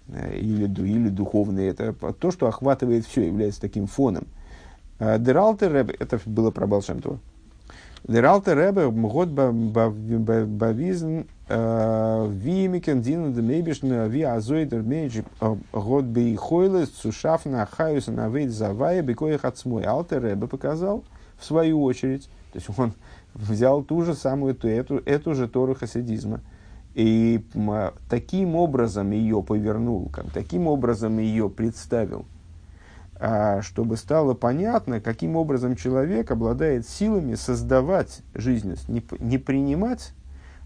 или, 0.09 0.65
или 0.65 1.09
духовные, 1.09 1.71
это 1.71 1.93
то, 1.93 2.31
что 2.31 2.47
охватывает 2.47 3.07
все, 3.07 3.27
является 3.27 3.61
таким 3.61 3.87
фоном. 3.87 4.27
Э, 4.99 5.19
Дералте 5.19 5.69
Ребе, 5.69 5.95
это 5.99 6.21
было 6.27 6.51
про 6.51 6.67
Балшемтова. 6.67 7.19
Дералте 8.07 8.55
Ребе 8.55 8.91
год 8.91 9.29
бавизн 9.31 11.23
э, 11.49 12.29
вимикен 12.31 13.01
дин 13.01 13.33
демейбишн 13.33 14.05
ви 14.05 14.23
азойдер 14.23 14.83
мейдж 14.83 15.23
год 15.73 16.05
бейхойлес 16.05 16.91
цушафна 16.91 17.67
хаюса 17.67 18.13
на 18.13 18.29
вейд 18.29 18.51
завая 18.51 19.01
бекоих 19.01 19.47
отсмой. 19.47 19.85
Алте 19.85 20.21
Ребе 20.21 20.47
показал, 20.47 21.03
в 21.39 21.47
свою 21.47 21.83
очередь, 21.83 22.29
то 22.53 22.59
есть 22.59 22.69
он 22.77 22.93
взял 23.35 23.83
ту 23.83 24.03
же 24.03 24.15
самую, 24.15 24.55
эту, 24.63 24.99
эту 24.99 25.35
же 25.35 25.49
Тору 25.49 25.75
хасидизма– 25.75 26.41
и 26.95 27.45
таким 28.09 28.55
образом 28.55 29.11
ее 29.11 29.43
повернул, 29.43 30.09
как, 30.13 30.31
таким 30.31 30.69
образом 30.69 31.19
ее 31.19 31.51
представил, 31.51 32.25
а, 33.17 33.63
чтобы 33.63 33.97
стало 33.97 34.35
понятно, 34.35 35.01
каким 35.01 35.37
образом 35.37 35.77
человек 35.77 36.31
обладает 36.31 36.89
силами 36.89 37.35
создавать 37.35 38.21
жизненность, 38.35 38.89
не, 38.89 39.03
не 39.19 39.39
принимать, 39.39 40.13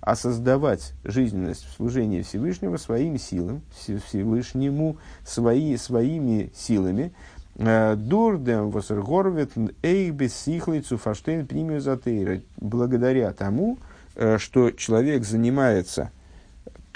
а 0.00 0.14
создавать 0.14 0.92
жизненность 1.02 1.66
в 1.66 1.76
служении 1.76 2.22
Всевышнего 2.22 2.76
своим 2.76 3.18
силам, 3.18 3.62
Всевышнему 4.06 4.98
свои, 5.24 5.76
своими 5.76 6.52
силами. 6.54 7.12
А, 7.56 7.96
Дурдем 7.96 8.70
восергорвет 8.70 9.52
эйбес 9.82 10.34
сихлайцу 10.34 10.98
фаштейн 10.98 11.46
примию 11.46 11.80
затейра. 11.80 12.42
Благодаря 12.58 13.32
тому, 13.32 13.78
э, 14.14 14.36
что 14.36 14.70
человек 14.70 15.24
занимается 15.24 16.10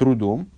трудом, 0.02 0.48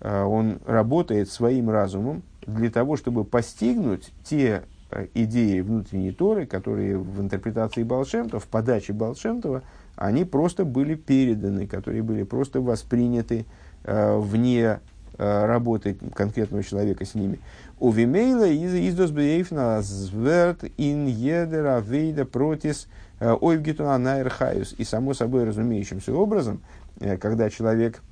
а, 0.00 0.26
он 0.26 0.58
работает 0.66 1.30
своим 1.30 1.70
разумом 1.70 2.22
для 2.46 2.70
того, 2.70 2.98
чтобы 2.98 3.24
постигнуть 3.24 4.12
те 4.22 4.64
а, 4.90 5.06
идеи 5.14 5.60
внутренней 5.60 6.12
Торы, 6.12 6.44
которые 6.44 6.98
в 6.98 7.18
интерпретации 7.22 7.82
Балшемтова, 7.82 8.40
в 8.40 8.46
подаче 8.46 8.92
Балшемтова, 8.92 9.62
они 9.96 10.26
просто 10.26 10.66
были 10.66 10.96
переданы, 10.96 11.66
которые 11.66 12.02
были 12.02 12.24
просто 12.24 12.60
восприняты 12.60 13.46
э, 13.84 14.18
вне 14.18 14.80
э, 15.16 15.46
работы 15.46 15.96
конкретного 16.14 16.64
человека 16.64 17.06
с 17.06 17.14
ними. 17.14 17.38
У 17.78 17.92
Вимейла 17.92 18.48
из 18.48 18.74
издосбеевна 18.74 19.80
зверт 19.82 20.64
ин 20.76 21.06
едера 21.06 21.80
вейда 21.80 22.24
протис 22.24 22.88
ойвгитуна 23.20 23.96
найрхаюс. 23.98 24.74
И 24.76 24.82
само 24.82 25.14
собой 25.14 25.44
разумеющимся 25.44 26.12
образом, 26.12 26.60
когда 27.20 27.48
человек 27.48 28.02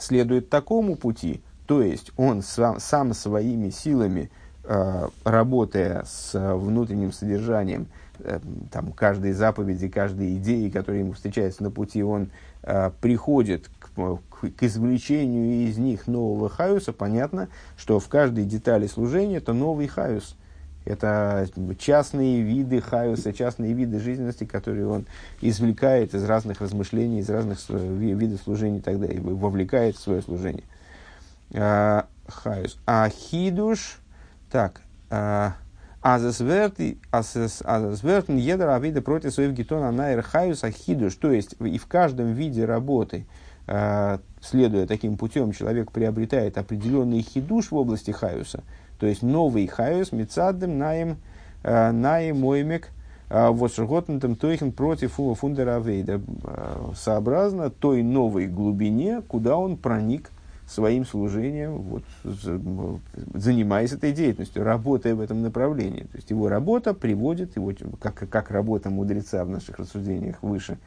следует 0.00 0.50
такому 0.50 0.96
пути, 0.96 1.42
то 1.66 1.82
есть 1.82 2.10
он 2.16 2.42
сам, 2.42 2.80
сам 2.80 3.14
своими 3.14 3.70
силами, 3.70 4.30
э, 4.64 5.08
работая 5.24 6.04
с 6.04 6.32
внутренним 6.56 7.12
содержанием 7.12 7.86
э, 8.18 8.40
там, 8.72 8.92
каждой 8.92 9.32
заповеди, 9.32 9.88
каждой 9.88 10.36
идеи, 10.36 10.68
которая 10.68 11.02
ему 11.02 11.12
встречается 11.12 11.62
на 11.62 11.70
пути, 11.70 12.02
он 12.02 12.30
э, 12.62 12.90
приходит 13.00 13.70
к, 13.78 13.88
к, 13.94 14.50
к 14.50 14.62
извлечению 14.62 15.68
из 15.68 15.78
них 15.78 16.06
нового 16.06 16.48
хаюса, 16.48 16.92
понятно, 16.92 17.48
что 17.76 18.00
в 18.00 18.08
каждой 18.08 18.44
детали 18.44 18.86
служения 18.86 19.36
это 19.36 19.52
новый 19.52 19.86
хаюс. 19.86 20.36
Это 20.84 21.46
частные 21.78 22.40
виды 22.40 22.80
хаюса, 22.80 23.32
частные 23.32 23.74
виды 23.74 24.00
жизненности, 24.00 24.44
которые 24.44 24.86
он 24.86 25.06
извлекает 25.40 26.14
из 26.14 26.24
разных 26.24 26.60
размышлений, 26.60 27.20
из 27.20 27.28
разных 27.28 27.58
видов 27.68 28.40
служения 28.42 28.78
и 28.78 28.82
так 28.82 28.98
далее, 28.98 29.20
вовлекает 29.20 29.96
в 29.96 30.00
свое 30.00 30.22
служение. 30.22 30.64
А, 31.52 32.06
хаюс. 32.26 32.78
А 32.86 33.08
хидуш, 33.10 33.98
так, 34.50 34.80
а, 35.10 35.56
Азесвертн 36.00 36.96
едер 38.36 38.68
авида 38.70 39.02
против 39.02 39.34
своих 39.34 39.52
гетона 39.52 39.92
найр 39.92 40.22
хаюс 40.22 40.64
ахидуш. 40.64 41.14
То 41.16 41.30
есть 41.30 41.56
и 41.60 41.76
в 41.76 41.86
каждом 41.86 42.32
виде 42.32 42.64
работы, 42.64 43.26
а, 43.66 44.20
следуя 44.40 44.86
таким 44.86 45.18
путем, 45.18 45.52
человек 45.52 45.92
приобретает 45.92 46.56
определенный 46.56 47.20
хидуш 47.20 47.70
в 47.70 47.76
области 47.76 48.12
хаюса– 48.12 48.64
то 49.00 49.06
есть 49.06 49.22
новый 49.22 49.66
хайус, 49.66 50.12
мецадем, 50.12 50.78
наим, 50.78 51.16
э, 51.62 51.90
наим, 51.90 52.44
оймек, 52.44 52.90
Вот 53.30 53.72
Шерготнутым 53.72 54.34
Тойхен 54.34 54.72
против 54.72 55.12
Фундера 55.12 55.76
Авейда, 55.76 56.20
сообразно 56.96 57.70
той 57.70 58.02
новой 58.02 58.48
глубине, 58.48 59.22
куда 59.22 59.56
он 59.56 59.76
проник 59.76 60.30
своим 60.66 61.04
служением, 61.04 61.78
вот, 61.78 62.02
занимаясь 63.34 63.92
этой 63.92 64.12
деятельностью, 64.12 64.64
работая 64.64 65.14
в 65.14 65.20
этом 65.20 65.42
направлении. 65.42 66.02
То 66.02 66.16
есть 66.16 66.30
его 66.30 66.48
работа 66.48 66.94
приводит, 66.94 67.56
его, 67.56 67.72
как, 68.00 68.28
как 68.28 68.50
работа 68.50 68.90
мудреца 68.90 69.44
в 69.44 69.48
наших 69.48 69.78
рассуждениях 69.78 70.42
выше, 70.42 70.78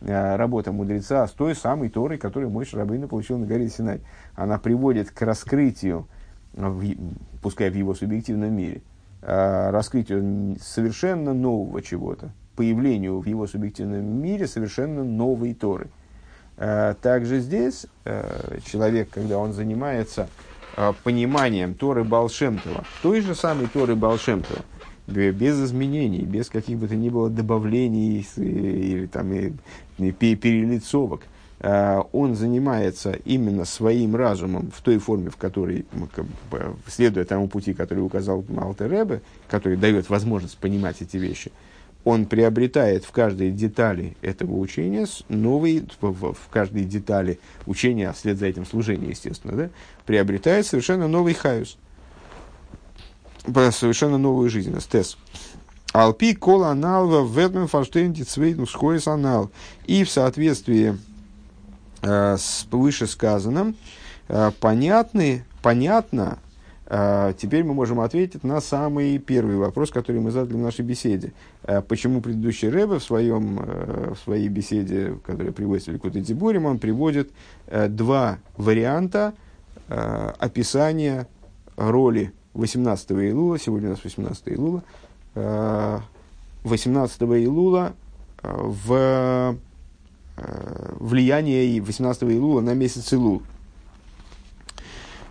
работа 0.00 0.72
мудреца 0.72 1.26
с 1.26 1.30
той 1.30 1.54
самой 1.54 1.88
Торой, 1.88 2.18
которую 2.18 2.50
мой 2.50 2.64
Шарабейна 2.64 3.06
получил 3.06 3.38
на 3.38 3.46
горе 3.46 3.68
Синай. 3.68 4.00
Она 4.34 4.58
приводит 4.58 5.10
к 5.10 5.22
раскрытию, 5.22 6.06
в, 6.54 6.94
пускай 7.42 7.70
в 7.70 7.74
его 7.74 7.94
субъективном 7.94 8.52
мире, 8.52 8.82
а, 9.22 9.70
раскрытию 9.70 10.56
совершенно 10.60 11.32
нового 11.34 11.82
чего-то, 11.82 12.32
появлению 12.56 13.20
в 13.20 13.26
его 13.26 13.46
субъективном 13.46 14.04
мире 14.22 14.46
совершенно 14.46 15.04
новой 15.04 15.54
Торы– 15.54 15.88
Э, 16.56 16.94
также 17.00 17.40
здесь 17.40 17.86
э, 18.04 18.58
человек, 18.64 19.10
когда 19.10 19.38
он 19.38 19.52
занимается 19.52 20.28
э, 20.76 20.92
пониманием 21.02 21.74
Торы 21.74 22.04
Балшемтова, 22.04 22.84
той 23.02 23.20
же 23.20 23.34
самой 23.34 23.66
Торы 23.66 23.96
Балшемтова, 23.96 24.60
без 25.08 25.60
изменений, 25.60 26.20
без 26.20 26.48
каких 26.48 26.78
бы 26.78 26.86
то 26.86 26.94
ни 26.94 27.08
было 27.08 27.28
добавлений 27.28 28.24
или 28.36 29.06
там, 29.06 29.32
и, 29.32 29.52
и 29.98 30.12
перелицовок, 30.12 31.22
он 31.62 32.34
занимается 32.34 33.12
именно 33.24 33.64
своим 33.64 34.16
разумом 34.16 34.72
в 34.74 34.82
той 34.82 34.98
форме, 34.98 35.30
в 35.30 35.36
которой, 35.36 35.86
следуя 36.88 37.24
тому 37.24 37.46
пути, 37.46 37.72
который 37.72 38.00
указал 38.00 38.44
Малтеребе, 38.48 39.22
который 39.48 39.76
дает 39.76 40.10
возможность 40.10 40.58
понимать 40.58 41.02
эти 41.02 41.16
вещи– 41.16 41.52
он 42.04 42.26
приобретает 42.26 43.04
в 43.04 43.12
каждой 43.12 43.52
детали 43.52 44.16
этого 44.22 44.58
учения 44.58 45.06
новый, 45.28 45.86
в, 46.00 46.32
в 46.32 46.48
каждой 46.50 46.84
детали 46.84 47.38
учения, 47.66 48.08
а 48.08 48.12
вслед 48.12 48.38
за 48.38 48.46
этим 48.46 48.66
служение, 48.66 49.10
естественно, 49.10 49.54
да, 49.54 49.70
приобретает 50.04 50.66
совершенно 50.66 51.06
новый 51.06 51.34
хаюс, 51.34 51.78
совершенно 53.44 54.18
новую 54.18 54.50
жизненность, 54.50 54.90
тес. 54.90 55.16
Алпи 55.92 56.34
кола 56.34 56.70
аналва 56.70 57.22
ведмен 57.22 57.68
фарштейнти 57.68 58.22
цвейну 58.22 58.66
схойс 58.66 59.06
анал. 59.06 59.50
И 59.86 60.04
в 60.04 60.10
соответствии 60.10 60.96
э, 62.02 62.36
с 62.36 62.66
вышесказанным, 62.70 63.76
э, 64.28 64.50
понятны, 64.60 65.44
понятно 65.62 66.38
а, 66.94 67.32
теперь 67.32 67.64
мы 67.64 67.72
можем 67.72 68.00
ответить 68.00 68.44
на 68.44 68.60
самый 68.60 69.16
первый 69.16 69.56
вопрос, 69.56 69.90
который 69.90 70.20
мы 70.20 70.30
задали 70.30 70.58
в 70.58 70.60
нашей 70.60 70.84
беседе. 70.84 71.32
А, 71.62 71.80
почему 71.80 72.20
предыдущий 72.20 72.68
Рэбе 72.68 72.98
в, 72.98 73.02
своем, 73.02 73.60
э, 73.62 74.12
в 74.14 74.18
своей 74.22 74.48
беседе, 74.48 75.16
которая 75.24 75.52
приводится 75.52 75.90
в 75.90 75.94
Ликут 75.94 76.12
Дебурим, 76.12 76.66
он 76.66 76.78
приводит 76.78 77.30
э, 77.68 77.88
два 77.88 78.40
варианта 78.58 79.32
э, 79.88 80.32
описания 80.38 81.26
роли 81.76 82.34
18 82.52 83.10
Илула, 83.12 83.58
сегодня 83.58 83.88
у 83.88 83.92
нас 83.92 84.04
18 84.04 84.42
Илула, 84.48 84.82
18 86.64 87.22
Илула 87.22 87.94
в 88.42 89.56
влияние 90.36 91.80
18 91.80 92.22
Илула 92.24 92.60
на 92.60 92.74
месяц 92.74 93.12
Илул. 93.12 93.42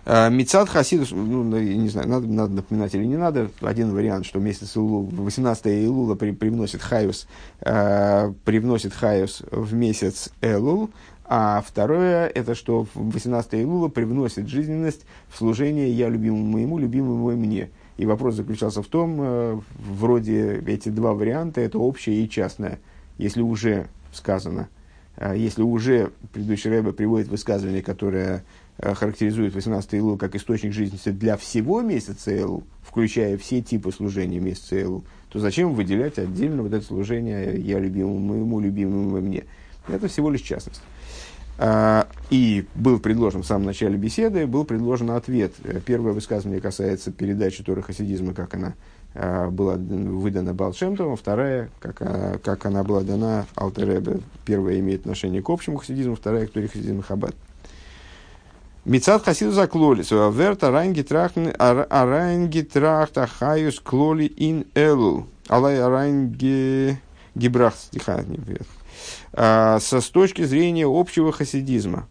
Э, 0.04 0.30
Мецад 0.30 0.68
Хасидус, 0.68 1.12
ну, 1.12 1.44
ну 1.44 1.58
не 1.58 1.88
знаю, 1.88 2.08
надо, 2.08 2.26
надо 2.26 2.54
напоминать 2.54 2.94
или 2.94 3.04
не 3.04 3.16
надо. 3.16 3.50
Один 3.60 3.92
вариант, 3.92 4.26
что 4.26 4.40
месяц 4.40 4.76
Илул, 4.76 5.04
18 5.04 5.66
Илула 5.66 6.14
при, 6.14 6.32
привносит 6.32 6.82
Хайус, 6.82 7.28
э, 7.60 8.32
привносит 8.44 8.92
Хайус 8.94 9.42
в 9.50 9.74
месяц 9.74 10.30
Элул, 10.40 10.90
а 11.24 11.62
второе, 11.66 12.26
это 12.26 12.54
что 12.54 12.86
18 12.94 13.54
Илула 13.54 13.88
привносит 13.88 14.48
жизненность 14.48 15.06
в 15.28 15.38
служение 15.38 15.90
«Я 15.90 16.08
любимому 16.08 16.44
моему, 16.44 16.78
любимому 16.78 17.30
мне». 17.36 17.70
И 17.96 18.06
вопрос 18.06 18.34
заключался 18.34 18.82
в 18.82 18.88
том, 18.88 19.18
э, 19.20 19.60
вроде 19.76 20.58
эти 20.66 20.88
два 20.88 21.14
варианта, 21.14 21.60
это 21.60 21.78
общее 21.78 22.24
и 22.24 22.28
частное. 22.28 22.80
Если 23.18 23.40
уже 23.40 23.86
сказано, 24.12 24.62
э, 24.62 24.81
если 25.34 25.62
уже 25.62 26.10
предыдущий 26.32 26.70
Рэбе 26.70 26.92
приводит 26.92 27.28
высказывание, 27.28 27.82
которое 27.82 28.44
Э, 28.78 28.94
характеризует 28.94 29.54
18 29.54 29.94
Илул 29.94 30.16
как 30.16 30.34
источник 30.34 30.72
жизни 30.72 30.98
для 31.12 31.36
всего 31.36 31.82
месяца 31.82 32.34
Илул, 32.34 32.64
включая 32.82 33.36
все 33.36 33.60
типы 33.60 33.92
служения 33.92 34.40
месяца 34.40 34.80
Илул, 34.80 35.04
то 35.28 35.38
зачем 35.38 35.74
выделять 35.74 36.18
отдельно 36.18 36.62
вот 36.62 36.72
это 36.72 36.84
служение 36.84 37.60
«я 37.60 37.78
любимому 37.78 38.18
моему, 38.18 38.60
любимому 38.60 39.20
мне»? 39.20 39.44
Это 39.88 40.08
всего 40.08 40.30
лишь 40.30 40.40
частность. 40.40 40.82
А, 41.58 42.08
и 42.30 42.64
был 42.74 42.98
предложен 42.98 43.42
в 43.42 43.46
самом 43.46 43.66
начале 43.66 43.96
беседы, 43.96 44.46
был 44.46 44.64
предложен 44.64 45.10
ответ. 45.10 45.52
Первое 45.84 46.12
высказывание 46.12 46.60
касается 46.60 47.12
передачи 47.12 47.62
Торы 47.62 47.82
Хасидизма, 47.82 48.32
как 48.32 48.54
она 48.54 48.68
а, 48.68 48.74
была 49.14 49.74
выдана 49.74 50.54
Балшемтовым, 50.54 51.16
вторая, 51.16 51.70
как, 51.80 51.96
а, 52.00 52.38
как 52.38 52.64
она 52.66 52.82
была 52.82 53.02
дана 53.02 53.46
Алтеребе. 53.56 54.20
Первая 54.44 54.78
имеет 54.80 55.00
отношение 55.02 55.42
к 55.42 55.50
общему 55.50 55.78
хасидизму, 55.78 56.16
вторая 56.16 56.46
к 56.46 56.52
Торе 56.52 56.68
Хасидизму 56.68 57.02
Хаббат. 57.02 57.34
Мицат 58.84 59.22
хасиду 59.24 59.52
заклолис, 59.52 60.10
верта 60.10 60.70
райнги 60.72 61.02
трахтен, 61.02 61.52
арайнги 61.58 62.62
трахта 62.62 63.28
хаюс 63.28 63.78
клоли 63.78 64.32
ин 64.36 64.66
элу. 64.74 65.28
Алай 65.48 65.80
арайнги 65.80 66.98
гибрах 67.34 67.76
стиха, 67.76 68.24
а, 69.32 69.78
со 69.80 70.00
с 70.00 70.08
точки 70.08 70.42
зрения 70.42 70.86
общего 70.86 71.32
хасидизма, 71.32 72.08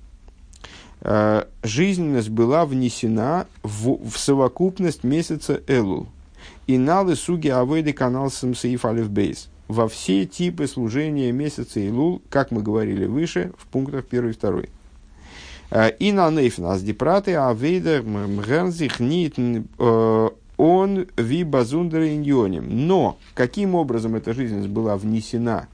а, 1.02 1.48
жизненность 1.64 2.30
была 2.30 2.66
внесена 2.66 3.48
в, 3.64 4.10
в 4.10 4.18
совокупность 4.18 5.04
месяца 5.04 5.62
Элул. 5.68 6.08
И 6.68 6.78
налы 6.78 7.16
суги 7.16 7.50
авейды 7.50 7.94
канал 7.94 8.30
самсаиф 8.30 8.86
алиф 8.86 9.10
бейс. 9.10 9.50
Во 9.68 9.88
все 9.88 10.26
типы 10.26 10.68
служения 10.68 11.32
месяца 11.32 11.80
Илул, 11.80 12.22
как 12.30 12.52
мы 12.52 12.62
говорили 12.62 13.06
выше, 13.06 13.52
в 13.58 13.68
пунктах 13.68 14.06
1 14.10 14.30
и 14.30 14.34
2. 14.34 14.62
Э, 15.72 15.90
и 15.92 16.12
на 16.12 16.30
нейфен 16.30 16.66
аз 16.66 16.84
дипраты, 16.84 17.36
а 17.36 17.54
вейдер 17.54 18.04
мгернзих 18.04 19.00
нит 19.00 19.36
э, 19.38 20.30
он 20.58 21.08
ви 21.18 21.44
базундер 21.44 22.04
иньоним. 22.04 22.88
Но 22.88 23.18
каким 23.34 23.76
образом 23.76 24.16
эта 24.16 24.34
жизненность 24.34 24.70
была 24.70 24.98
внесена 24.98 25.68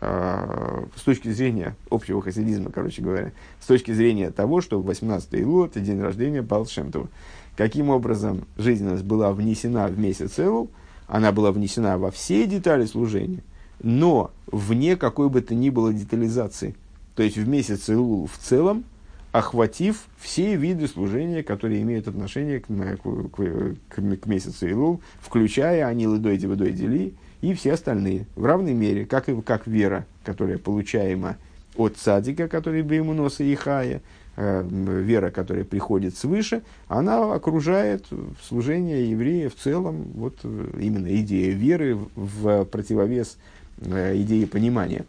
э, 0.00 0.84
с 0.96 1.02
точки 1.02 1.28
зрения 1.28 1.76
общего 1.90 2.22
хасидизма, 2.22 2.70
короче 2.70 3.02
говоря, 3.02 3.32
с 3.60 3.66
точки 3.66 3.92
зрения 3.92 4.30
того, 4.30 4.60
что 4.60 4.80
18 4.80 5.34
Илу– 5.34 5.64
это 5.66 5.78
день 5.80 6.00
рождения 6.00 6.42
Балшемтова. 6.42 7.08
Каким 7.56 7.90
образом 7.90 8.46
жизненность 8.56 9.04
была 9.04 9.32
внесена 9.32 9.88
в 9.88 9.98
месяц 9.98 10.38
Элу, 10.38 10.70
она 11.06 11.32
была 11.32 11.52
внесена 11.52 11.98
во 11.98 12.10
все 12.10 12.46
детали 12.46 12.86
служения, 12.86 13.42
но 13.82 14.30
вне 14.46 14.96
какой 14.96 15.28
бы 15.28 15.42
то 15.42 15.54
ни 15.54 15.70
было 15.70 15.92
детализации. 15.92 16.74
То 17.14 17.22
есть 17.22 17.36
в 17.36 17.46
месяц 17.46 17.88
Элу 17.88 18.26
в 18.26 18.38
целом 18.38 18.84
охватив 19.32 20.04
все 20.18 20.56
виды 20.56 20.86
служения, 20.86 21.42
которые 21.42 21.82
имеют 21.82 22.06
отношение 22.06 22.60
к, 22.60 22.66
к, 22.66 23.76
к, 23.88 24.16
к 24.20 24.26
месяцу 24.26 24.68
Илул, 24.68 25.00
включая 25.20 25.86
Анилы 25.86 26.18
Дойди 26.18 26.46
Дойдили 26.46 27.14
и 27.40 27.54
все 27.54 27.72
остальные, 27.72 28.26
в 28.36 28.44
равной 28.44 28.74
мере, 28.74 29.06
как, 29.06 29.28
и, 29.28 29.40
как 29.40 29.66
вера, 29.66 30.06
которая 30.22 30.58
получаема 30.58 31.38
от 31.76 31.96
садика, 31.96 32.46
который 32.46 32.82
Беймуноса 32.82 33.42
и 33.42 33.54
Хая, 33.54 34.02
вера, 34.36 35.30
которая 35.30 35.64
приходит 35.64 36.16
свыше, 36.16 36.62
она 36.88 37.34
окружает 37.34 38.06
служение 38.42 39.10
еврея 39.10 39.50
в 39.50 39.56
целом, 39.56 40.06
вот 40.14 40.38
именно 40.44 41.14
идея 41.16 41.52
веры 41.52 41.98
в 42.16 42.64
противовес 42.64 43.36
э, 43.80 44.16
идее 44.16 44.46
понимания. 44.46 45.04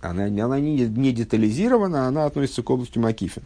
Она, 0.00 0.24
она 0.24 0.60
не, 0.60 0.86
не 0.86 1.12
детализирована, 1.12 2.08
она 2.08 2.26
относится 2.26 2.62
к 2.62 2.70
области 2.70 2.98
Макифин. 2.98 3.42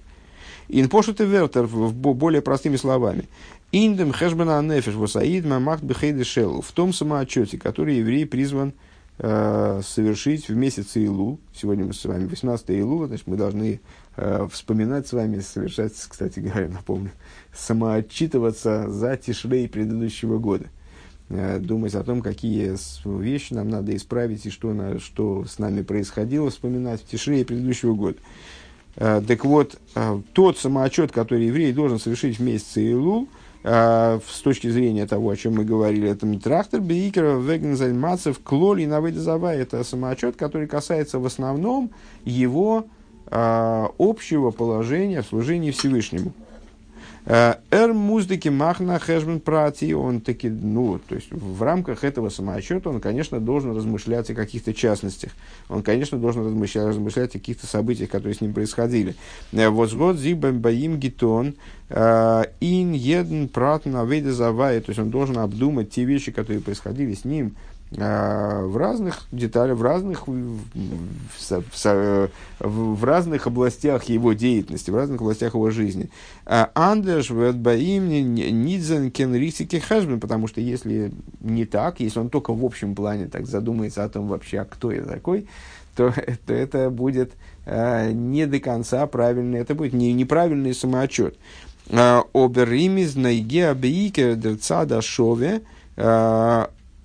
Инпошут 0.68 1.20
и 1.20 1.24
вертер, 1.24 1.66
более 1.66 2.42
простыми 2.42 2.76
словами. 2.76 3.28
Индем 3.72 4.12
хэшбана 4.12 4.62
нефеш 4.62 4.94
восаид 4.94 5.44
мамахт 5.44 5.82
бехейды 5.82 6.24
шел. 6.24 6.60
В 6.60 6.72
том 6.72 6.92
самоотчете, 6.92 7.58
который 7.58 7.96
еврей 7.96 8.26
призван 8.26 8.72
э, 9.18 9.80
совершить 9.84 10.48
в 10.48 10.54
месяц 10.54 10.96
Илу. 10.96 11.38
Сегодня 11.54 11.84
мы 11.84 11.92
с 11.92 12.04
вами 12.04 12.26
18 12.26 12.70
Илу, 12.70 13.06
значит, 13.06 13.26
мы 13.26 13.36
должны 13.36 13.74
э, 13.74 13.78
вспоминать 14.50 15.06
с 15.06 15.12
вами, 15.12 15.40
совершать, 15.40 15.92
кстати 15.94 16.40
говоря, 16.40 16.68
напомню, 16.68 17.12
самоотчитываться 17.54 18.90
за 18.90 19.16
тишрей 19.16 19.68
предыдущего 19.68 20.38
года. 20.38 20.66
Э, 21.30 21.60
думать 21.60 21.94
о 21.94 22.02
том, 22.02 22.22
какие 22.22 22.76
вещи 23.04 23.54
нам 23.54 23.68
надо 23.68 23.94
исправить 23.94 24.46
и 24.46 24.50
что, 24.50 24.74
на, 24.74 24.98
что 24.98 25.44
с 25.44 25.60
нами 25.60 25.82
происходило, 25.82 26.50
вспоминать 26.50 27.02
в 27.02 27.06
тишине 27.06 27.44
предыдущего 27.44 27.94
года. 27.94 28.16
Э, 28.96 29.22
так 29.26 29.44
вот, 29.44 29.78
э, 29.94 30.20
тот 30.32 30.58
самоотчет, 30.58 31.12
который 31.12 31.46
еврей 31.46 31.72
должен 31.72 32.00
совершить 32.00 32.38
в 32.38 32.42
месяце 32.42 32.84
Илул, 32.90 33.28
с 33.62 34.40
точки 34.42 34.70
зрения 34.70 35.06
того, 35.06 35.28
о 35.28 35.36
чем 35.36 35.56
мы 35.56 35.66
говорили, 35.66 36.08
это 36.08 36.26
Трахтер, 36.40 36.80
Бейкер, 36.80 37.40
Вегензальмацев, 37.40 38.40
Клоли, 38.42 38.86
Наведезава, 38.86 39.54
это 39.54 39.84
самоотчет, 39.84 40.36
который 40.36 40.66
касается 40.66 41.18
в 41.18 41.26
основном 41.26 41.90
его 42.24 42.86
общего 43.30 44.50
положения 44.50 45.22
в 45.22 45.26
служении 45.26 45.70
Всевышнему. 45.70 46.32
Эр 47.26 47.92
муздыки 47.92 48.48
махна 48.48 48.98
хэшбен 48.98 49.40
прати, 49.40 49.94
он 49.94 50.20
таки, 50.20 50.48
ну, 50.48 50.98
то 51.06 51.14
есть 51.14 51.30
в 51.30 51.62
рамках 51.62 52.02
этого 52.02 52.30
самоотчета 52.30 52.88
он, 52.88 53.00
конечно, 53.00 53.38
должен 53.38 53.76
размышлять 53.76 54.30
о 54.30 54.34
каких-то 54.34 54.72
частностях. 54.72 55.32
Он, 55.68 55.82
конечно, 55.82 56.18
должен 56.18 56.46
размышлять, 56.46 56.86
размышлять 56.86 57.30
о 57.30 57.38
каких-то 57.38 57.66
событиях, 57.66 58.10
которые 58.10 58.34
с 58.34 58.40
ним 58.40 58.54
происходили. 58.54 59.14
Возгод 59.52 60.18
зибам 60.18 60.60
баим 60.60 60.98
гитон 60.98 61.54
ин 61.90 62.92
еден 62.92 63.48
прат 63.48 63.84
на 63.84 64.06
завай, 64.32 64.80
то 64.80 64.90
есть 64.90 64.98
он 64.98 65.10
должен 65.10 65.38
обдумать 65.38 65.90
те 65.90 66.04
вещи, 66.04 66.32
которые 66.32 66.60
происходили 66.60 67.14
с 67.14 67.24
ним, 67.24 67.54
а, 67.56 67.69
в 67.92 68.76
разных 68.76 69.26
деталях, 69.32 69.76
в 69.76 69.82
разных, 69.82 70.28
в, 70.28 70.58
в, 71.40 72.30
в 72.60 73.04
разных 73.04 73.46
областях 73.48 74.04
его 74.04 74.32
деятельности, 74.32 74.92
в 74.92 74.96
разных 74.96 75.20
областях 75.20 75.54
его 75.54 75.70
жизни. 75.70 76.08
А 76.46 76.70
Андерш 76.74 77.32
Баим 77.32 78.08
Нидзен 78.08 79.10
Кен 79.10 79.34
Рисики 79.34 79.80
Хэшбен, 79.80 80.20
потому 80.20 80.46
что 80.46 80.60
если 80.60 81.12
не 81.40 81.64
так, 81.64 81.98
если 81.98 82.20
он 82.20 82.30
только 82.30 82.54
в 82.54 82.64
общем 82.64 82.94
плане 82.94 83.26
так 83.26 83.46
задумается 83.46 84.04
о 84.04 84.08
том 84.08 84.28
вообще, 84.28 84.60
а 84.60 84.64
кто 84.64 84.92
я 84.92 85.02
такой, 85.02 85.48
то, 85.96 86.14
то 86.46 86.54
это 86.54 86.90
будет 86.90 87.32
а, 87.66 88.12
не 88.12 88.46
до 88.46 88.60
конца 88.60 89.04
правильный, 89.08 89.58
это 89.58 89.74
будет 89.74 89.94
не, 89.94 90.12
неправильный 90.12 90.74
самоотчет. 90.74 91.36
Оберимиз 91.88 93.16
Найге 93.16 93.70
Абейке 93.70 94.36
Дерцада 94.36 95.02
Шове 95.02 95.62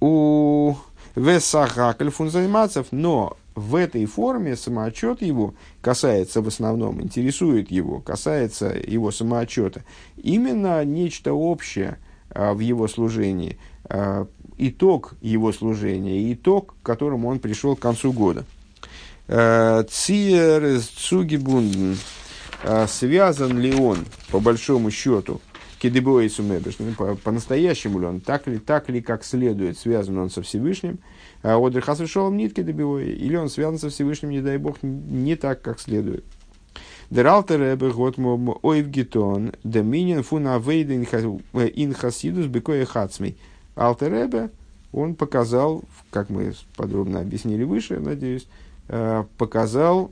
у 0.05 0.75
Весахакль 1.15 2.11
фунзаймацев, 2.11 2.87
но 2.91 3.37
в 3.55 3.73
этой 3.73 4.05
форме 4.05 4.55
самоотчет 4.55 5.23
его 5.23 5.55
касается 5.81 6.41
в 6.43 6.47
основном, 6.47 7.01
интересует 7.01 7.71
его, 7.71 8.01
касается 8.01 8.67
его 8.67 9.09
самоотчета, 9.09 9.83
именно 10.21 10.85
нечто 10.85 11.33
общее 11.33 11.97
а, 12.29 12.53
в 12.53 12.59
его 12.59 12.87
служении, 12.87 13.57
а, 13.85 14.27
итог 14.59 15.15
его 15.21 15.51
служения, 15.51 16.31
итог, 16.31 16.75
к 16.83 16.85
которому 16.85 17.29
он 17.29 17.39
пришел 17.39 17.75
к 17.75 17.79
концу 17.79 18.13
года. 18.13 18.45
А, 19.27 19.83
Циер 19.85 20.81
Цугибунден, 20.81 21.97
а, 22.63 22.85
связан 22.85 23.57
ли 23.57 23.73
он, 23.73 24.05
по 24.29 24.39
большому 24.39 24.91
счету, 24.91 25.41
Кедебоису 25.79 26.43
Мебеш, 26.43 26.77
ну, 26.79 27.15
по-настоящему 27.17 27.99
ли 27.99 28.05
он, 28.05 28.21
так 28.21 28.47
ли, 28.47 28.57
так 28.57 28.89
ли, 28.89 29.01
как 29.01 29.23
следует, 29.23 29.77
связан 29.77 30.17
он 30.17 30.29
со 30.29 30.41
Всевышним, 30.41 30.99
а 31.43 31.57
Одер 31.57 31.81
Хасвешолом 31.81 32.37
нитки 32.37 32.61
Дебиой, 32.61 33.11
или 33.11 33.35
он 33.35 33.49
связан 33.49 33.77
со 33.77 33.89
Всевышним, 33.89 34.29
не 34.29 34.41
дай 34.41 34.57
бог, 34.57 34.77
не 34.81 35.35
так, 35.35 35.61
как 35.61 35.79
следует. 35.79 36.23
Дералтер 37.09 37.61
Ребе 37.61 37.91
Готмо 37.91 38.59
Ойвгитон, 38.63 39.53
Доминин 39.63 40.23
Фуна 40.23 40.57
Вейда 40.57 40.95
Ин 40.95 41.93
Хасидус 41.93 42.47
Бекоя 42.47 42.85
Хацмей. 42.85 43.37
Алтер 43.75 44.11
Ребе, 44.11 44.49
он 44.91 45.15
показал, 45.15 45.83
как 46.09 46.29
мы 46.29 46.53
подробно 46.75 47.19
объяснили 47.19 47.63
выше, 47.63 47.99
надеюсь, 47.99 48.47
э, 48.87 49.23
показал 49.37 50.11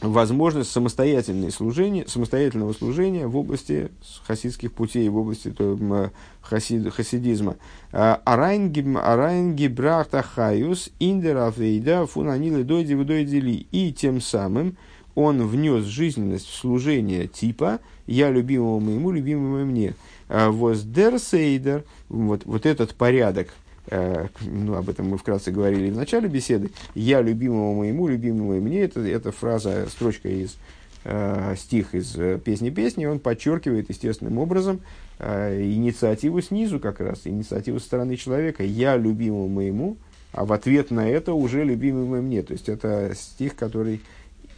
возможность 0.00 0.70
самостоятельного 0.70 1.50
служения, 1.50 2.04
самостоятельного 2.06 2.72
служения 2.72 3.26
в 3.26 3.36
области 3.36 3.90
хасидских 4.26 4.72
путей, 4.72 5.08
в 5.08 5.16
области 5.16 5.50
то, 5.50 6.10
хасид, 6.42 6.92
хасидизма. 6.92 7.56
А, 7.92 8.20
Арайн 8.24 9.54
гибрахта 9.54 10.22
хаюс 10.22 10.90
индерафейда 10.98 12.06
фунанилы 12.06 12.64
дойди 12.64 12.94
выдойдили. 12.94 13.66
И 13.72 13.92
тем 13.92 14.20
самым 14.20 14.76
он 15.14 15.46
внес 15.46 15.84
жизненность 15.84 16.46
в 16.46 16.54
служение 16.54 17.26
типа 17.26 17.80
«я 18.06 18.30
любимому 18.30 18.80
моему, 18.80 19.10
любимому 19.10 19.64
мне». 19.64 19.94
А, 20.28 20.50
Воздерсейдер, 20.50 21.84
вот, 22.08 22.42
вот 22.44 22.66
этот 22.66 22.94
порядок– 22.94 23.48
ну, 23.90 24.74
об 24.74 24.88
этом 24.88 25.08
мы 25.08 25.18
вкратце 25.18 25.50
говорили 25.50 25.90
в 25.90 25.96
начале 25.96 26.28
беседы, 26.28 26.70
«я 26.94 27.20
любимому 27.20 27.74
моему, 27.74 28.08
любимому 28.08 28.60
мне», 28.60 28.80
это, 28.80 29.00
это 29.00 29.32
фраза, 29.32 29.86
строчка 29.88 30.28
из 30.28 30.56
э, 31.04 31.54
стих 31.56 31.94
из 31.94 32.16
э, 32.16 32.38
песни 32.38 32.70
песни, 32.70 33.06
он 33.06 33.20
подчеркивает 33.20 33.88
естественным 33.88 34.38
образом 34.38 34.80
э, 35.18 35.62
инициативу 35.62 36.40
снизу 36.40 36.80
как 36.80 37.00
раз, 37.00 37.22
инициативу 37.26 37.78
со 37.78 37.86
стороны 37.86 38.16
человека, 38.16 38.64
«я 38.64 38.96
любимому 38.96 39.48
моему», 39.48 39.96
а 40.32 40.44
в 40.44 40.52
ответ 40.52 40.90
на 40.90 41.08
это 41.08 41.32
уже 41.32 41.64
любимому 41.64 42.20
мне. 42.20 42.42
То 42.42 42.52
есть 42.52 42.68
это 42.68 43.12
стих, 43.14 43.56
который 43.56 44.02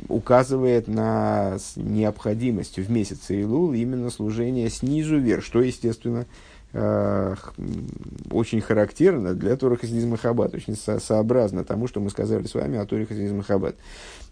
указывает 0.08 0.88
на 0.88 1.58
необходимость 1.76 2.78
в 2.78 2.90
месяце 2.90 3.40
Илул 3.40 3.72
именно 3.72 4.10
служения 4.10 4.70
снизу 4.70 5.18
вверх, 5.18 5.44
что, 5.44 5.60
естественно, 5.60 6.26
Э, 6.26 6.47
очень 6.74 8.60
характерно 8.60 9.34
для 9.34 9.56
Торы 9.56 9.76
Хасидизма 9.78 10.18
Хаббат, 10.18 10.54
очень 10.54 10.76
со- 10.76 11.00
сообразно 11.00 11.64
тому, 11.64 11.88
что 11.88 12.00
мы 12.00 12.10
сказали 12.10 12.46
с 12.46 12.54
вами 12.54 12.78
о 12.78 12.84
Торе 12.84 13.06
Хасидизма 13.06 13.42
Хаббат. 13.42 13.74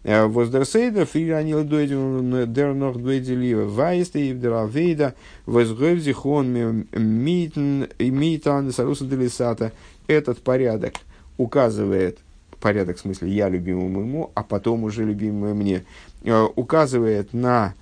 Э, 0.05 0.27
Воздерсейда, 0.27 1.07
фриранил 1.07 1.65
дойден 1.65 2.53
дер 2.53 2.75
нох 2.75 2.99
дойделива, 2.99 3.65
вайста 3.65 4.19
и 4.19 4.35
вдеравейда, 4.35 5.15
возгойвзихон 5.47 6.87
митан, 6.93 8.73
саруса 8.73 9.07
делисата. 9.07 9.73
Этот 10.07 10.39
порядок 10.43 10.95
указывает, 11.39 12.19
порядок 12.61 12.99
в 12.99 13.01
смысле 13.01 13.31
я 13.31 13.49
любимому 13.49 14.01
ему, 14.01 14.31
а 14.35 14.43
потом 14.43 14.85
уже 14.85 15.05
любимому 15.05 15.55
мне, 15.55 15.85
э, 16.23 16.47
указывает 16.55 17.33
на 17.33 17.75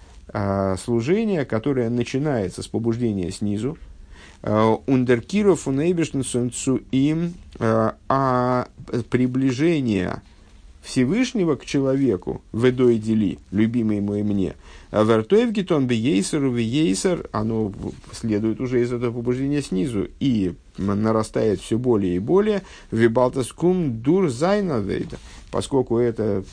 служение, 0.83 1.45
которое 1.45 1.91
начинается 1.91 2.63
с 2.63 2.67
побуждения 2.67 3.31
снизу, 3.31 3.77
Ундеркиров 4.45 5.67
унейбешнцу 5.67 6.81
им 6.91 7.35
а 7.59 8.69
приближение 9.09 10.23
Всевышнего 10.83 11.57
к 11.57 11.65
человеку, 11.65 12.43
ведой 12.53 12.99
дели, 12.99 13.39
любимый 13.51 14.03
мой 14.03 14.23
мне, 14.23 14.55
вертоевгитон 14.93 15.87
бейсеру 15.87 16.53
вейсер, 16.53 17.27
оно 17.33 17.73
следует 18.13 18.61
уже 18.61 18.83
из 18.83 18.93
этого 18.93 19.15
побуждения 19.15 19.63
снизу 19.63 20.09
и 20.21 20.53
нарастает 20.77 21.61
все 21.61 21.79
более 21.79 22.17
и 22.17 22.19
более, 22.19 22.63
вибалтаскум 22.91 24.03
дур 24.03 24.29
зайна 24.29 24.85
поскольку 25.51 25.97
это 25.97 26.45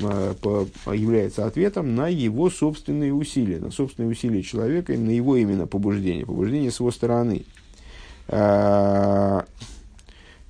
является 0.86 1.46
ответом 1.46 1.94
на 1.96 2.08
его 2.08 2.50
собственные 2.50 3.14
усилия, 3.14 3.60
на 3.60 3.70
собственные 3.70 4.12
усилия 4.12 4.44
человека, 4.44 4.94
на 4.94 5.10
его 5.10 5.36
именно 5.36 5.68
побуждение, 5.68 6.26
побуждение 6.26 6.72
с 6.72 6.80
его 6.80 6.92
стороны. 6.92 7.44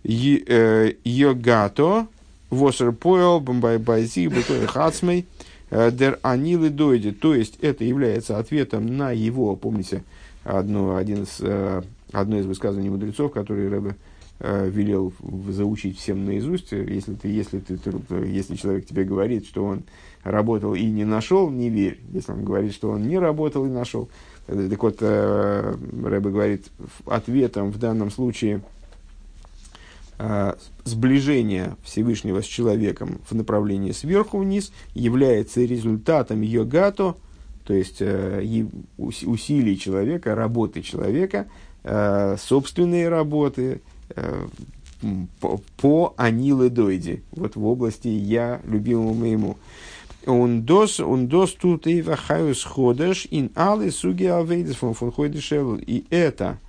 Э, 0.03 0.93
йогато, 1.03 2.07
восер 2.49 2.91
поел, 2.91 3.39
бомбай 3.39 3.77
байзи, 3.77 4.27
бекой 4.27 4.65
хацмей, 4.65 5.27
э, 5.69 5.91
дер 5.91 6.19
анилы 6.23 6.69
дойди. 6.69 7.11
То 7.11 7.35
есть 7.35 7.57
это 7.61 7.83
является 7.83 8.37
ответом 8.37 8.97
на 8.97 9.11
его, 9.11 9.55
помните, 9.55 10.03
одно, 10.43 10.95
один 10.95 11.23
из, 11.23 11.37
э, 11.39 11.83
одно 12.11 12.39
из 12.39 12.45
высказываний 12.45 12.89
мудрецов, 12.89 13.31
которые 13.31 13.69
Рэбе 13.69 13.95
велел 14.43 15.13
заучить 15.49 15.99
всем 15.99 16.25
наизусть. 16.25 16.71
Если, 16.71 17.13
ты, 17.13 17.27
если, 17.27 17.59
ты, 17.59 17.77
если 18.25 18.55
человек 18.55 18.87
тебе 18.87 19.03
говорит, 19.03 19.45
что 19.45 19.63
он 19.65 19.83
работал 20.23 20.75
и 20.75 20.83
не 20.85 21.05
нашел, 21.05 21.49
не 21.49 21.69
верь. 21.69 21.99
Если 22.11 22.31
он 22.31 22.43
говорит, 22.43 22.73
что 22.73 22.89
он 22.89 23.07
не 23.07 23.17
работал 23.17 23.65
и 23.65 23.69
нашел, 23.69 24.09
так 24.47 24.83
вот, 24.83 24.97
э, 25.01 25.75
Рэбе 26.03 26.29
говорит, 26.29 26.67
ответом 27.05 27.71
в 27.71 27.79
данном 27.79 28.11
случае 28.11 28.61
э, 30.19 30.53
сближение 30.83 31.75
Всевышнего 31.83 32.41
с 32.41 32.45
человеком 32.45 33.21
в 33.29 33.33
направлении 33.33 33.91
сверху 33.91 34.39
вниз 34.39 34.71
является 34.93 35.61
результатом 35.61 36.41
йогато, 36.41 37.15
то 37.65 37.73
есть 37.73 37.97
э, 37.99 38.43
усилий 38.97 39.77
человека, 39.77 40.35
работы 40.35 40.81
человека, 40.81 41.47
собственные 41.83 43.09
работы 43.09 43.81
по 45.77 46.13
анилы 46.17 46.69
дойди, 46.69 47.21
вот 47.31 47.55
в 47.55 47.65
области 47.65 48.07
я 48.07 48.61
любимому 48.65 49.13
моему. 49.13 49.57
Он 50.27 50.61
дос, 50.61 50.99
он 50.99 51.27
дос 51.27 51.53
тут 51.53 51.87
и 51.87 52.01
вахаюс 52.01 52.63
ходеш 52.63 53.27
ин 53.31 53.49
алы 53.55 53.89
суги 53.89 54.25
авейдес 54.25 54.75
фон 54.75 54.93
фон 54.93 55.11
И 55.79 56.05
это, 56.11 56.59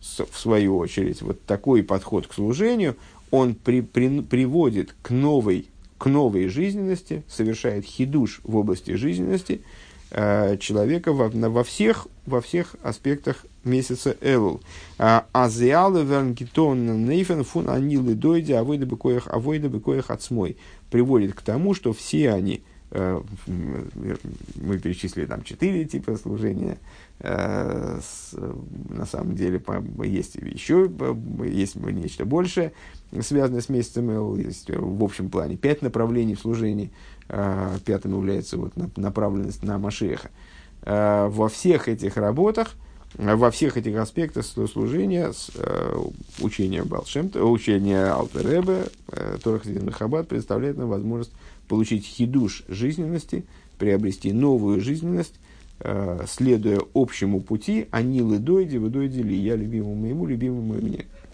в 0.00 0.38
свою 0.38 0.78
очередь, 0.78 1.20
вот 1.20 1.42
такой 1.44 1.82
подход 1.82 2.26
к 2.26 2.32
служению, 2.32 2.96
он 3.30 3.54
при, 3.54 3.82
при, 3.82 4.20
приводит 4.22 4.94
к 5.02 5.10
новой, 5.10 5.66
к 5.98 6.06
новой 6.06 6.48
жизненности, 6.48 7.22
совершает 7.28 7.84
хидуш 7.84 8.40
в 8.44 8.56
области 8.56 8.92
жизненности, 8.92 9.60
э, 9.60 9.83
человека 10.14 11.12
во, 11.12 11.28
во, 11.28 11.64
всех, 11.64 12.06
во 12.24 12.40
всех 12.40 12.76
аспектах 12.82 13.44
месяца 13.64 14.16
Элул. 14.20 14.60
А, 14.98 15.26
Азиалы 15.32 16.04
вернгитон 16.04 17.04
нейфен 17.06 17.44
фун 17.44 17.68
анилы 17.68 18.14
дойди 18.14 18.52
авойда 18.52 18.86
бекоях 18.86 19.28
авойда 19.28 19.68
бекоях 19.68 20.10
отсмой. 20.10 20.56
Приводит 20.90 21.34
к 21.34 21.42
тому, 21.42 21.74
что 21.74 21.92
все 21.92 22.30
они, 22.30 22.62
э, 22.90 23.20
мы 23.46 24.78
перечислили 24.78 25.26
там 25.26 25.42
четыре 25.42 25.84
типа 25.84 26.16
служения, 26.16 26.78
э, 27.20 28.00
на 28.90 29.06
самом 29.06 29.34
деле 29.34 29.60
есть 30.04 30.36
еще 30.36 30.90
есть 31.44 31.76
нечто 31.76 32.24
большее, 32.24 32.72
связанное 33.20 33.60
с 33.60 33.68
месяцем 33.68 34.10
Элул, 34.10 34.36
есть 34.36 34.70
в 34.70 35.02
общем 35.02 35.30
плане 35.30 35.56
пять 35.56 35.82
направлений 35.82 36.34
в 36.34 36.40
служении, 36.40 36.92
пятым 37.28 38.16
является 38.16 38.56
вот 38.58 38.72
направленность 38.96 39.62
на 39.62 39.78
Машеха. 39.78 40.30
Во 40.84 41.48
всех 41.48 41.88
этих 41.88 42.16
работах– 42.16 42.74
во 43.16 43.50
всех 43.50 43.76
этих 43.76 43.96
аспектах 43.96 44.44
служения 44.44 45.32
э, 45.54 45.96
учения 46.40 46.82
Балшемта, 46.82 47.44
учения 47.44 48.06
Алтеребе, 48.06 48.86
э, 49.12 49.38
Торах 49.42 49.62
Хаббат 49.92 50.26
представляет 50.26 50.76
нам 50.78 50.88
возможность 50.88 51.32
получить 51.68 52.04
хидуш 52.04 52.64
жизненности, 52.66 53.44
приобрести 53.78 54.32
новую 54.32 54.80
жизненность, 54.80 55.34
следуя 56.28 56.80
общему 56.94 57.40
пути, 57.40 57.88
они 57.90 58.22
лыдойди, 58.22 58.76
выдойди 58.76 59.20
ли, 59.20 59.36
я 59.36 59.56
любимому 59.56 59.96
моему, 59.96 60.26
любимому 60.26 60.74
мне. 60.74 61.06